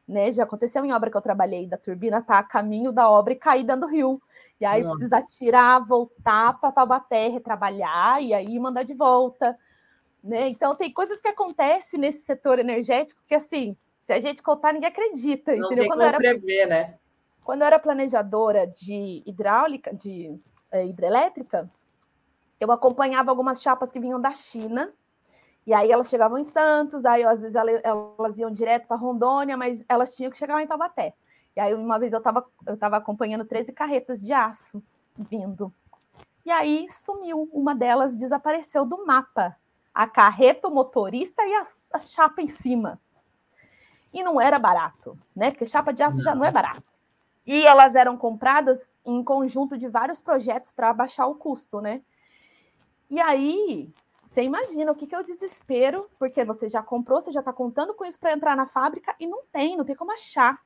[0.06, 0.30] né?
[0.30, 3.36] Já aconteceu em obra que eu trabalhei, da turbina tá a caminho da obra e
[3.36, 4.20] cair dentro do rio.
[4.60, 4.96] E aí Nossa.
[4.96, 9.58] precisa tirar, voltar para Taubaté, retrabalhar e aí mandar de volta.
[10.22, 10.48] Né?
[10.48, 14.88] Então tem coisas que acontecem nesse setor energético que assim, se a gente contar, ninguém
[14.88, 15.52] acredita.
[15.56, 15.78] Não entendeu?
[15.78, 16.94] tem quando como era, prever, né?
[17.44, 20.38] Quando eu era planejadora de hidráulica, de
[20.70, 21.68] é, hidrelétrica,
[22.60, 24.92] eu acompanhava algumas chapas que vinham da China
[25.66, 29.84] e aí elas chegavam em Santos, aí às vezes elas iam direto para Rondônia, mas
[29.88, 31.14] elas tinham que chegar lá em Taubaté.
[31.54, 34.82] E aí uma vez eu estava eu tava acompanhando 13 carretas de aço
[35.16, 35.72] vindo.
[36.44, 39.56] E aí sumiu, uma delas desapareceu do mapa.
[39.94, 41.62] A carreta, o motorista e a,
[41.92, 42.98] a chapa em cima.
[44.12, 45.50] E não era barato, né?
[45.50, 46.82] Porque chapa de aço já não é barato.
[47.46, 52.02] E elas eram compradas em conjunto de vários projetos para baixar o custo, né?
[53.10, 53.92] E aí
[54.32, 57.52] você imagina o que, que é o desespero, porque você já comprou, você já está
[57.52, 60.58] contando com isso para entrar na fábrica e não tem, não tem como achar.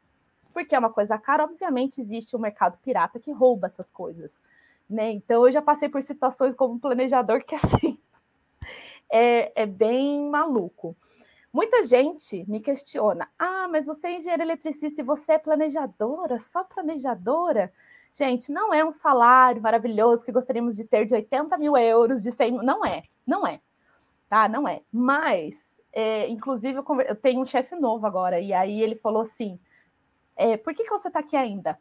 [0.52, 4.40] Porque é uma coisa cara, obviamente existe o um mercado pirata que rouba essas coisas.
[4.88, 5.10] Né?
[5.10, 7.98] Então eu já passei por situações como planejador que assim
[9.10, 10.96] é, é bem maluco.
[11.52, 16.62] Muita gente me questiona: ah, mas você é engenheira eletricista e você é planejadora, só
[16.62, 17.72] planejadora?
[18.16, 22.32] Gente, não é um salário maravilhoso que gostaríamos de ter de 80 mil euros, de
[22.32, 23.60] 100 Não é, não é.
[24.26, 24.48] Tá?
[24.48, 24.80] Não é.
[24.90, 29.60] Mas, é, inclusive, eu, eu, tenho um chefe novo agora, e aí ele falou assim:
[30.34, 31.78] é, por que, que você está aqui ainda?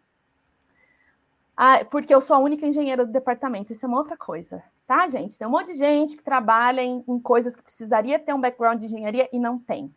[1.56, 3.72] Ah, porque eu sou a única engenheira do departamento.
[3.72, 5.40] Isso é uma outra coisa, tá, gente?
[5.40, 8.78] Tem um monte de gente que trabalha em, em coisas que precisaria ter um background
[8.82, 9.90] de engenharia e não tem.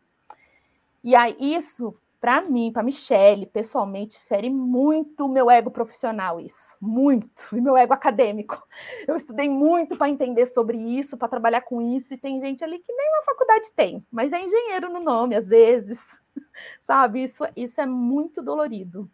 [1.03, 6.77] E aí, isso para mim, para Michelle, pessoalmente, fere muito o meu ego profissional isso,
[6.81, 8.61] muito, e meu ego acadêmico.
[9.07, 12.79] Eu estudei muito para entender sobre isso, para trabalhar com isso, e tem gente ali
[12.81, 16.21] que nem uma faculdade tem, mas é engenheiro no nome, às vezes,
[16.81, 17.23] sabe?
[17.23, 19.09] Isso, isso é muito dolorido.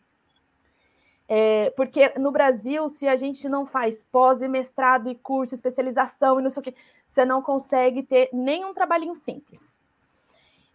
[1.27, 6.39] É, porque no Brasil, se a gente não faz pós e mestrado e curso, especialização
[6.39, 6.75] e não sei o que,
[7.07, 9.79] você não consegue ter nenhum trabalhinho simples.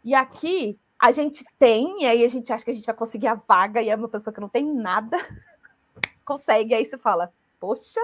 [0.04, 3.28] E aqui a gente tem, e aí a gente acha que a gente vai conseguir
[3.28, 5.18] a vaga, e é uma pessoa que não tem nada,
[6.26, 8.02] consegue, aí você fala, poxa,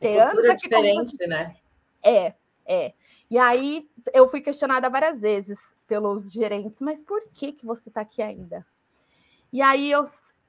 [0.00, 1.30] tem anos aqui diferente, como...
[1.30, 1.56] né?
[2.02, 2.34] É,
[2.66, 2.92] é.
[3.30, 8.00] E aí eu fui questionada várias vezes pelos gerentes, mas por que que você está
[8.00, 8.66] aqui ainda?
[9.52, 10.02] E aí eu,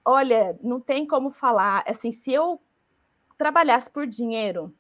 [0.04, 2.60] olha, não tem como falar, assim, se eu
[3.38, 4.74] trabalhasse por dinheiro,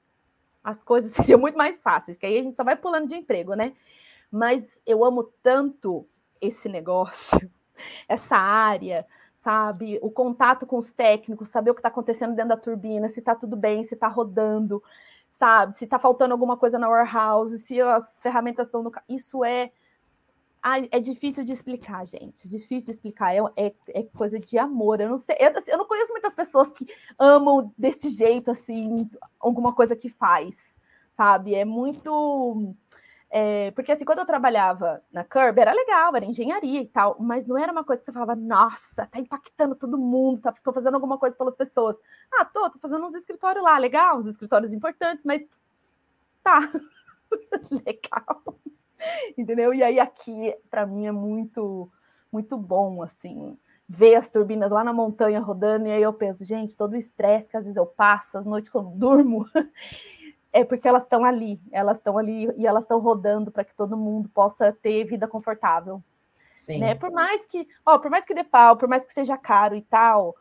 [0.63, 3.53] as coisas seriam muito mais fáceis, que aí a gente só vai pulando de emprego,
[3.53, 3.75] né?
[4.31, 6.07] Mas eu amo tanto
[6.41, 7.49] esse negócio,
[8.07, 9.05] essa área,
[9.43, 9.99] sabe?
[10.01, 13.35] O contato com os técnicos, saber o que está acontecendo dentro da turbina, se está
[13.35, 14.81] tudo bem, se está rodando,
[15.33, 15.77] sabe?
[15.77, 18.91] Se está faltando alguma coisa na warehouse, se as ferramentas estão no.
[19.09, 19.71] Isso é.
[20.89, 22.47] é difícil de explicar, gente.
[22.47, 23.35] Difícil de explicar.
[23.35, 25.01] É, é, é coisa de amor.
[25.01, 25.35] Eu não sei.
[25.37, 26.87] Eu, eu não conheço muitas pessoas que
[27.19, 30.55] amam desse jeito, assim, alguma coisa que faz,
[31.11, 31.53] sabe?
[31.53, 32.73] É muito
[33.35, 37.47] é, porque assim, quando eu trabalhava na Curb, era legal, era engenharia e tal, mas
[37.47, 40.93] não era uma coisa que você falava, nossa, tá impactando todo mundo, tá, tô fazendo
[40.93, 41.99] alguma coisa pelas pessoas.
[42.31, 45.41] Ah, tô, tô fazendo uns escritórios lá, legal, uns escritórios importantes, mas
[46.43, 46.71] tá,
[47.83, 48.59] legal.
[49.35, 49.73] Entendeu?
[49.73, 51.91] E aí aqui, para mim, é muito,
[52.31, 53.57] muito bom, assim,
[53.89, 57.49] ver as turbinas lá na montanha rodando, e aí eu penso, gente, todo o estresse
[57.49, 59.47] que às vezes eu passo, as noites que eu durmo,
[60.53, 63.97] é porque elas estão ali, elas estão ali e elas estão rodando para que todo
[63.97, 66.01] mundo possa ter vida confortável.
[66.55, 66.79] Sim.
[66.79, 66.93] Né?
[66.93, 69.81] Por mais que, ó, por mais que dê pau, por mais que seja caro e
[69.81, 70.35] tal,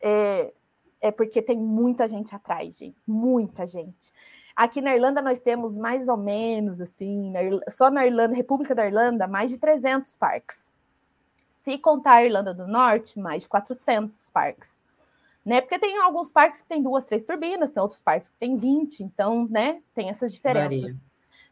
[0.00, 0.52] é,
[1.00, 4.12] é porque tem muita gente atrás, gente, muita gente.
[4.56, 8.84] Aqui na Irlanda nós temos mais ou menos assim, na só na Irlanda, República da
[8.84, 10.68] Irlanda, mais de 300 parques.
[11.62, 14.77] Se contar a Irlanda do Norte, mais de 400 parques
[15.48, 15.62] né?
[15.62, 19.02] Porque tem alguns parques que tem duas, três turbinas, tem outros parques que tem 20,
[19.02, 20.82] então, né, tem essas diferenças.
[20.82, 20.96] Varia.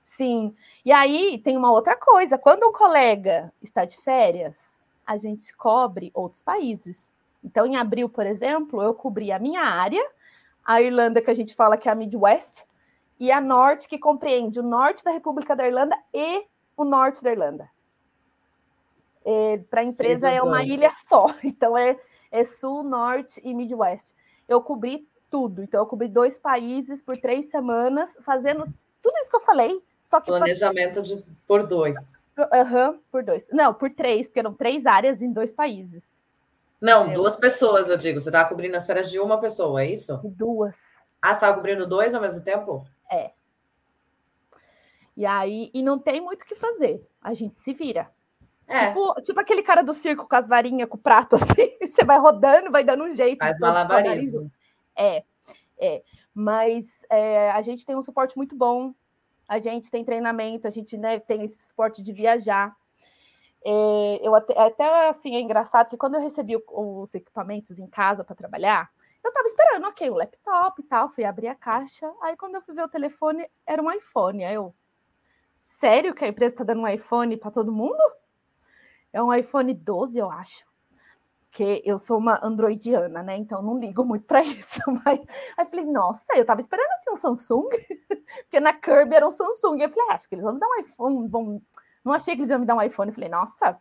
[0.03, 0.55] Sim.
[0.85, 6.11] E aí tem uma outra coisa, quando um colega está de férias, a gente cobre
[6.13, 7.15] outros países.
[7.43, 10.07] Então, em abril, por exemplo, eu cobri a minha área,
[10.63, 12.67] a Irlanda, que a gente fala que é a Midwest,
[13.19, 16.45] e a Norte, que compreende o norte da República da Irlanda e
[16.77, 17.71] o norte da Irlanda.
[19.25, 21.99] É, Para a empresa é uma ilha só, então é
[22.37, 24.15] é Sul, Norte e Midwest.
[24.49, 25.63] Eu cobri tudo.
[25.63, 28.65] Então, eu cobri dois países por três semanas, fazendo
[29.03, 29.83] tudo isso que eu falei.
[30.05, 32.27] Só que Planejamento de, por dois.
[32.53, 33.47] Aham, uhum, por dois.
[33.51, 36.15] Não, por três, porque eram três áreas em dois países.
[36.81, 38.21] Não, duas pessoas, eu digo.
[38.21, 40.21] Você estava cobrindo as férias de uma pessoa, é isso?
[40.23, 40.77] Duas.
[41.21, 42.87] Ah, você estava cobrindo dois ao mesmo tempo?
[43.11, 43.33] É.
[45.17, 47.05] E aí, e não tem muito o que fazer.
[47.21, 48.11] A gente se vira.
[48.69, 48.89] É.
[48.89, 52.19] Tipo, tipo aquele cara do circo com as varinhas, com o prato, assim, você vai
[52.19, 53.39] rodando, vai dando um jeito.
[53.39, 54.51] Faz malabarismo.
[54.97, 55.25] É,
[55.79, 56.03] é.
[56.35, 58.93] Mas é, a gente tem um suporte muito bom,
[59.49, 62.75] a gente tem treinamento, a gente né, tem esse suporte de viajar.
[63.65, 68.23] É, eu até, até, assim, é engraçado que quando eu recebi os equipamentos em casa
[68.23, 68.91] para trabalhar,
[69.25, 72.63] eu estava esperando, ok, o laptop e tal, fui abrir a caixa, aí quando eu
[72.63, 74.45] fui ver o telefone, era um iPhone.
[74.45, 74.75] Aí eu,
[75.59, 77.99] sério que a empresa está dando um iPhone para todo mundo?
[79.17, 80.63] É um iPhone 12, eu acho.
[81.51, 83.35] Que eu sou uma androidiana, né?
[83.35, 84.79] Então não ligo muito para isso.
[84.87, 85.21] Mas
[85.57, 87.71] aí eu falei, nossa, eu tava esperando assim um Samsung,
[88.45, 89.81] porque na Kirby era um Samsung.
[89.81, 91.29] Eu falei, ah, acho que eles vão me dar um iPhone.
[91.29, 91.63] Vão...
[92.05, 93.09] Não achei que eles iam me dar um iPhone.
[93.09, 93.81] Eu falei, nossa,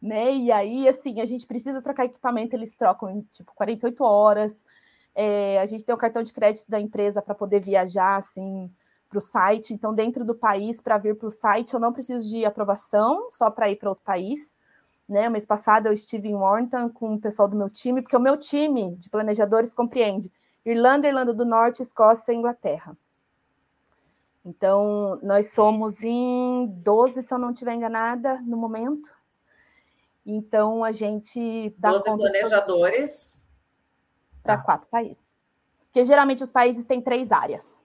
[0.00, 0.32] né?
[0.32, 4.64] E aí, assim, a gente precisa trocar equipamento, eles trocam em tipo 48 horas.
[5.12, 8.70] É, a gente tem um cartão de crédito da empresa para poder viajar, assim,
[9.12, 9.74] para o site.
[9.74, 13.50] Então, dentro do país, para vir para o site, eu não preciso de aprovação, só
[13.50, 14.56] para ir para outro país.
[15.06, 15.28] Né?
[15.28, 18.38] Mês passado eu estive em Warrington com o pessoal do meu time, porque o meu
[18.38, 20.32] time de planejadores compreende
[20.64, 22.96] Irlanda, Irlanda do Norte, Escócia e Inglaterra.
[24.44, 29.14] Então, nós somos em 12, se eu não estiver enganada, no momento.
[30.24, 33.46] Então, a gente dá 12 planejadores
[34.42, 35.36] para quatro países.
[35.84, 37.82] Porque geralmente os países têm três áreas.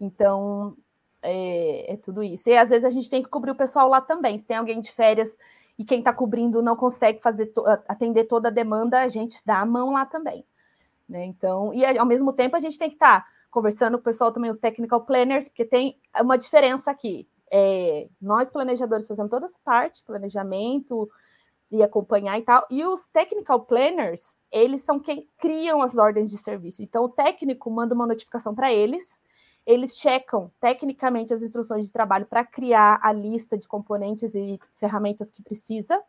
[0.00, 0.76] Então,
[1.22, 2.48] é, é, tudo isso.
[2.50, 4.36] E às vezes a gente tem que cobrir o pessoal lá também.
[4.38, 5.36] Se tem alguém de férias
[5.78, 7.52] e quem está cobrindo não consegue fazer
[7.88, 10.44] atender toda a demanda, a gente dá a mão lá também.
[11.08, 11.24] Né?
[11.24, 14.32] Então, e ao mesmo tempo a gente tem que estar tá conversando com o pessoal
[14.32, 17.28] também, os technical planners, porque tem uma diferença aqui.
[17.50, 21.08] É, nós, planejadores, fazemos toda essa parte, planejamento,
[21.70, 22.66] e acompanhar e tal.
[22.70, 26.82] E os technical planners, eles são quem criam as ordens de serviço.
[26.82, 29.20] Então, o técnico manda uma notificação para eles,
[29.66, 35.30] eles checam tecnicamente as instruções de trabalho para criar a lista de componentes e ferramentas
[35.30, 36.00] que precisa,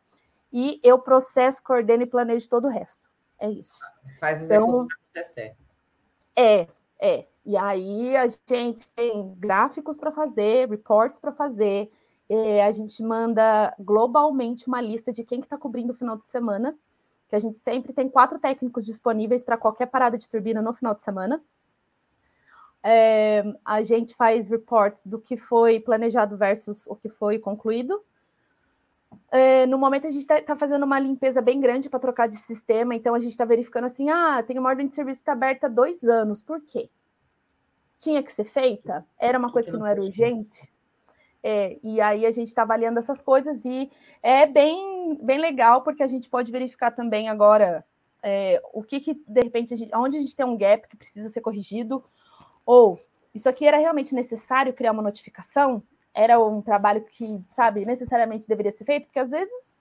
[0.54, 3.10] e eu processo, coordeno e planejo todo o resto.
[3.40, 3.80] É isso.
[4.20, 5.56] Faz então, acontecer.
[6.36, 6.68] É,
[7.02, 7.26] é.
[7.46, 11.92] E aí a gente tem gráficos para fazer, reports para fazer,
[12.30, 16.26] é, a gente manda globalmente uma lista de quem que está cobrindo o final de
[16.26, 16.78] semana,
[17.30, 20.94] que a gente sempre tem quatro técnicos disponíveis para qualquer parada de turbina no final
[20.94, 21.42] de semana.
[22.90, 28.02] É, a gente faz reports do que foi planejado versus o que foi concluído.
[29.30, 32.38] É, no momento a gente está tá fazendo uma limpeza bem grande para trocar de
[32.38, 35.34] sistema, então a gente está verificando assim: ah, tem uma ordem de serviço que está
[35.34, 36.90] aberta há dois anos, por quê?
[38.00, 39.06] Tinha que ser feita?
[39.20, 40.72] Era uma coisa que não era urgente?
[41.44, 43.92] É, e aí a gente está avaliando essas coisas e
[44.24, 47.84] é bem, bem legal, porque a gente pode verificar também agora
[48.24, 50.96] é, o que, que, de repente, a gente, onde a gente tem um gap que
[50.96, 52.02] precisa ser corrigido,
[52.68, 53.00] ou
[53.34, 55.82] isso aqui era realmente necessário criar uma notificação?
[56.14, 59.06] Era um trabalho que, sabe, necessariamente deveria ser feito?
[59.06, 59.80] Porque às vezes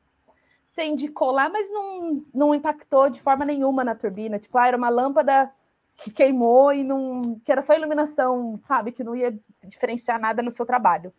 [0.71, 4.39] você indicou lá, mas não, não impactou de forma nenhuma na turbina.
[4.39, 5.53] Tipo, ah, era uma lâmpada
[5.97, 7.41] que queimou e não.
[7.45, 11.13] que era só iluminação, sabe, que não ia diferenciar nada no seu trabalho.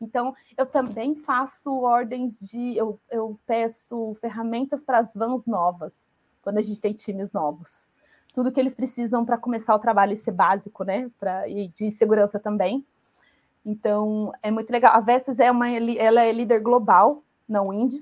[0.00, 2.74] Então, eu também faço ordens de.
[2.76, 6.10] Eu, eu peço ferramentas para as vans novas,
[6.40, 7.86] quando a gente tem times novos.
[8.32, 11.10] Tudo que eles precisam para começar o trabalho, isso é básico, né?
[11.18, 12.84] Pra, e de segurança também.
[13.64, 14.94] Então, é muito legal.
[14.94, 17.96] A Vestas é uma, ela é líder global na Wind.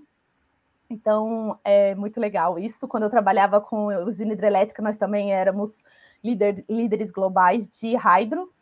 [0.88, 2.88] Então, é muito legal isso.
[2.88, 5.84] Quando eu trabalhava com usina hidrelétrica, nós também éramos
[6.22, 8.52] líder, líderes globais de hydro.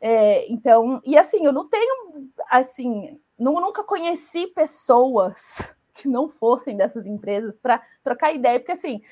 [0.00, 6.76] É, então, e assim, eu não tenho, assim, não, nunca conheci pessoas que não fossem
[6.76, 9.02] dessas empresas para trocar ideia, porque assim,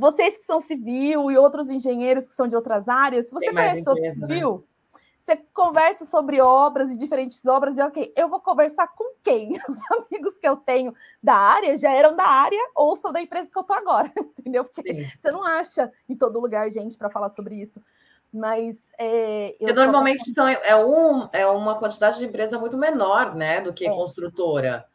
[0.00, 3.54] vocês que são civil e outros engenheiros que são de outras áreas, se você Tem
[3.54, 4.14] conhece outro né?
[4.14, 4.98] civil, né?
[5.20, 9.52] você conversa sobre obras e diferentes obras, e ok, eu vou conversar com quem?
[9.68, 13.50] Os amigos que eu tenho da área já eram da área ou são da empresa
[13.52, 14.10] que eu tô agora,
[14.40, 14.64] entendeu?
[14.64, 15.10] Porque Sim.
[15.20, 17.78] você não acha em todo lugar gente para falar sobre isso.
[18.32, 23.72] Mas é, normalmente são, é, um, é uma quantidade de empresa muito menor, né, do
[23.72, 23.90] que é.
[23.90, 24.86] construtora.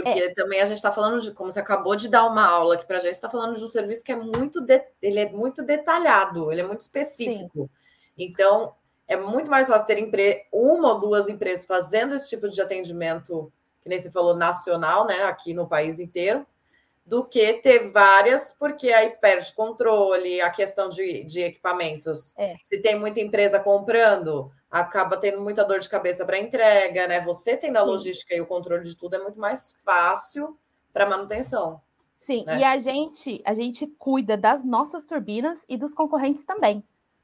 [0.00, 0.32] Porque é.
[0.32, 2.98] também a gente está falando de, como você acabou de dar uma aula aqui para
[2.98, 6.52] a gente, está falando de um serviço que é muito, de, ele é muito detalhado,
[6.52, 7.62] ele é muito específico.
[7.64, 7.70] Sim.
[8.16, 8.76] Então,
[9.08, 10.46] é muito mais fácil ter empre...
[10.52, 13.52] uma ou duas empresas fazendo esse tipo de atendimento,
[13.82, 16.46] que nem você falou, nacional, né, aqui no país inteiro,
[17.04, 22.38] do que ter várias, porque aí perde controle, a questão de, de equipamentos.
[22.38, 22.54] É.
[22.62, 27.20] Se tem muita empresa comprando, acaba tendo muita dor de cabeça para entrega, né?
[27.20, 30.58] Você tendo a logística e o controle de tudo é muito mais fácil
[30.92, 31.80] para manutenção.
[32.14, 32.58] Sim, né?
[32.58, 36.82] e a gente, a gente cuida das nossas turbinas e dos concorrentes também.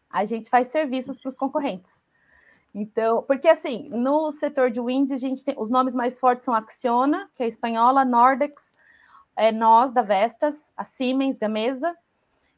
[0.09, 2.03] A gente faz serviços para os concorrentes.
[2.75, 6.55] Então, porque assim, no setor de wind, a gente tem os nomes mais fortes são
[6.55, 8.75] Acciona, que é espanhola, Nordex,
[9.37, 11.95] é nós da Vestas, a Siemens, Gamesa,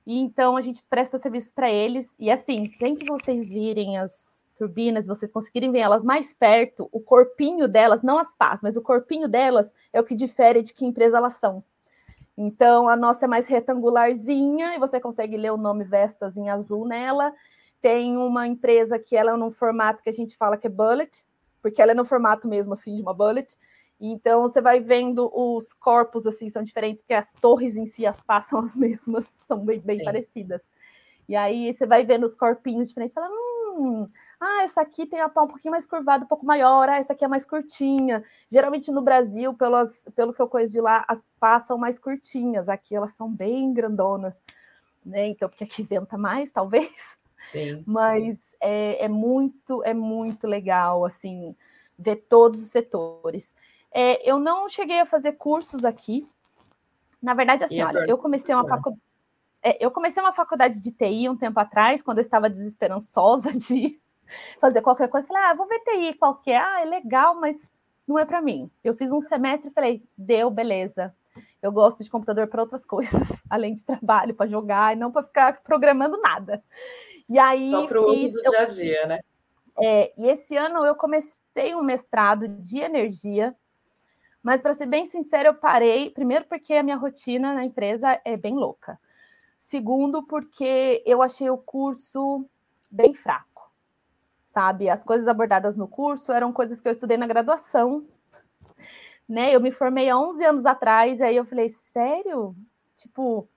[0.07, 2.15] e então a gente presta serviços para eles.
[2.19, 7.01] E assim, sempre que vocês virem as turbinas, vocês conseguirem ver elas mais perto, o
[7.01, 10.85] corpinho delas, não as pás, mas o corpinho delas é o que difere de que
[10.85, 11.63] empresa elas são.
[12.37, 16.87] Então, a nossa é mais retangularzinha e você consegue ler o nome Vestas em azul
[16.87, 17.33] nela.
[17.81, 21.25] Tem uma empresa que ela é num formato que a gente fala que é bullet,
[21.63, 23.57] porque ela é no formato mesmo assim de uma bullet.
[23.99, 28.21] Então você vai vendo os corpos assim são diferentes, porque as torres em si as
[28.21, 30.63] passam as mesmas, são bem, bem parecidas.
[31.29, 33.29] E aí você vai vendo os corpinhos diferentes, fala,
[33.77, 34.07] hum,
[34.41, 37.13] ah, essa aqui tem a pau um pouquinho mais curvada, um pouco maior, ah, essa
[37.13, 38.25] aqui é mais curtinha.
[38.51, 42.69] Geralmente no Brasil, pelas, pelo que eu conheço de lá, as pás são mais curtinhas,
[42.69, 44.43] aqui elas são bem grandonas,
[45.05, 45.29] né?
[45.29, 47.19] Então, porque aqui venta mais, talvez.
[47.51, 47.85] Sim.
[47.87, 51.55] Mas é, é muito, é muito legal, assim,
[51.99, 53.55] ver todos os setores.
[53.93, 56.29] É, eu não cheguei a fazer cursos aqui.
[57.23, 59.06] Na verdade, assim, olha, eu comecei uma faculdade.
[59.67, 63.99] É, eu comecei uma faculdade de TI um tempo atrás, quando eu estava desesperançosa de
[64.61, 65.27] fazer qualquer coisa.
[65.27, 66.61] Falei, ah, vou ver TI qualquer.
[66.61, 67.69] Ah, é legal, mas
[68.07, 68.71] não é para mim.
[68.85, 71.13] Eu fiz um semestre e falei, deu, beleza.
[71.61, 75.27] Eu gosto de computador para outras coisas, além de trabalho, para jogar e não para
[75.27, 76.63] ficar programando nada.
[77.29, 77.73] E aí.
[77.73, 79.21] Só para o uso do eu, dia a dia, né?
[79.83, 83.53] É, e esse ano eu comecei um mestrado de energia
[84.47, 88.37] mas, para ser bem sincero, eu parei, primeiro, porque a minha rotina na empresa é
[88.37, 88.97] bem louca.
[89.59, 92.47] Segundo, porque eu achei o curso
[92.91, 93.71] bem fraco,
[94.49, 94.89] sabe?
[94.89, 98.07] As coisas abordadas no curso eram coisas que eu estudei na graduação.
[99.29, 99.55] né?
[99.55, 102.55] Eu me formei há 11 anos atrás, aí eu falei, sério?
[102.97, 103.49] Tipo,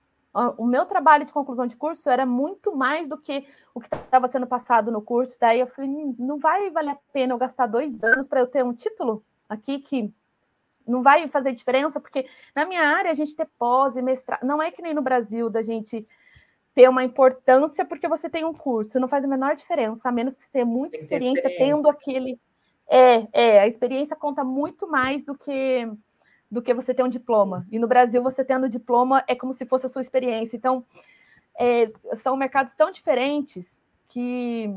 [0.56, 4.28] o meu trabalho de conclusão de curso era muito mais do que o que estava
[4.28, 5.36] sendo passado no curso.
[5.40, 8.46] Daí eu falei, hum, não vai valer a pena eu gastar dois anos para eu
[8.46, 10.12] ter um título aqui que
[10.90, 14.62] não vai fazer diferença, porque na minha área a gente ter pós e mestrado, não
[14.62, 16.06] é que nem no Brasil da gente
[16.74, 20.36] ter uma importância porque você tem um curso, não faz a menor diferença, a menos
[20.36, 22.40] que você tenha muita experiência, experiência, tendo aquele.
[22.88, 25.88] É, é, a experiência conta muito mais do que
[26.50, 27.60] do que você ter um diploma.
[27.60, 27.76] Sim.
[27.76, 30.56] E no Brasil, você tendo diploma é como se fosse a sua experiência.
[30.56, 30.84] Então,
[31.56, 34.68] é, são mercados tão diferentes que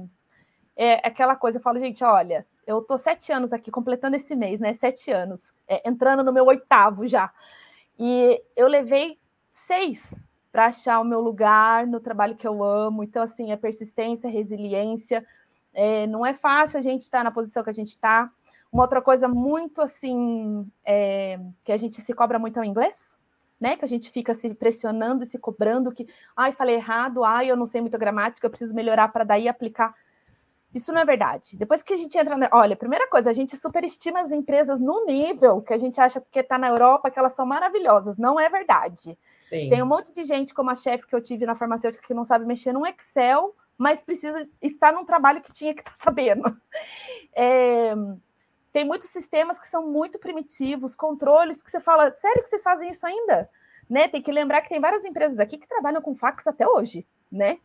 [0.76, 4.60] é aquela coisa, eu falo, gente, olha, eu tô sete anos aqui, completando esse mês,
[4.60, 4.74] né?
[4.74, 7.32] Sete anos, é, entrando no meu oitavo já.
[7.98, 9.20] E eu levei
[9.52, 13.04] seis para achar o meu lugar no trabalho que eu amo.
[13.04, 15.26] Então, assim, é persistência, resiliência.
[15.74, 18.30] É, não é fácil a gente estar tá na posição que a gente está.
[18.72, 23.18] Uma outra coisa muito assim é, que a gente se cobra muito é o inglês,
[23.60, 23.76] né?
[23.76, 27.56] Que a gente fica se pressionando e se cobrando que, ai, falei errado, ai, eu
[27.56, 29.94] não sei muito gramática, eu preciso melhorar para daí aplicar
[30.74, 31.56] isso não é verdade.
[31.56, 32.36] Depois que a gente entra.
[32.36, 32.50] Na...
[32.52, 36.40] Olha, primeira coisa, a gente superestima as empresas no nível que a gente acha porque
[36.40, 38.18] está na Europa que elas são maravilhosas.
[38.18, 39.18] Não é verdade.
[39.40, 39.70] Sim.
[39.70, 42.24] Tem um monte de gente, como a chefe que eu tive na farmacêutica, que não
[42.24, 46.58] sabe mexer num Excel, mas precisa estar num trabalho que tinha que estar tá sabendo.
[47.36, 47.94] É...
[48.72, 52.90] Tem muitos sistemas que são muito primitivos, controles que você fala, sério que vocês fazem
[52.90, 53.48] isso ainda?
[53.88, 54.08] Né?
[54.08, 57.60] Tem que lembrar que tem várias empresas aqui que trabalham com fax até hoje, né?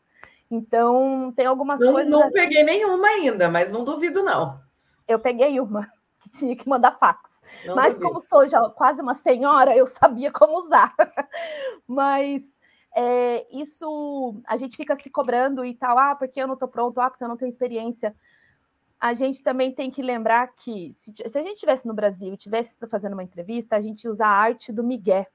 [0.50, 2.10] Então, tem algumas não, coisas.
[2.10, 2.32] Não assim...
[2.32, 4.60] peguei nenhuma ainda, mas não duvido, não.
[5.06, 7.30] Eu peguei uma, que tinha que mandar fax.
[7.66, 8.08] Não mas, duvido.
[8.08, 10.94] como sou já quase uma senhora, eu sabia como usar.
[11.86, 12.44] mas
[12.96, 17.00] é, isso a gente fica se cobrando e tal, ah, porque eu não estou pronto,
[17.00, 18.14] ah, porque eu não tenho experiência.
[18.98, 22.34] A gente também tem que lembrar que se, se a gente estivesse no Brasil e
[22.34, 25.26] estivesse fazendo uma entrevista, a gente usa a arte do Miguel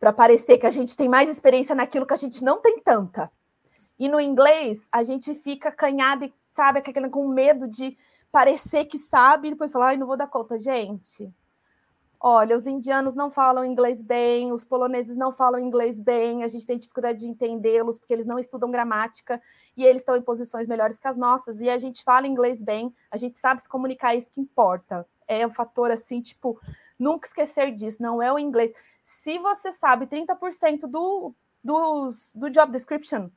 [0.00, 3.30] para parecer que a gente tem mais experiência naquilo que a gente não tem tanta.
[3.98, 7.96] E no inglês, a gente fica canhado e sabe, com medo de
[8.30, 10.58] parecer que sabe e depois falar, ai, não vou dar conta.
[10.58, 11.32] Gente,
[12.18, 16.66] olha, os indianos não falam inglês bem, os poloneses não falam inglês bem, a gente
[16.66, 19.40] tem dificuldade de entendê-los porque eles não estudam gramática
[19.76, 21.60] e eles estão em posições melhores que as nossas.
[21.60, 25.06] E a gente fala inglês bem, a gente sabe se comunicar, é isso que importa.
[25.28, 26.60] É um fator assim, tipo,
[26.98, 28.72] nunca esquecer disso, não é o inglês.
[29.02, 33.28] Se você sabe 30% do, dos, do job description,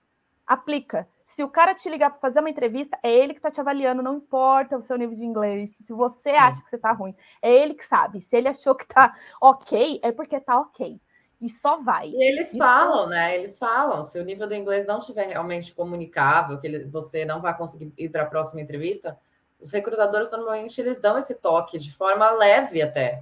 [0.48, 1.07] aplica.
[1.24, 4.02] Se o cara te ligar para fazer uma entrevista, é ele que está te avaliando,
[4.02, 5.76] não importa o seu nível de inglês.
[5.82, 6.38] Se você Sim.
[6.38, 8.22] acha que você está ruim, é ele que sabe.
[8.22, 10.99] Se ele achou que está ok, é porque está ok.
[11.40, 12.10] E só vai.
[12.10, 12.57] E eles Isso...
[12.57, 13.36] falam, né?
[13.36, 14.02] Eles falam.
[14.02, 17.94] Se o nível do inglês não estiver realmente comunicável, que ele, você não vai conseguir
[17.98, 19.19] ir para a próxima entrevista,
[19.60, 23.22] os recrutadores normalmente eles dão esse toque de forma leve até.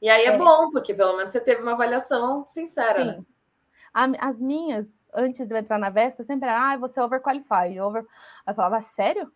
[0.00, 0.38] E aí é, é.
[0.38, 3.06] bom, porque pelo menos você teve uma avaliação sincera, Sim.
[3.06, 3.24] né?
[4.20, 4.86] As minhas
[5.16, 7.80] antes de eu entrar na Vesta, sempre era, ah, você é overqualified.
[7.80, 8.02] Over...
[8.46, 9.32] Aí eu falava, sério?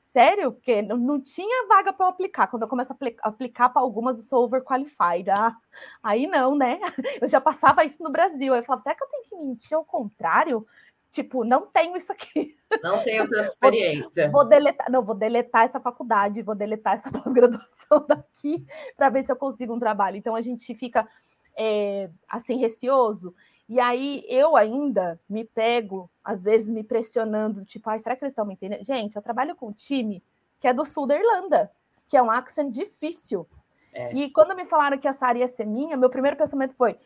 [0.00, 0.52] Sério?
[0.52, 2.46] Porque não tinha vaga para aplicar.
[2.46, 5.30] Quando eu começo a aplicar para algumas, eu sou overqualified.
[5.30, 5.56] Ah,
[6.02, 6.80] aí não, né?
[7.20, 8.52] Eu já passava isso no Brasil.
[8.52, 10.66] Aí eu falava, será que eu tenho que mentir ao contrário?
[11.10, 12.56] Tipo, não tenho isso aqui.
[12.82, 14.30] Não tenho tanta experiência.
[14.30, 18.64] Vou, vou deletar, não, vou deletar essa faculdade, vou deletar essa pós-graduação daqui
[18.96, 20.16] para ver se eu consigo um trabalho.
[20.16, 21.08] Então a gente fica
[21.56, 23.34] é, assim receoso.
[23.68, 28.32] E aí eu ainda me pego, às vezes, me pressionando, tipo, ai, será que eles
[28.32, 28.84] estão me entendendo?
[28.84, 30.22] Gente, eu trabalho com um time
[30.58, 31.70] que é do sul da Irlanda,
[32.08, 33.46] que é um accent difícil.
[33.92, 34.12] É.
[34.14, 36.96] E quando me falaram que essa área ia ser minha, meu primeiro pensamento foi: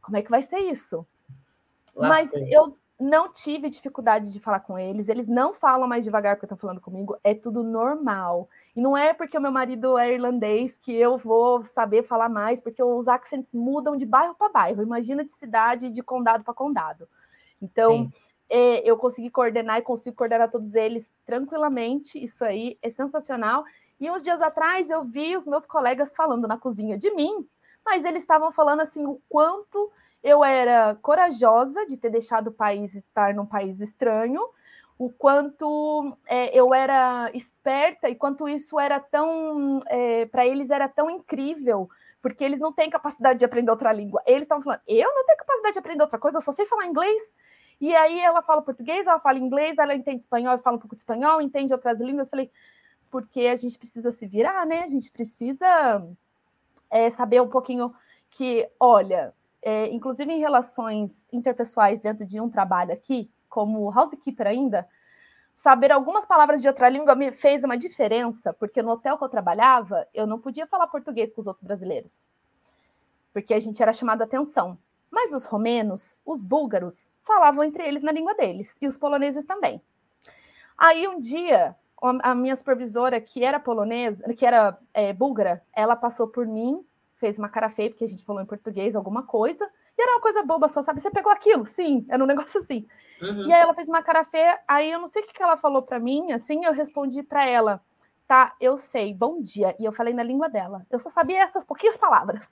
[0.00, 1.06] como é que vai ser isso?
[1.94, 2.48] Lá Mas foi.
[2.50, 6.56] eu não tive dificuldade de falar com eles, eles não falam mais devagar porque estão
[6.56, 8.48] falando comigo, é tudo normal.
[8.76, 12.60] E não é porque o meu marido é irlandês que eu vou saber falar mais,
[12.60, 14.82] porque os accents mudam de bairro para bairro.
[14.82, 17.08] Imagina de cidade, de condado para condado.
[17.60, 18.12] Então,
[18.50, 22.22] é, eu consegui coordenar e consigo coordenar todos eles tranquilamente.
[22.22, 23.64] Isso aí é sensacional.
[23.98, 27.48] E uns dias atrás eu vi os meus colegas falando na cozinha de mim,
[27.82, 29.90] mas eles estavam falando assim o quanto
[30.22, 34.42] eu era corajosa de ter deixado o país estar num país estranho
[34.98, 40.88] o quanto é, eu era esperta e quanto isso era tão, é, para eles era
[40.88, 41.88] tão incrível,
[42.22, 44.22] porque eles não têm capacidade de aprender outra língua.
[44.26, 46.86] Eles estavam falando, eu não tenho capacidade de aprender outra coisa, eu só sei falar
[46.86, 47.22] inglês.
[47.78, 50.96] E aí ela fala português, ela fala inglês, ela entende espanhol, eu falo um pouco
[50.96, 52.28] de espanhol, entende outras línguas.
[52.28, 52.50] Eu falei,
[53.10, 54.82] porque a gente precisa se virar, né?
[54.82, 56.02] A gente precisa
[56.90, 57.94] é, saber um pouquinho
[58.30, 64.86] que, olha, é, inclusive em relações interpessoais dentro de um trabalho aqui, como housekeeper ainda,
[65.54, 69.30] saber algumas palavras de outra língua me fez uma diferença, porque no hotel que eu
[69.30, 72.28] trabalhava, eu não podia falar português com os outros brasileiros,
[73.32, 74.76] porque a gente era chamado a atenção.
[75.10, 79.80] Mas os romenos, os búlgaros, falavam entre eles na língua deles, e os poloneses também.
[80.76, 86.28] Aí um dia, a minha supervisora, que era polonesa, que era é, búlgara, ela passou
[86.28, 86.84] por mim,
[87.16, 89.66] fez uma cara feia, porque a gente falou em português alguma coisa,
[89.96, 91.00] e era uma coisa boba só, sabe?
[91.00, 91.66] Você pegou aquilo?
[91.66, 92.86] Sim, era um negócio assim.
[93.22, 93.46] Uhum.
[93.48, 95.82] E aí ela fez uma cara feia, aí eu não sei o que ela falou
[95.82, 97.82] para mim, assim, eu respondi para ela,
[98.28, 99.74] tá, eu sei, bom dia.
[99.78, 100.86] E eu falei na língua dela.
[100.90, 102.46] Eu só sabia essas pouquinhas palavras.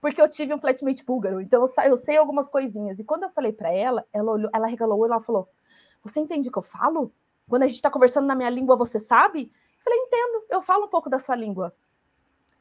[0.00, 2.98] Porque eu tive um flatmate búlgaro, então eu, eu sei algumas coisinhas.
[2.98, 5.48] E quando eu falei para ela, ela olhou, ela regalou e ela falou:
[6.02, 7.12] Você entende o que eu falo?
[7.48, 9.50] Quando a gente está conversando na minha língua, você sabe?
[9.78, 11.72] Eu falei, entendo, eu falo um pouco da sua língua.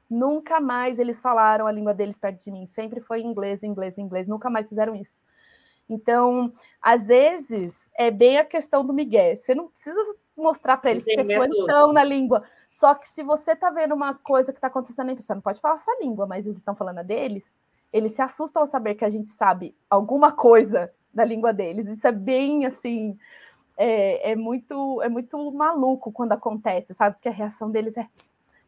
[0.09, 2.67] Nunca mais eles falaram a língua deles perto de mim.
[2.67, 4.27] Sempre foi inglês, inglês, inglês.
[4.27, 5.21] Nunca mais fizeram isso.
[5.89, 9.37] Então, às vezes, é bem a questão do Miguel.
[9.37, 9.99] Você não precisa
[10.35, 12.43] mostrar para eles que você foi então na língua.
[12.69, 15.75] Só que se você está vendo uma coisa que está acontecendo, você não pode falar
[15.75, 17.55] a sua língua, mas eles estão falando a deles,
[17.93, 21.87] eles se assustam ao saber que a gente sabe alguma coisa da língua deles.
[21.87, 23.17] Isso é bem assim.
[23.77, 27.15] É, é, muito é muito maluco quando acontece, sabe?
[27.15, 28.07] Porque a reação deles é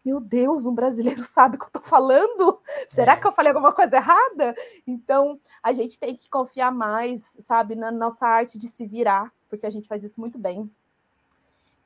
[0.07, 2.61] meu Deus, um brasileiro sabe o que eu estou falando?
[2.87, 3.15] Será é.
[3.17, 4.55] que eu falei alguma coisa errada?
[4.87, 9.65] Então, a gente tem que confiar mais, sabe, na nossa arte de se virar, porque
[9.65, 10.71] a gente faz isso muito bem.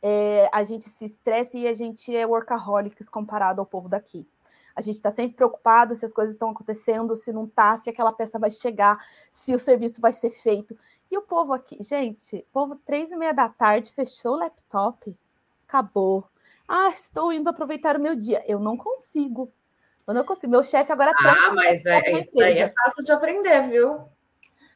[0.03, 4.27] É, a gente se estressa e a gente é workaholics comparado ao povo daqui.
[4.75, 8.13] A gente está sempre preocupado se as coisas estão acontecendo, se não está, se aquela
[8.13, 10.77] peça vai chegar, se o serviço vai ser feito.
[11.09, 15.15] E o povo aqui, gente, povo três e meia da tarde fechou o laptop,
[15.67, 16.30] acabou.
[16.73, 18.41] Ah, estou indo aproveitar o meu dia.
[18.47, 19.51] Eu não consigo.
[20.07, 20.51] Eu não consigo.
[20.51, 23.99] Meu chefe agora Ah, mas é, isso daí é fácil de aprender, viu?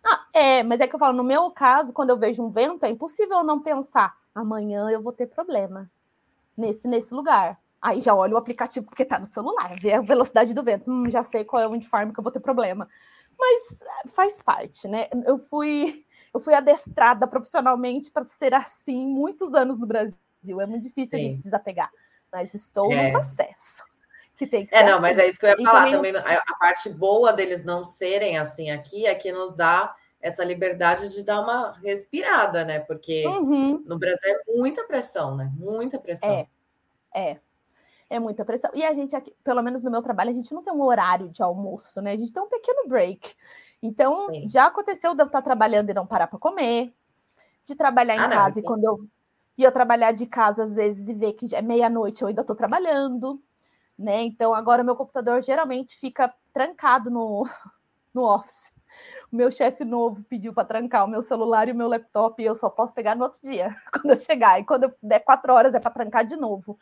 [0.04, 2.84] Ah, é, mas é que eu falo, no meu caso, quando eu vejo um vento,
[2.84, 5.90] é impossível eu não pensar, amanhã eu vou ter problema
[6.58, 7.58] nesse, nesse lugar.
[7.82, 10.92] Aí já olho o aplicativo porque está no celular, vê a velocidade do vento.
[10.92, 12.90] Hum, já sei qual é o farm que eu vou ter problema.
[13.40, 15.08] Mas é, faz parte, né?
[15.26, 20.24] Eu fui, eu fui adestrada profissionalmente para ser assim muitos anos no Brasil.
[20.52, 21.26] É muito difícil Sim.
[21.26, 21.92] a gente desapegar.
[22.32, 23.08] Mas estou é.
[23.08, 23.84] no processo.
[24.38, 25.02] Que tem que é, não, assim.
[25.02, 26.12] mas é isso que eu ia falar também.
[26.12, 26.36] também.
[26.36, 31.24] A parte boa deles não serem assim aqui é que nos dá essa liberdade de
[31.24, 32.80] dar uma respirada, né?
[32.80, 33.84] Porque uhum.
[33.86, 35.52] no Brasil é muita pressão, né?
[35.56, 36.30] Muita pressão.
[36.30, 36.48] É,
[37.14, 37.40] é.
[38.10, 38.70] É muita pressão.
[38.74, 41.30] E a gente aqui, pelo menos no meu trabalho, a gente não tem um horário
[41.30, 42.12] de almoço, né?
[42.12, 43.36] A gente tem um pequeno break.
[43.82, 44.50] Então, Sim.
[44.50, 46.94] já aconteceu de eu estar trabalhando e não parar para comer,
[47.64, 49.08] de trabalhar em ah, casa não, e quando eu
[49.57, 52.56] e eu trabalhar de casa às vezes e ver que é meia-noite eu ainda estou
[52.56, 53.41] trabalhando,
[53.98, 54.23] né?
[54.23, 57.48] Então agora meu computador geralmente fica trancado no,
[58.14, 58.73] no office.
[59.32, 62.45] O meu chefe novo pediu para trancar o meu celular e o meu laptop e
[62.45, 64.60] eu só posso pegar no outro dia, quando eu chegar.
[64.60, 66.77] E quando der quatro horas é para trancar de novo,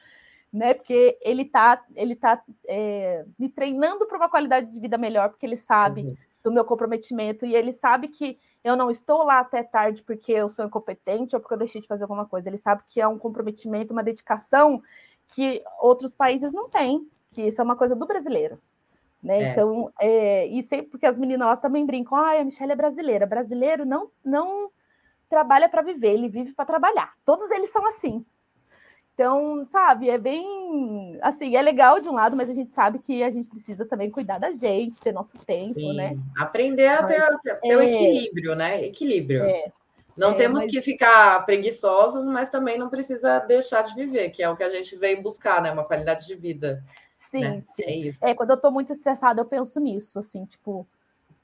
[0.51, 0.73] né?
[0.73, 5.45] Porque ele tá, ele tá é, me treinando para uma qualidade de vida melhor, porque
[5.45, 10.03] ele sabe do meu comprometimento e ele sabe que eu não estou lá até tarde
[10.03, 12.49] porque eu sou incompetente ou porque eu deixei de fazer alguma coisa.
[12.49, 14.81] Ele sabe que é um comprometimento, uma dedicação
[15.27, 18.59] que outros países não têm, que isso é uma coisa do brasileiro.
[19.21, 19.41] Né?
[19.41, 19.51] É.
[19.51, 23.25] Então, é, e sempre porque as meninas elas também brincam, ah, a Michelle é brasileira.
[23.25, 24.69] Brasileiro não, não
[25.29, 27.13] trabalha para viver, ele vive para trabalhar.
[27.25, 28.25] Todos eles são assim.
[29.13, 33.23] Então, sabe, é bem assim, é legal de um lado, mas a gente sabe que
[33.23, 35.93] a gente precisa também cuidar da gente, ter nosso tempo, Sim.
[35.93, 36.17] né?
[36.35, 38.83] Aprender a ter, ter, ter é, um equilíbrio, né?
[38.83, 39.43] Equilíbrio.
[39.43, 39.71] É,
[40.17, 40.71] não é, temos mas...
[40.71, 44.69] que ficar preguiçosos, mas também não precisa deixar de viver, que é o que a
[44.69, 45.71] gente veio buscar, né?
[45.71, 46.83] Uma qualidade de vida.
[47.15, 47.63] Sim, né?
[47.75, 47.83] sim.
[47.83, 48.25] É isso.
[48.25, 50.87] É, quando eu tô muito estressada, eu penso nisso, assim, tipo,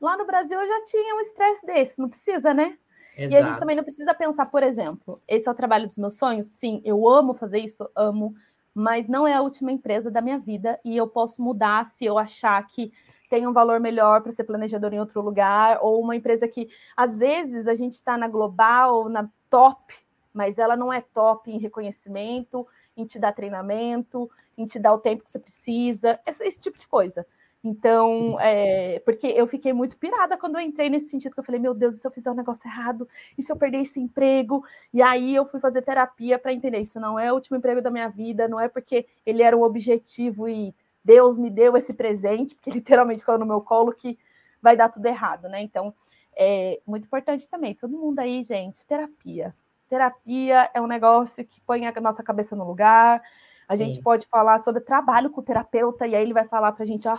[0.01, 2.77] lá no Brasil eu já tinha um estresse desse, não precisa, né?
[3.19, 3.33] Exato.
[3.33, 6.17] E a gente também não precisa pensar, por exemplo, esse é o trabalho dos meus
[6.17, 6.47] sonhos?
[6.47, 8.33] Sim, eu amo fazer isso, amo,
[8.73, 12.17] mas não é a última empresa da minha vida e eu posso mudar se eu
[12.17, 12.93] achar que
[13.29, 16.67] tem um valor melhor para ser planejador em outro lugar, ou uma empresa que,
[16.97, 19.93] às vezes, a gente está na global, na top,
[20.33, 22.65] mas ela não é top em reconhecimento,
[22.97, 26.79] em te dar treinamento, em te dar o tempo que você precisa, esse, esse tipo
[26.79, 27.25] de coisa.
[27.63, 31.59] Então, é, porque eu fiquei muito pirada quando eu entrei nesse sentido, que eu falei,
[31.59, 33.07] meu Deus, e se eu fizer um negócio errado?
[33.37, 34.63] E se eu perder esse emprego?
[34.93, 37.91] E aí eu fui fazer terapia para entender, isso não é o último emprego da
[37.91, 40.73] minha vida, não é porque ele era um objetivo e
[41.03, 44.17] Deus me deu esse presente, porque literalmente caiu no meu colo, que
[44.61, 45.61] vai dar tudo errado, né?
[45.61, 45.93] Então,
[46.35, 49.53] é muito importante também, todo mundo aí, gente, terapia.
[49.89, 53.21] Terapia é um negócio que põe a nossa cabeça no lugar,
[53.67, 53.85] a Sim.
[53.85, 56.85] gente pode falar sobre trabalho com o terapeuta, e aí ele vai falar para a
[56.85, 57.17] gente, ó,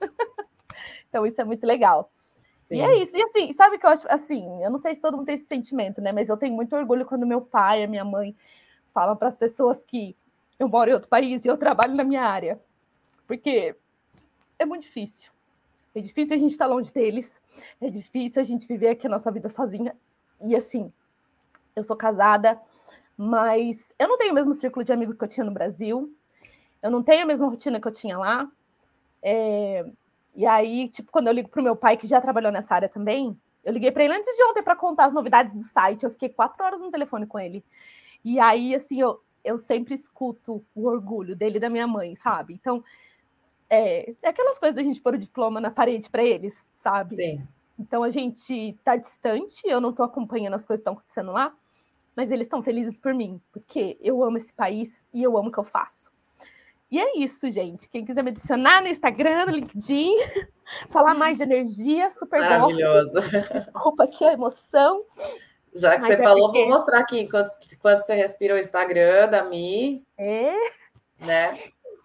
[1.08, 2.10] então, isso é muito legal.
[2.54, 2.76] Sim.
[2.76, 3.16] E é isso.
[3.16, 5.46] E assim, sabe que eu acho assim, eu não sei se todo mundo tem esse
[5.46, 6.12] sentimento, né?
[6.12, 8.34] Mas eu tenho muito orgulho quando meu pai e minha mãe
[8.92, 10.16] falam para as pessoas que
[10.58, 12.60] eu moro em outro país e eu trabalho na minha área.
[13.26, 13.74] Porque
[14.58, 15.30] é muito difícil.
[15.94, 17.40] É difícil a gente estar longe deles.
[17.80, 19.94] É difícil a gente viver aqui a nossa vida sozinha.
[20.40, 20.92] E assim,
[21.76, 22.60] eu sou casada,
[23.16, 26.12] mas eu não tenho o mesmo círculo de amigos que eu tinha no Brasil.
[26.82, 28.50] Eu não tenho a mesma rotina que eu tinha lá.
[29.24, 29.84] É...
[30.36, 32.88] E aí, tipo, quando eu ligo para o meu pai, que já trabalhou nessa área
[32.88, 36.04] também, eu liguei para ele antes de ontem para contar as novidades do site.
[36.04, 37.64] Eu fiquei quatro horas no telefone com ele.
[38.24, 42.52] E aí, assim, eu, eu sempre escuto o orgulho dele e da minha mãe, sabe?
[42.52, 42.82] Então,
[43.70, 47.16] é, é aquelas coisas da gente pôr o diploma na parede para eles, sabe?
[47.16, 47.48] Sim.
[47.78, 51.52] Então a gente tá distante, eu não estou acompanhando as coisas que estão acontecendo lá,
[52.14, 55.52] mas eles estão felizes por mim, porque eu amo esse país e eu amo o
[55.52, 56.12] que eu faço.
[56.90, 57.88] E é isso, gente.
[57.88, 60.14] Quem quiser me adicionar no Instagram, no LinkedIn,
[60.90, 63.20] falar mais de energia, super Maravilhosa.
[63.52, 65.04] Desculpa aqui a emoção.
[65.74, 66.60] Já que Mas você falou, porque...
[66.60, 70.04] vou mostrar aqui enquanto, enquanto você respira o Instagram da Mi.
[70.16, 70.54] É.
[71.18, 71.58] Né?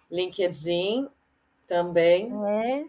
[0.10, 1.08] LinkedIn
[1.68, 2.32] também.
[2.48, 2.86] É.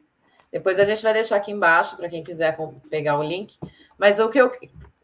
[0.50, 2.56] Depois a gente vai deixar aqui embaixo para quem quiser
[2.88, 3.58] pegar o link.
[3.98, 4.50] Mas o que eu.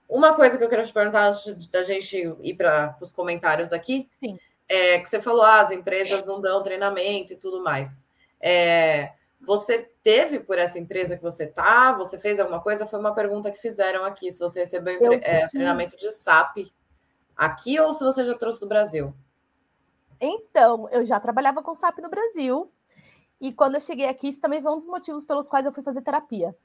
[0.09, 4.09] Uma coisa que eu quero te perguntar antes da gente ir para os comentários aqui
[4.21, 4.39] Sim.
[4.69, 8.05] É que você falou, ah, as empresas não dão treinamento e tudo mais.
[8.41, 11.93] É, você teve por essa empresa que você está?
[11.93, 12.87] Você fez alguma coisa?
[12.87, 14.31] Foi uma pergunta que fizeram aqui.
[14.31, 16.73] Se você recebeu é, treinamento de SAP
[17.37, 19.15] aqui ou se você já trouxe do Brasil?
[20.21, 22.73] Então, eu já trabalhava com SAP no Brasil.
[23.41, 25.83] E quando eu cheguei aqui, isso também foi um dos motivos pelos quais eu fui
[25.83, 26.57] fazer terapia.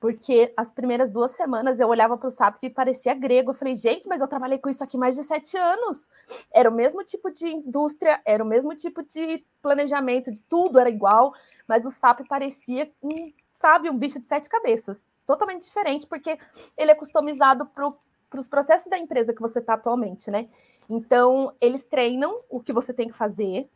[0.00, 3.50] Porque as primeiras duas semanas eu olhava para o SAP e parecia grego.
[3.50, 6.08] Eu falei, gente, mas eu trabalhei com isso aqui mais de sete anos.
[6.50, 10.88] Era o mesmo tipo de indústria, era o mesmo tipo de planejamento, de tudo era
[10.88, 11.34] igual,
[11.68, 15.06] mas o SAP parecia, um, sabe, um bicho de sete cabeças.
[15.26, 16.38] Totalmente diferente, porque
[16.78, 20.48] ele é customizado para os processos da empresa que você está atualmente, né?
[20.88, 23.68] Então, eles treinam o que você tem que fazer,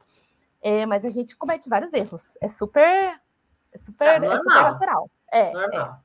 [0.63, 2.39] é, mas a gente comete vários erros.
[2.41, 3.21] É super.
[3.71, 5.11] É super, é, é super natural.
[5.31, 6.04] É, normal.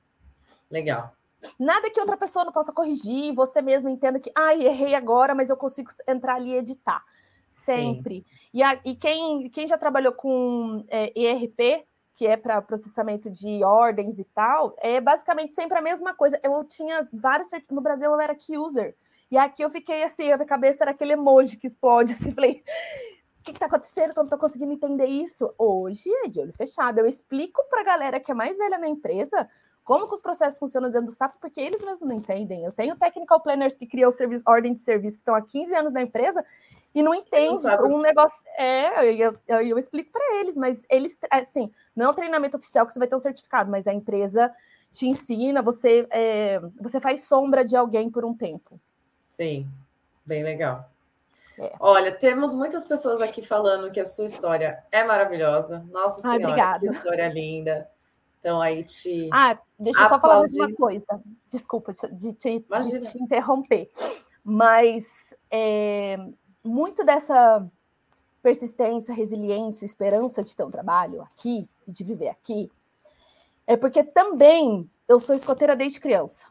[0.69, 1.13] Legal.
[1.57, 5.33] Nada que outra pessoa não possa corrigir, você mesmo entenda que, ai, ah, errei agora,
[5.33, 7.03] mas eu consigo entrar ali e editar.
[7.49, 8.25] Sempre.
[8.53, 11.85] E, a, e quem, quem já trabalhou com é, ERP,
[12.15, 16.39] que é para processamento de ordens e tal, é basicamente sempre a mesma coisa.
[16.43, 18.95] Eu tinha vários no Brasil eu era key user.
[19.31, 22.63] E aqui eu fiquei assim, a minha cabeça era aquele emoji que explode, assim, falei,
[23.39, 24.13] o que está acontecendo?
[24.15, 25.51] Não estou conseguindo entender isso.
[25.57, 26.99] Hoje é de olho fechado.
[26.99, 29.49] Eu explico para a galera que é mais velha na empresa
[29.89, 32.63] como que os processos funcionam dentro do SAP, porque eles mesmos não entendem.
[32.63, 35.91] Eu tenho technical planners que criam serviço, ordem de serviço, que estão há 15 anos
[35.91, 36.45] na empresa
[36.93, 38.47] e não entendem um negócio.
[38.55, 42.85] É, eu, eu, eu explico para eles, mas eles, assim, não é um treinamento oficial
[42.85, 44.53] que você vai ter um certificado, mas a empresa
[44.93, 48.79] te ensina, você, é, você faz sombra de alguém por um tempo.
[49.31, 49.67] Sim,
[50.23, 50.87] bem legal.
[51.57, 51.73] É.
[51.79, 55.83] Olha, temos muitas pessoas aqui falando que a sua história é maravilhosa.
[55.89, 56.79] Nossa Senhora, obrigada.
[56.79, 57.89] que história linda.
[58.39, 59.29] Então, aí te.
[59.33, 61.21] Ah, deixa eu só falar mais uma coisa.
[61.49, 63.91] Desculpa de te, de te interromper.
[64.43, 65.05] Mas
[65.51, 66.17] é,
[66.63, 67.67] muito dessa
[68.41, 72.71] persistência, resiliência, esperança de ter um trabalho aqui e de viver aqui
[73.69, 76.47] é porque também eu sou escoteira desde criança.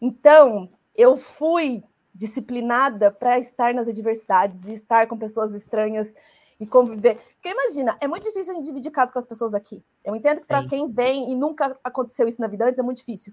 [0.00, 1.82] Então, eu fui
[2.14, 6.14] disciplinada para estar nas adversidades e estar com pessoas estranhas
[6.58, 7.16] e conviver.
[7.34, 9.82] Porque imagina, é muito difícil a gente dividir casa com as pessoas aqui.
[10.04, 12.98] Eu entendo que para quem vem e nunca aconteceu isso na vida antes é muito
[12.98, 13.32] difícil.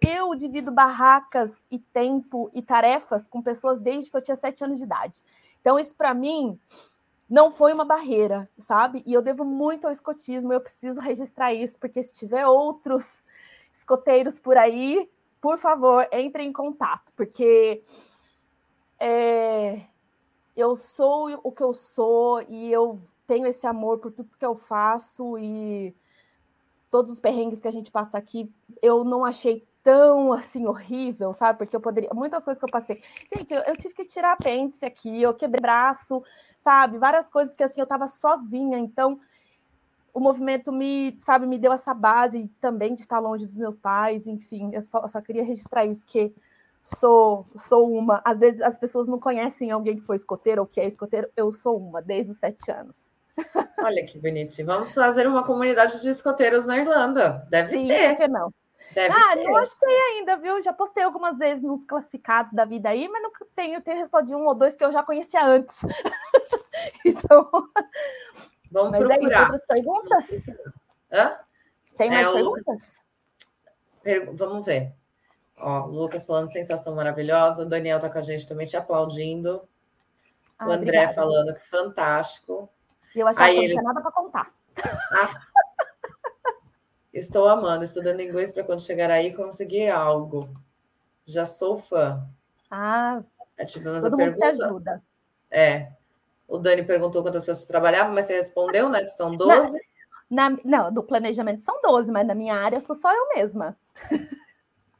[0.00, 4.78] Eu divido barracas e tempo e tarefas com pessoas desde que eu tinha sete anos
[4.78, 5.22] de idade.
[5.60, 6.58] Então, isso para mim
[7.30, 9.02] não foi uma barreira, sabe?
[9.06, 13.24] E eu devo muito ao escotismo, eu preciso registrar isso, porque se tiver outros
[13.72, 15.08] escoteiros por aí,
[15.40, 17.82] por favor, entrem em contato, porque
[18.98, 19.82] é,
[20.56, 24.54] eu sou o que eu sou e eu tenho esse amor por tudo que eu
[24.54, 25.94] faço e
[26.90, 28.48] todos os perrengues que a gente passa aqui,
[28.80, 31.58] eu não achei tão assim horrível, sabe?
[31.58, 32.08] Porque eu poderia.
[32.14, 33.02] Muitas coisas que eu passei.
[33.36, 36.22] Gente, eu, eu tive que tirar apêndice aqui, eu quebrei braço,
[36.58, 36.98] sabe?
[36.98, 38.78] Várias coisas que assim eu tava sozinha.
[38.78, 39.20] Então,
[40.12, 44.26] o movimento me, sabe, me deu essa base também de estar longe dos meus pais,
[44.28, 44.70] enfim.
[44.72, 46.32] Eu só, eu só queria registrar isso, que
[46.84, 48.20] sou, sou uma.
[48.22, 51.30] Às vezes as pessoas não conhecem alguém que foi escoteiro ou que é escoteiro.
[51.34, 53.10] Eu sou uma, desde os sete anos.
[53.78, 54.66] Olha que bonitinho.
[54.66, 57.46] Vamos fazer uma comunidade de escoteiros na Irlanda.
[57.48, 58.10] Deve Sim, ter.
[58.10, 58.52] Por que não?
[58.94, 59.44] Deve ah, ter.
[59.44, 60.62] não achei ainda, viu?
[60.62, 64.46] Já postei algumas vezes nos classificados da vida aí, mas nunca tenho, tenho respondido um
[64.46, 65.78] ou dois que eu já conhecia antes.
[67.04, 67.48] então.
[68.70, 69.14] Vamos mas procurar.
[69.14, 69.40] é isso.
[69.40, 70.30] Outras perguntas?
[71.10, 71.38] Hã?
[71.96, 73.02] Tem mais é, perguntas?
[74.34, 74.92] Vamos ver.
[75.56, 77.62] Ó, Lucas falando sensação maravilhosa.
[77.62, 79.62] O Daniel tá com a gente também te aplaudindo.
[80.58, 81.14] Ah, o André obrigada.
[81.14, 82.68] falando que fantástico.
[83.14, 84.54] Eu achava Aí que não tinha nada para contar.
[85.12, 85.40] Ah,
[87.12, 90.48] estou amando, estudando inglês para quando chegar aí conseguir algo.
[91.24, 92.26] Já sou fã.
[92.70, 93.22] Ah,
[93.56, 94.56] é, tivemos todo mundo pergunta.
[94.56, 95.02] se ajuda.
[95.50, 95.92] É.
[96.46, 99.02] O Dani perguntou quantas pessoas trabalhavam, mas você respondeu, né?
[99.02, 99.78] Que são 12.
[100.28, 103.76] Na, na, não, do planejamento são 12, mas na minha área sou só eu mesma.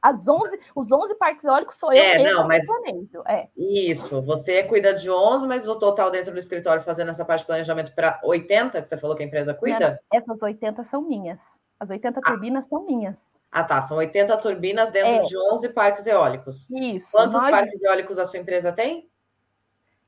[0.04, 3.22] As 11, os 11 parques eólicos sou eu é, não, mas planejo.
[3.26, 3.48] É.
[3.56, 7.46] Isso, você cuida de 11, mas no total dentro do escritório fazendo essa parte de
[7.46, 9.98] planejamento para 80, que você falou que a empresa cuida?
[10.12, 11.40] Não, essas 80 são minhas.
[11.80, 12.22] As 80 ah.
[12.22, 13.38] turbinas são minhas.
[13.50, 13.80] Ah, tá.
[13.80, 15.22] São 80 turbinas dentro é.
[15.22, 16.68] de 11 parques eólicos.
[16.70, 17.10] Isso.
[17.10, 17.50] Quantos nós...
[17.50, 19.08] parques eólicos a sua empresa tem?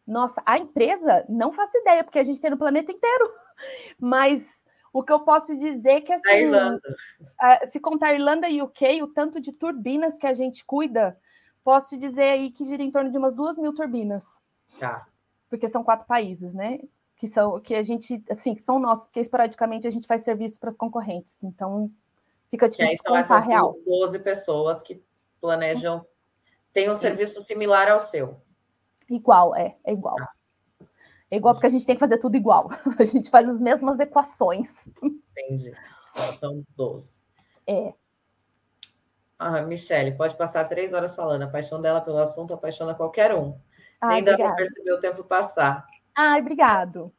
[0.07, 3.31] Nossa, a empresa, não faço ideia, porque a gente tem no planeta inteiro.
[3.99, 4.43] Mas
[4.99, 6.81] o que eu posso dizer é que assim, a Irlanda.
[7.71, 11.19] se contar Irlanda e UK, o tanto de turbinas que a gente cuida,
[11.63, 14.41] posso dizer aí que gira em torno de umas duas mil turbinas.
[14.81, 15.07] Tá.
[15.51, 16.81] Porque são quatro países, né?
[17.15, 20.59] Que são que a gente, assim, que são nossos, porque esporadicamente a gente faz serviço
[20.59, 21.43] para as concorrentes.
[21.43, 21.91] Então
[22.51, 23.77] fica difícil de contar real.
[23.85, 25.03] 12 pessoas que
[25.43, 26.07] planejam,
[26.73, 28.41] têm um serviço similar ao seu.
[29.11, 30.17] Igual, é, é igual.
[30.17, 30.31] Tá.
[31.31, 32.71] É igual porque a gente tem que fazer tudo igual.
[32.99, 34.89] A gente faz as mesmas equações.
[35.03, 35.73] Entendi.
[36.13, 37.21] Então, são 12.
[37.67, 37.93] É.
[39.39, 41.43] Ah, Michele, pode passar três horas falando.
[41.43, 43.59] A paixão dela pelo assunto apaixona qualquer um.
[44.01, 45.85] Ai, Nem dá para perceber o tempo passar.
[46.15, 47.13] Ai, obrigado.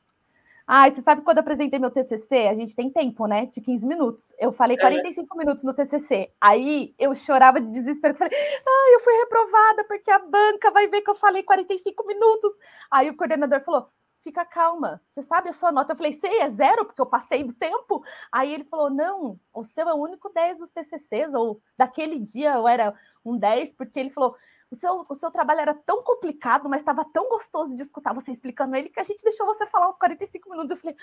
[0.69, 3.45] Ai, você sabe quando eu apresentei meu TCC, a gente tem tempo, né?
[3.45, 4.35] De 15 minutos.
[4.37, 5.37] Eu falei 45 é.
[5.37, 6.29] minutos no TCC.
[6.41, 8.15] Aí eu chorava de desespero.
[8.15, 12.51] Falei, ai, eu fui reprovada porque a banca vai ver que eu falei 45 minutos.
[12.91, 13.87] Aí o coordenador falou:
[14.21, 15.93] fica calma, você sabe a sua nota?
[15.93, 18.03] Eu falei, sei, é zero, porque eu passei do tempo.
[18.31, 22.53] Aí ele falou, não, o seu é o único 10 dos TCCs, ou daquele dia
[22.53, 24.35] eu era um 10, porque ele falou,
[24.69, 28.31] o seu, o seu trabalho era tão complicado, mas estava tão gostoso de escutar você
[28.31, 30.71] explicando ele, que a gente deixou você falar uns 45 minutos.
[30.71, 30.95] Eu falei,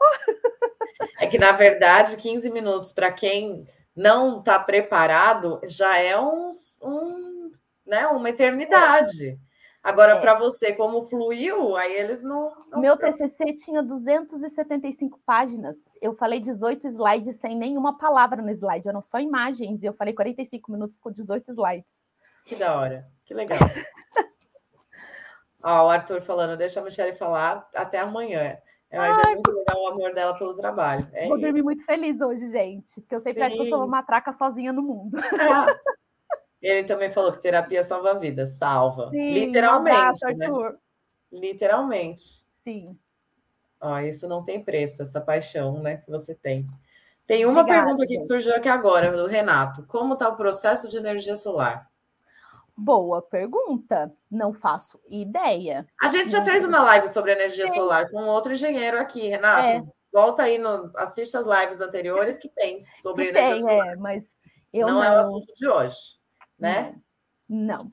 [0.00, 1.08] oh.
[1.20, 6.50] É que, na verdade, 15 minutos, para quem não está preparado, já é um,
[6.84, 7.52] um,
[7.84, 9.30] né, uma eternidade.
[9.30, 9.47] É.
[9.82, 10.20] Agora, é.
[10.20, 12.52] para você, como fluiu, aí eles não.
[12.70, 15.76] não Meu TCC tinha 275 páginas.
[16.00, 19.82] Eu falei 18 slides sem nenhuma palavra no slide, eram só imagens.
[19.82, 22.02] E eu falei 45 minutos com 18 slides.
[22.44, 23.58] Que da hora, que legal.
[25.62, 28.58] Ó, o Arthur falando, deixa a Michelle falar até amanhã.
[28.90, 31.06] É, mas é Ai, é muito legal o amor dela pelo trabalho.
[31.12, 31.46] É vou isso.
[31.46, 33.46] dormir muito feliz hoje, gente, porque eu sempre Sim.
[33.46, 35.18] acho que eu sou uma matraca sozinha no mundo.
[36.60, 39.10] Ele também falou que terapia salva vidas, salva.
[39.10, 39.96] Sim, Literalmente.
[39.96, 40.48] Abraço, né?
[41.30, 42.22] Literalmente.
[42.64, 42.98] Sim.
[43.80, 46.66] Ó, isso não tem preço, essa paixão né, que você tem.
[47.26, 49.86] Tem uma Obrigada, pergunta aqui que surgiu aqui agora, do Renato.
[49.86, 51.88] Como está o processo de energia solar?
[52.76, 54.12] Boa pergunta.
[54.30, 55.86] Não faço ideia.
[56.00, 59.66] A gente já fez uma live sobre energia solar com outro engenheiro aqui, Renato.
[59.66, 59.82] É.
[60.12, 63.92] Volta aí, no, assista as lives anteriores que tem sobre que energia tem, solar.
[63.92, 64.24] É, mas
[64.72, 66.17] eu não, não é o assunto de hoje
[66.58, 66.94] né?
[67.48, 67.92] Não.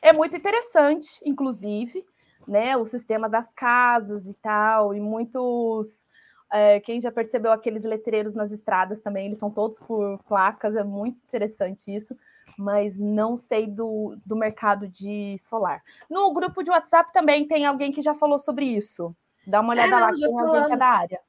[0.00, 2.04] É muito interessante, inclusive,
[2.46, 2.76] né?
[2.76, 6.06] O sistema das casas e tal, e muitos.
[6.52, 10.84] É, quem já percebeu aqueles letreiros nas estradas também, eles são todos por placas, é
[10.84, 12.16] muito interessante isso,
[12.56, 15.82] mas não sei do, do mercado de solar.
[16.08, 19.14] No grupo de WhatsApp também tem alguém que já falou sobre isso.
[19.44, 20.48] Dá uma olhada é, lá, tem falamos.
[20.48, 21.20] alguém que é da área.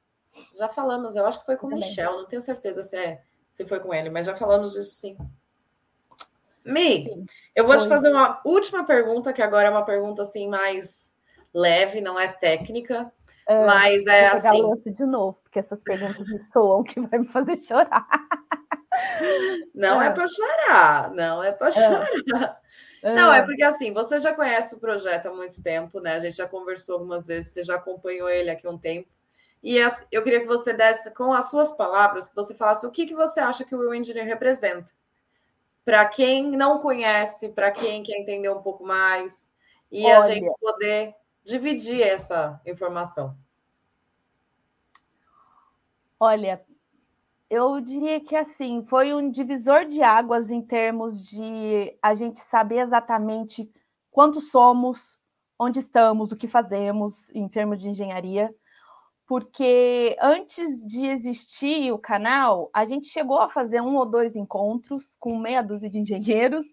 [0.56, 3.66] Já falamos, eu acho que foi com o Michel, não tenho certeza se, é, se
[3.66, 5.16] foi com ele, mas já falamos disso sim.
[6.68, 7.26] Mi, Sim.
[7.56, 7.84] eu vou Foi.
[7.84, 11.16] te fazer uma última pergunta, que agora é uma pergunta assim mais
[11.52, 13.10] leve, não é técnica,
[13.46, 14.74] é, mas é assim.
[14.84, 18.06] de novo, porque essas perguntas me soam que vai me fazer chorar.
[19.74, 21.70] Não é, é para chorar, não é para é.
[21.70, 22.60] chorar.
[23.02, 23.14] É.
[23.14, 26.14] Não, é porque assim, você já conhece o projeto há muito tempo, né?
[26.14, 29.08] A gente já conversou algumas vezes, você já acompanhou ele aqui há um tempo.
[29.62, 29.78] E
[30.10, 33.14] eu queria que você desse, com as suas palavras, que você falasse o que, que
[33.14, 34.92] você acha que o Will Engineer representa
[35.88, 39.54] para quem não conhece, para quem quer entender um pouco mais,
[39.90, 43.34] e Olha, a gente poder dividir essa informação.
[46.20, 46.62] Olha,
[47.48, 52.80] eu diria que assim, foi um divisor de águas em termos de a gente saber
[52.80, 53.72] exatamente
[54.10, 55.18] quantos somos,
[55.58, 58.54] onde estamos, o que fazemos em termos de engenharia
[59.28, 65.14] porque antes de existir o canal, a gente chegou a fazer um ou dois encontros
[65.20, 66.64] com meia dúzia de engenheiros,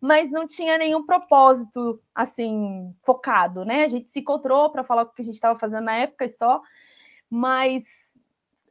[0.00, 3.82] mas não tinha nenhum propósito assim focado, né?
[3.82, 6.28] A gente se encontrou para falar o que a gente estava fazendo na época e
[6.28, 6.62] só,
[7.28, 7.82] mas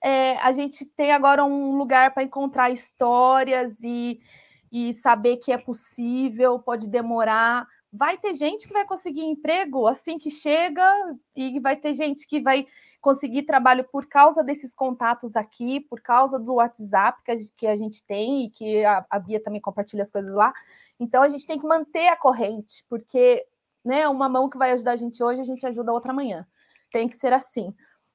[0.02, 4.22] é, a gente tem agora um lugar para encontrar histórias e,
[4.72, 7.68] e saber que é possível, pode demorar.
[7.96, 10.84] Vai ter gente que vai conseguir emprego assim que chega,
[11.36, 12.66] e vai ter gente que vai
[13.00, 17.22] conseguir trabalho por causa desses contatos aqui, por causa do WhatsApp
[17.56, 20.52] que a gente, tem e que a, a Bia também compartilha as coisas lá.
[21.00, 23.46] Então a gente tem que manter a corrente, porque
[23.86, 26.48] né, uma mão que vai ajudar a gente hoje, a gente ajuda a outra amanhã.
[26.92, 27.74] Tem que ser assim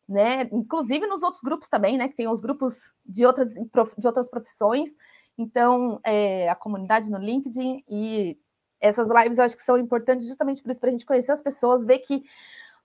[0.08, 0.48] né?
[0.50, 2.08] Inclusive nos outros grupos também, né?
[2.08, 4.90] Que tem os grupos de outras, de outras profissões.
[5.36, 8.38] Então, é, a comunidade no LinkedIn e
[8.80, 11.42] essas lives eu acho que são importantes justamente por isso, para a gente conhecer as
[11.42, 12.22] pessoas, ver que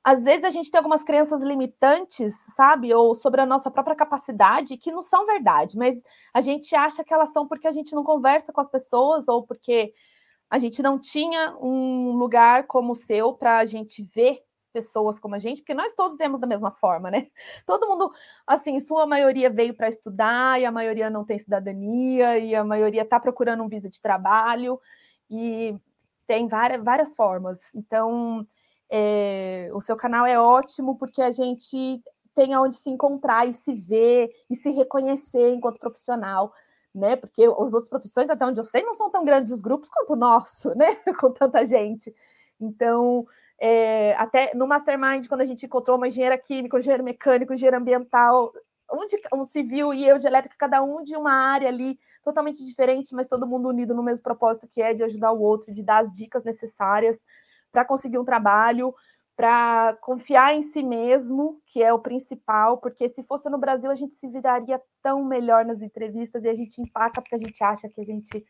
[0.03, 2.93] às vezes a gente tem algumas crenças limitantes, sabe?
[2.93, 6.03] Ou sobre a nossa própria capacidade, que não são verdade, mas
[6.33, 9.43] a gente acha que elas são porque a gente não conversa com as pessoas ou
[9.43, 9.93] porque
[10.49, 14.43] a gente não tinha um lugar como o seu para a gente ver
[14.73, 17.27] pessoas como a gente, porque nós todos vemos da mesma forma, né?
[17.65, 18.11] Todo mundo,
[18.45, 23.03] assim, sua maioria veio para estudar e a maioria não tem cidadania e a maioria
[23.03, 24.79] está procurando um visto de trabalho
[25.35, 25.75] e
[26.27, 27.73] tem várias, várias formas.
[27.75, 28.47] Então,
[28.89, 32.01] é, o seu canal é ótimo porque a gente
[32.35, 36.53] tem aonde se encontrar e se ver e se reconhecer enquanto profissional,
[36.93, 37.15] né?
[37.15, 40.13] Porque as outras profissões, até onde eu sei, não são tão grandes os grupos quanto
[40.13, 40.95] o nosso, né?
[41.19, 42.13] Com tanta gente.
[42.59, 43.25] Então,
[43.59, 47.55] é, até no Mastermind, quando a gente encontrou uma engenheira química, um engenheiro mecânico, um
[47.55, 48.51] engenheiro ambiental,
[48.91, 52.63] um, de, um civil e eu de elétrica, cada um de uma área ali totalmente
[52.65, 55.83] diferente, mas todo mundo unido no mesmo propósito, que é de ajudar o outro, de
[55.83, 57.19] dar as dicas necessárias
[57.71, 58.93] para conseguir um trabalho,
[59.35, 63.95] para confiar em si mesmo, que é o principal, porque se fosse no Brasil a
[63.95, 67.89] gente se viraria tão melhor nas entrevistas e a gente empaca porque a gente acha
[67.89, 68.45] que a gente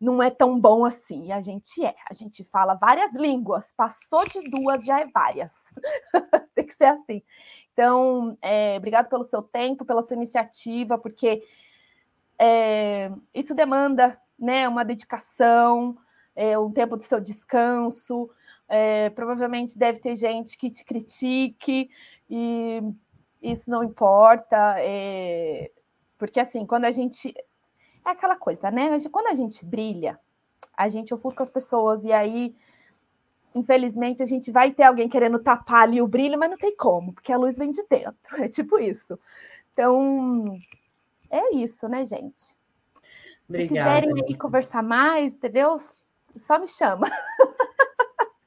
[0.00, 1.26] não é tão bom assim.
[1.26, 1.94] E a gente é.
[2.08, 3.72] A gente fala várias línguas.
[3.76, 5.54] Passou de duas, já é várias.
[6.54, 7.22] Tem que ser assim.
[7.74, 11.42] Então, é, obrigado pelo seu tempo, pela sua iniciativa, porque
[12.38, 15.98] é, isso demanda né, uma dedicação,
[16.36, 18.30] é, um tempo do seu descanso.
[18.68, 21.90] É, provavelmente deve ter gente que te critique,
[22.30, 22.80] e
[23.42, 24.76] isso não importa.
[24.78, 25.70] É,
[26.16, 27.34] porque assim, quando a gente
[28.06, 28.96] é aquela coisa, né?
[29.10, 30.18] Quando a gente brilha,
[30.76, 32.54] a gente ofusca as pessoas e aí,
[33.54, 37.12] infelizmente, a gente vai ter alguém querendo tapar ali o brilho, mas não tem como,
[37.12, 38.14] porque a luz vem de dentro.
[38.42, 39.18] É tipo isso.
[39.72, 40.56] Então,
[41.30, 42.54] é isso, né, gente?
[43.48, 44.00] Obrigada.
[44.00, 45.76] Se quiserem aí conversar mais, entendeu?
[46.36, 47.10] Só me chama.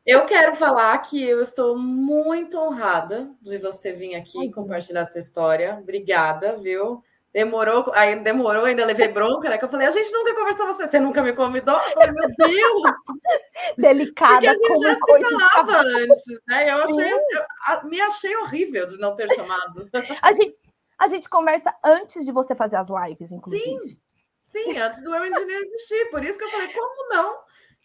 [0.07, 5.77] Eu quero falar que eu estou muito honrada de você vir aqui compartilhar essa história.
[5.81, 7.03] Obrigada, viu?
[7.33, 9.57] Demorou, aí demorou, ainda levei bronca, né?
[9.57, 11.75] Que eu falei, a gente nunca conversou com você, você nunca me convidou?
[11.75, 12.95] Eu falei, meu Deus!
[13.77, 16.71] Delicada Porque a gente já se falava antes, né?
[16.71, 19.89] Eu achei, eu, me achei horrível de não ter chamado.
[20.21, 20.55] A gente,
[20.97, 23.63] a gente conversa antes de você fazer as lives, inclusive.
[23.63, 23.99] Sim,
[24.41, 26.09] sim, antes do Eu Engineer existir.
[26.09, 27.37] Por isso que eu falei, como não?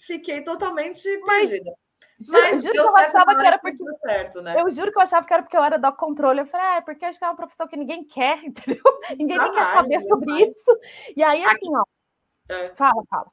[0.06, 1.73] Fiquei totalmente perdida.
[2.31, 3.85] Mas juro que eu achava que era porque.
[4.01, 4.61] Certo, né?
[4.61, 6.40] Eu juro que eu achava que era porque eu era do controle.
[6.40, 8.82] Eu falei, ah, é porque acho que é uma profissão que ninguém quer, entendeu?
[9.16, 10.78] Ninguém quer saber sobre isso.
[11.16, 11.69] E aí, assim, Aqui...
[11.74, 11.85] ó.
[12.49, 12.74] É.
[12.74, 13.31] Fala, fala.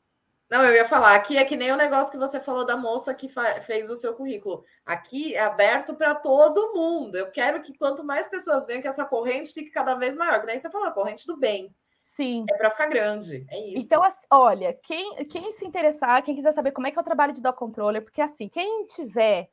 [0.49, 3.13] Não, eu ia falar, aqui é que nem o negócio que você falou da moça
[3.13, 3.29] que
[3.61, 4.63] fez o seu currículo.
[4.83, 7.15] Aqui é aberto para todo mundo.
[7.15, 10.39] Eu quero que quanto mais pessoas venham, que essa corrente fique cada vez maior.
[10.39, 11.71] Que nem você falou, a corrente do bem.
[12.19, 12.43] Sim.
[12.49, 13.85] É para ficar grande, é isso.
[13.85, 17.31] Então, olha, quem, quem se interessar, quem quiser saber como é que é o trabalho
[17.31, 19.49] de Doc Controller, porque assim, quem tiver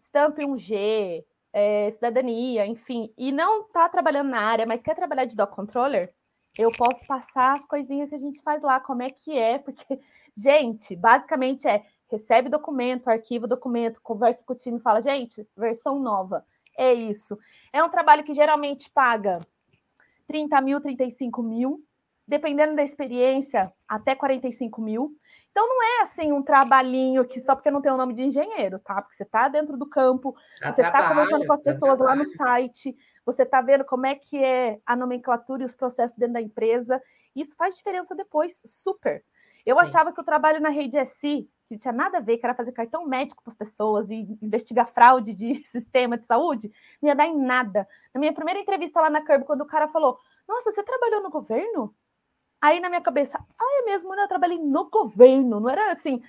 [0.00, 1.22] Stamp 1G,
[1.52, 6.10] é, cidadania, enfim, e não está trabalhando na área, mas quer trabalhar de Doc Controller,
[6.56, 10.00] eu posso passar as coisinhas que a gente faz lá, como é que é, porque,
[10.34, 15.98] gente, basicamente é recebe documento, arquiva documento, conversa com o time e fala, gente, versão
[16.00, 16.42] nova.
[16.74, 17.38] É isso.
[17.70, 19.46] É um trabalho que geralmente paga
[20.26, 21.86] 30 mil, 35 mil
[22.28, 25.16] dependendo da experiência, até 45 mil.
[25.50, 28.78] Então não é assim um trabalhinho que só porque não tem o nome de engenheiro,
[28.78, 29.00] tá?
[29.00, 32.94] Porque você está dentro do campo, você está conversando com as pessoas lá no site,
[33.24, 37.02] você está vendo como é que é a nomenclatura e os processos dentro da empresa.
[37.34, 39.24] Isso faz diferença depois, super.
[39.64, 39.82] Eu Sim.
[39.82, 42.54] achava que o trabalho na rede SI, que não tinha nada a ver, que era
[42.54, 47.16] fazer cartão médico para as pessoas e investigar fraude de sistema de saúde, não ia
[47.16, 47.88] dar em nada.
[48.12, 51.30] Na minha primeira entrevista lá na Curb, quando o cara falou: Nossa, você trabalhou no
[51.30, 51.94] governo?
[52.60, 54.24] Aí na minha cabeça, ah, é mesmo, né?
[54.24, 56.22] Eu trabalhei no governo, não era assim,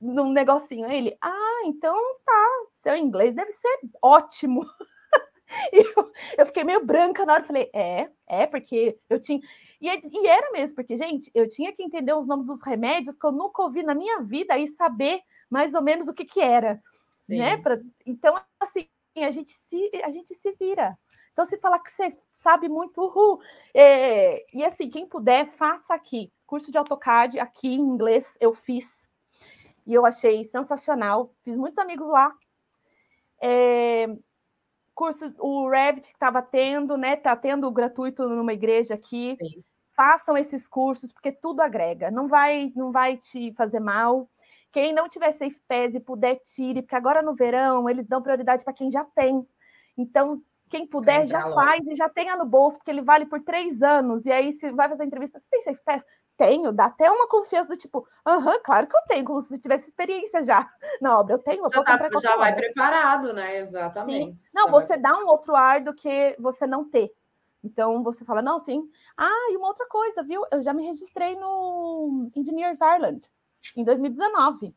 [0.00, 0.86] num negocinho.
[0.86, 1.94] Aí ele, ah, então
[2.24, 4.66] tá, seu inglês deve ser ótimo.
[5.72, 9.40] e eu, eu, fiquei meio branca na hora, falei, é, é, porque eu tinha.
[9.80, 13.26] E, e, era mesmo, porque, gente, eu tinha que entender os nomes dos remédios que
[13.26, 16.82] eu nunca ouvi na minha vida e saber mais ou menos o que que era.
[17.28, 17.56] Né?
[17.56, 20.98] Pra, então, assim, a gente, se, a gente se vira.
[21.32, 23.40] Então, se falar que você sabe muito, uhul.
[23.72, 26.30] É, e assim, quem puder, faça aqui.
[26.46, 29.08] Curso de AutoCAD aqui em inglês eu fiz.
[29.86, 31.32] E eu achei sensacional.
[31.40, 32.32] Fiz muitos amigos lá.
[33.40, 34.06] É,
[34.94, 37.16] curso, o Revit que estava tendo, né?
[37.16, 39.36] Tá tendo gratuito numa igreja aqui.
[39.40, 39.64] Sim.
[39.96, 42.10] Façam esses cursos, porque tudo agrega.
[42.10, 44.28] Não vai, não vai te fazer mal.
[44.72, 48.64] Quem não tiver Safe Pass e puder, tire, porque agora no verão eles dão prioridade
[48.64, 49.46] para quem já tem.
[49.96, 50.42] Então,
[50.72, 54.24] quem puder, já faz e já tenha no bolso, porque ele vale por três anos.
[54.24, 56.06] E aí, se vai fazer entrevista, você tem Safe Pass?
[56.34, 59.90] Tenho, dá até uma confiança do tipo, aham, claro que eu tenho, como se tivesse
[59.90, 60.66] experiência já
[60.98, 61.34] na obra.
[61.34, 63.58] Eu tenho, eu posso já, tá, já vai preparado, né?
[63.58, 64.40] Exatamente.
[64.40, 64.48] Sim.
[64.54, 67.12] Não, você dá um outro ar do que você não ter.
[67.62, 68.88] Então você fala, não, sim.
[69.16, 70.42] Ah, e uma outra coisa, viu?
[70.50, 73.28] Eu já me registrei no Engineers Ireland
[73.76, 74.74] em 2019.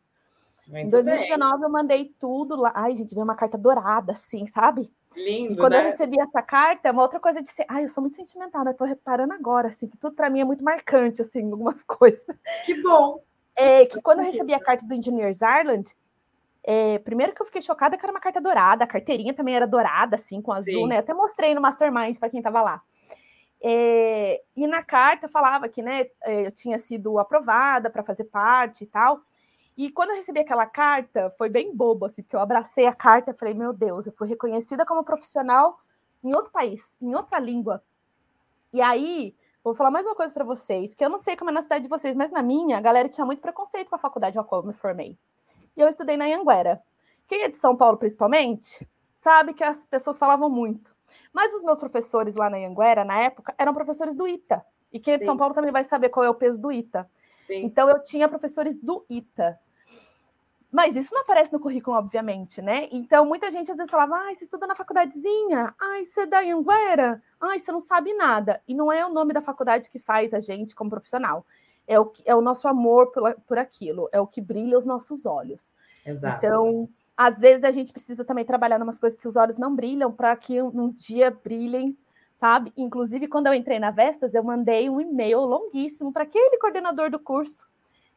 [0.68, 1.64] Muito em 2019 bem.
[1.64, 2.72] eu mandei tudo lá.
[2.76, 4.92] Ai, gente, veio uma carta dourada, assim, sabe?
[5.16, 5.80] Lindo, e quando né?
[5.80, 8.74] eu recebi essa carta, uma outra coisa de ser, ai, eu sou muito sentimental, né?
[8.74, 12.26] Tô reparando agora, assim, que tudo para mim é muito marcante, assim, algumas coisas.
[12.66, 13.24] Que bom!
[13.56, 15.96] É, que quando eu recebi a carta do Engineers Ireland,
[16.64, 19.68] é, primeiro que eu fiquei chocada que era uma carta dourada, a carteirinha também era
[19.68, 20.88] dourada, assim, com azul, Sim.
[20.88, 20.96] né?
[20.96, 22.82] Eu até mostrei no Mastermind para quem tava lá.
[23.62, 28.84] É, e na carta falava que né, é, eu tinha sido aprovada para fazer parte
[28.84, 29.22] e tal.
[29.78, 33.32] E quando eu recebi aquela carta, foi bem bobo, assim, porque eu abracei a carta
[33.32, 35.78] e falei, meu Deus, eu fui reconhecida como profissional
[36.24, 37.84] em outro país, em outra língua.
[38.72, 41.54] E aí, vou falar mais uma coisa para vocês, que eu não sei como é
[41.54, 44.38] na cidade de vocês, mas na minha, a galera tinha muito preconceito com a faculdade
[44.38, 45.18] ao qual eu me formei.
[45.76, 46.82] E eu estudei na Anguera.
[47.28, 48.88] Quem é de São Paulo, principalmente,
[49.18, 50.96] sabe que as pessoas falavam muito.
[51.34, 54.66] Mas os meus professores lá na Anguera, na época, eram professores do ITA.
[54.92, 57.10] E quem é de São Paulo também vai saber qual é o peso do ITA.
[57.46, 57.64] Sim.
[57.64, 59.60] Então, eu tinha professores do ITA.
[60.72, 62.90] Mas isso não aparece no currículo, obviamente, né?
[62.92, 66.40] Então, muita gente às vezes falava, ah, você estuda na faculdadezinha, ai, você é da
[66.42, 68.62] Anguera, ai, você não sabe nada.
[68.68, 71.46] E não é o nome da faculdade que faz a gente como profissional.
[71.88, 75.26] É o, é o nosso amor por, por aquilo, é o que brilha os nossos
[75.26, 75.74] olhos.
[76.06, 76.46] Exato.
[76.46, 79.74] Então, às vezes a gente precisa também trabalhar em umas coisas que os olhos não
[79.74, 81.98] brilham para que um dia brilhem,
[82.38, 82.72] sabe?
[82.76, 87.20] Inclusive, quando eu entrei na Vestas, eu mandei um e-mail longuíssimo para aquele coordenador do
[87.20, 87.68] curso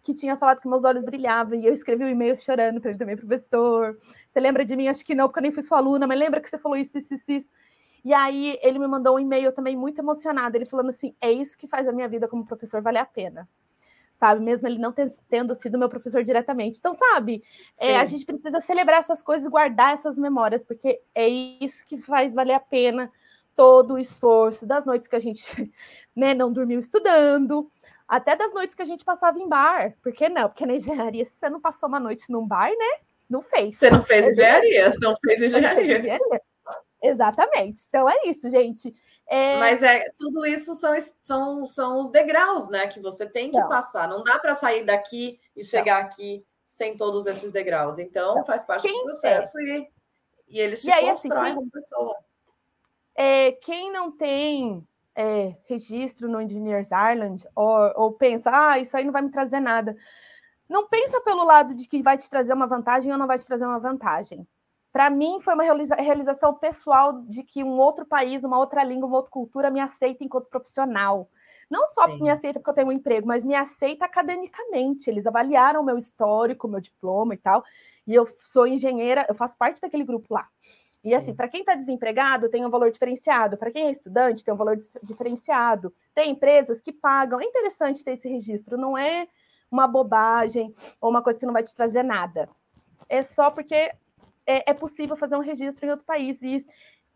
[0.03, 2.91] que tinha falado que meus olhos brilhavam, e eu escrevi o um e-mail chorando para
[2.91, 3.99] ele também, professor.
[4.27, 4.89] Você lembra de mim?
[4.89, 6.97] Acho que não, porque eu nem fui sua aluna, mas lembra que você falou isso,
[6.97, 7.51] isso, isso, isso.
[8.05, 11.59] E aí ele me mandou um e-mail também muito emocionado, ele falando assim: é isso
[11.59, 13.49] que faz a minha vida como professor valer a pena.
[14.19, 14.93] Sabe, mesmo ele não
[15.29, 16.79] tendo sido meu professor diretamente.
[16.79, 17.41] Então, sabe,
[17.79, 22.35] é, a gente precisa celebrar essas coisas, guardar essas memórias, porque é isso que faz
[22.35, 23.13] valer a pena
[23.59, 25.43] todo o esforço das noites que a gente
[26.15, 27.69] né, não dormiu estudando,
[28.07, 29.97] até das noites que a gente passava em bar.
[30.01, 30.49] Por que não?
[30.49, 33.01] Porque na engenharia, se você não passou uma noite num bar, né?
[33.29, 33.77] Não fez.
[33.77, 36.21] Você não fez é engenharia, você não fez engenharia.
[37.03, 37.83] Exatamente.
[37.89, 38.95] Então é isso, gente.
[39.27, 39.59] É...
[39.59, 42.87] Mas é tudo isso são, são, são os degraus, né?
[42.87, 44.09] Que você tem que então, passar.
[44.09, 47.99] Não dá para sair daqui e chegar então, aqui sem todos esses degraus.
[47.99, 49.65] Então, faz parte do processo é?
[49.65, 49.89] e,
[50.47, 52.28] e eles te e aí, assim, constroem assim, como pessoa.
[53.21, 59.05] É, quem não tem é, registro no Engineers Ireland ou, ou pensa, ah, isso aí
[59.05, 59.97] não vai me trazer nada.
[60.69, 63.45] Não pensa pelo lado de que vai te trazer uma vantagem ou não vai te
[63.45, 64.47] trazer uma vantagem.
[64.93, 69.09] Para mim, foi uma realiza realização pessoal de que um outro país, uma outra língua,
[69.09, 71.29] uma outra cultura me aceita enquanto profissional.
[71.69, 72.23] Não só Sim.
[72.23, 75.11] me aceita porque eu tenho um emprego, mas me aceita academicamente.
[75.11, 77.65] Eles avaliaram o meu histórico, meu diploma e tal.
[78.07, 80.49] E eu sou engenheira, eu faço parte daquele grupo lá.
[81.09, 83.57] E assim, para quem está desempregado, tem um valor diferenciado.
[83.57, 85.91] Para quem é estudante, tem um valor diferenciado.
[86.15, 87.41] Tem empresas que pagam.
[87.41, 89.27] É interessante ter esse registro, não é
[89.71, 92.47] uma bobagem ou uma coisa que não vai te trazer nada.
[93.09, 96.67] É só porque é, é possível fazer um registro em outro país e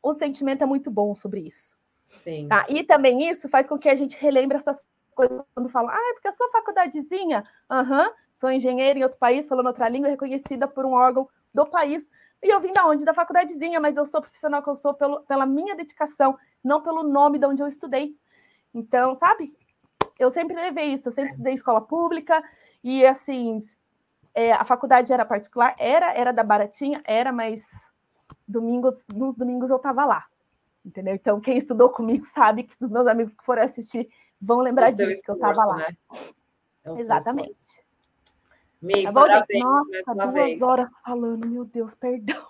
[0.03, 1.77] o sentimento é muito bom sobre isso.
[2.09, 2.49] Sim.
[2.49, 2.65] Tá?
[2.71, 4.83] E também isso faz com que a gente relembre essas
[5.15, 9.19] coisas quando fala, ah, é porque a sua faculdadezinha, aham, uhum, sou engenheiro em outro
[9.19, 12.09] país, falando outra língua, reconhecida por um órgão do país
[12.43, 13.05] e eu vim da onde?
[13.05, 17.03] Da faculdadezinha, mas eu sou profissional que eu sou pelo, pela minha dedicação, não pelo
[17.03, 18.17] nome de onde eu estudei.
[18.75, 19.57] Então, sabe?
[20.19, 22.43] Eu sempre levei isso, eu sempre estudei escola pública,
[22.83, 23.61] e assim,
[24.35, 27.63] é, a faculdade era particular, era, era da Baratinha, era, mas
[28.47, 30.27] domingos, nos domingos eu estava lá.
[30.85, 31.15] Entendeu?
[31.15, 34.09] Então, quem estudou comigo sabe que os meus amigos que foram assistir
[34.41, 35.77] vão lembrar disso, esforço, que eu estava lá.
[35.77, 35.97] Né?
[36.87, 37.82] É Exatamente.
[38.83, 40.63] Mi, tá parabéns Nossa, mais uma duas vez.
[40.63, 42.45] horas falando, meu Deus, perdão.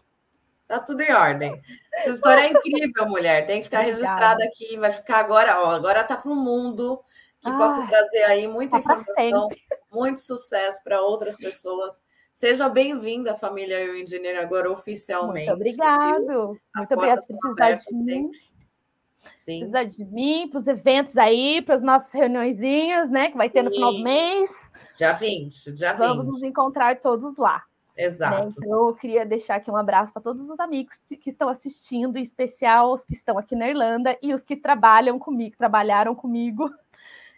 [0.67, 1.61] Tá tudo em ordem.
[1.93, 3.47] Essa história é incrível, mulher.
[3.47, 4.03] Tem que ficar Obrigada.
[4.03, 4.79] registrada aqui.
[4.79, 5.71] Vai ficar agora, ó.
[5.73, 6.99] Agora tá para o mundo
[7.43, 9.49] que ah, possa trazer aí muita tá informação,
[9.93, 12.03] muito sucesso para outras pessoas.
[12.33, 15.51] Seja bem-vinda, família Eu Engenheiro, agora oficialmente.
[15.51, 16.59] Muito obrigado.
[16.75, 18.31] Muito obrigada por precisar de mim.
[19.35, 19.69] Sim.
[19.69, 23.31] Precisa de mim, para os eventos aí, para as nossas reuniõezinhas, né?
[23.31, 23.77] Que vai ter no Sim.
[23.77, 24.72] final do mês.
[24.94, 25.98] Já 20, já 20.
[26.01, 27.62] Vamos nos encontrar todos lá.
[27.97, 28.05] Né?
[28.05, 28.44] Exato.
[28.44, 28.51] Né?
[28.56, 32.23] Então, eu queria deixar aqui um abraço para todos os amigos que estão assistindo, em
[32.23, 36.70] especial os que estão aqui na Irlanda e os que trabalham comigo, trabalharam comigo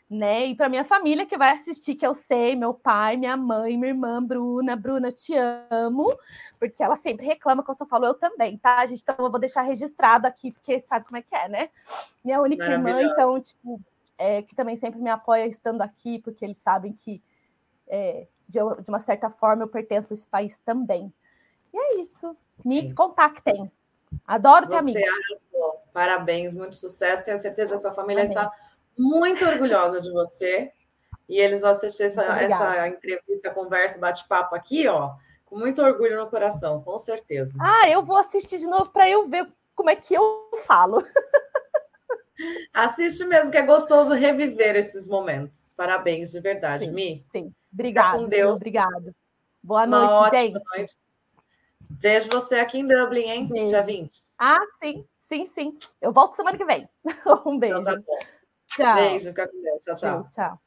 [0.09, 0.47] né?
[0.47, 3.90] E para minha família que vai assistir, que eu sei, meu pai, minha mãe, minha
[3.90, 5.35] irmã Bruna, Bruna, te
[5.70, 6.14] amo,
[6.59, 9.02] porque ela sempre reclama que eu só falo eu também, tá, gente?
[9.02, 11.70] Então eu vou deixar registrado aqui, porque sabe como é que é, né?
[12.24, 13.81] Minha única irmã, então, tipo,
[14.18, 17.22] é, que também sempre me apoia estando aqui, porque eles sabem que
[17.89, 21.12] é, de, de, uma certa forma eu pertenço a esse país também.
[21.73, 22.36] E é isso.
[22.65, 22.94] Me Sim.
[22.94, 23.70] contactem.
[24.27, 25.02] Adoro ter amigos.
[25.93, 27.24] Parabéns, muito sucesso.
[27.24, 28.36] Tenho certeza que sua família Amém.
[28.36, 28.51] está
[28.97, 30.73] muito orgulhosa de você.
[31.28, 35.15] E eles vão assistir essa, essa entrevista, conversa, bate-papo aqui, ó,
[35.47, 37.56] com muito orgulho no coração, com certeza.
[37.59, 41.02] Ah, eu vou assistir de novo para eu ver como é que eu falo.
[42.73, 45.73] Assiste mesmo, que é gostoso reviver esses momentos.
[45.77, 47.27] Parabéns, de verdade, sim, Mi.
[47.31, 48.19] Sim, obrigado.
[48.19, 48.61] Com Deus.
[48.61, 49.15] Obrigado.
[49.62, 50.61] Boa noite, gente.
[50.77, 50.97] Noite.
[51.89, 53.48] Vejo você aqui em Dublin, hein?
[53.48, 53.69] Beijo.
[53.69, 54.23] Dia 20.
[54.39, 55.78] Ah, sim, sim, sim.
[56.01, 56.89] Eu volto semana que vem.
[57.47, 57.81] um beijo.
[57.81, 58.27] Então tá
[58.66, 58.94] Tchau.
[58.97, 59.85] Beijo, fica com Deus.
[59.85, 60.23] Tchau, tchau.
[60.31, 60.61] tchau.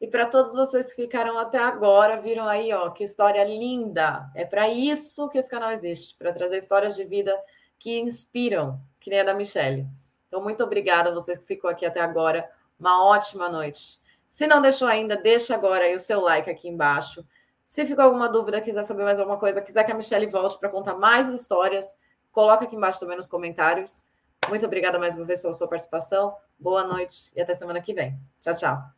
[0.00, 4.30] E para todos vocês que ficaram até agora, viram aí, ó, que história linda.
[4.34, 7.36] É para isso que esse canal existe, para trazer histórias de vida
[7.78, 9.86] que inspiram, que nem a da Michelle.
[10.26, 12.48] Então, muito obrigada a você que ficou aqui até agora.
[12.78, 14.00] Uma ótima noite.
[14.26, 17.24] Se não deixou ainda, deixa agora aí o seu like aqui embaixo.
[17.64, 20.68] Se ficou alguma dúvida, quiser saber mais alguma coisa, quiser que a Michelle volte para
[20.68, 21.96] contar mais histórias,
[22.30, 24.04] coloca aqui embaixo também nos comentários.
[24.48, 26.34] Muito obrigada mais uma vez pela sua participação.
[26.58, 28.18] Boa noite e até semana que vem.
[28.40, 28.97] Tchau, tchau.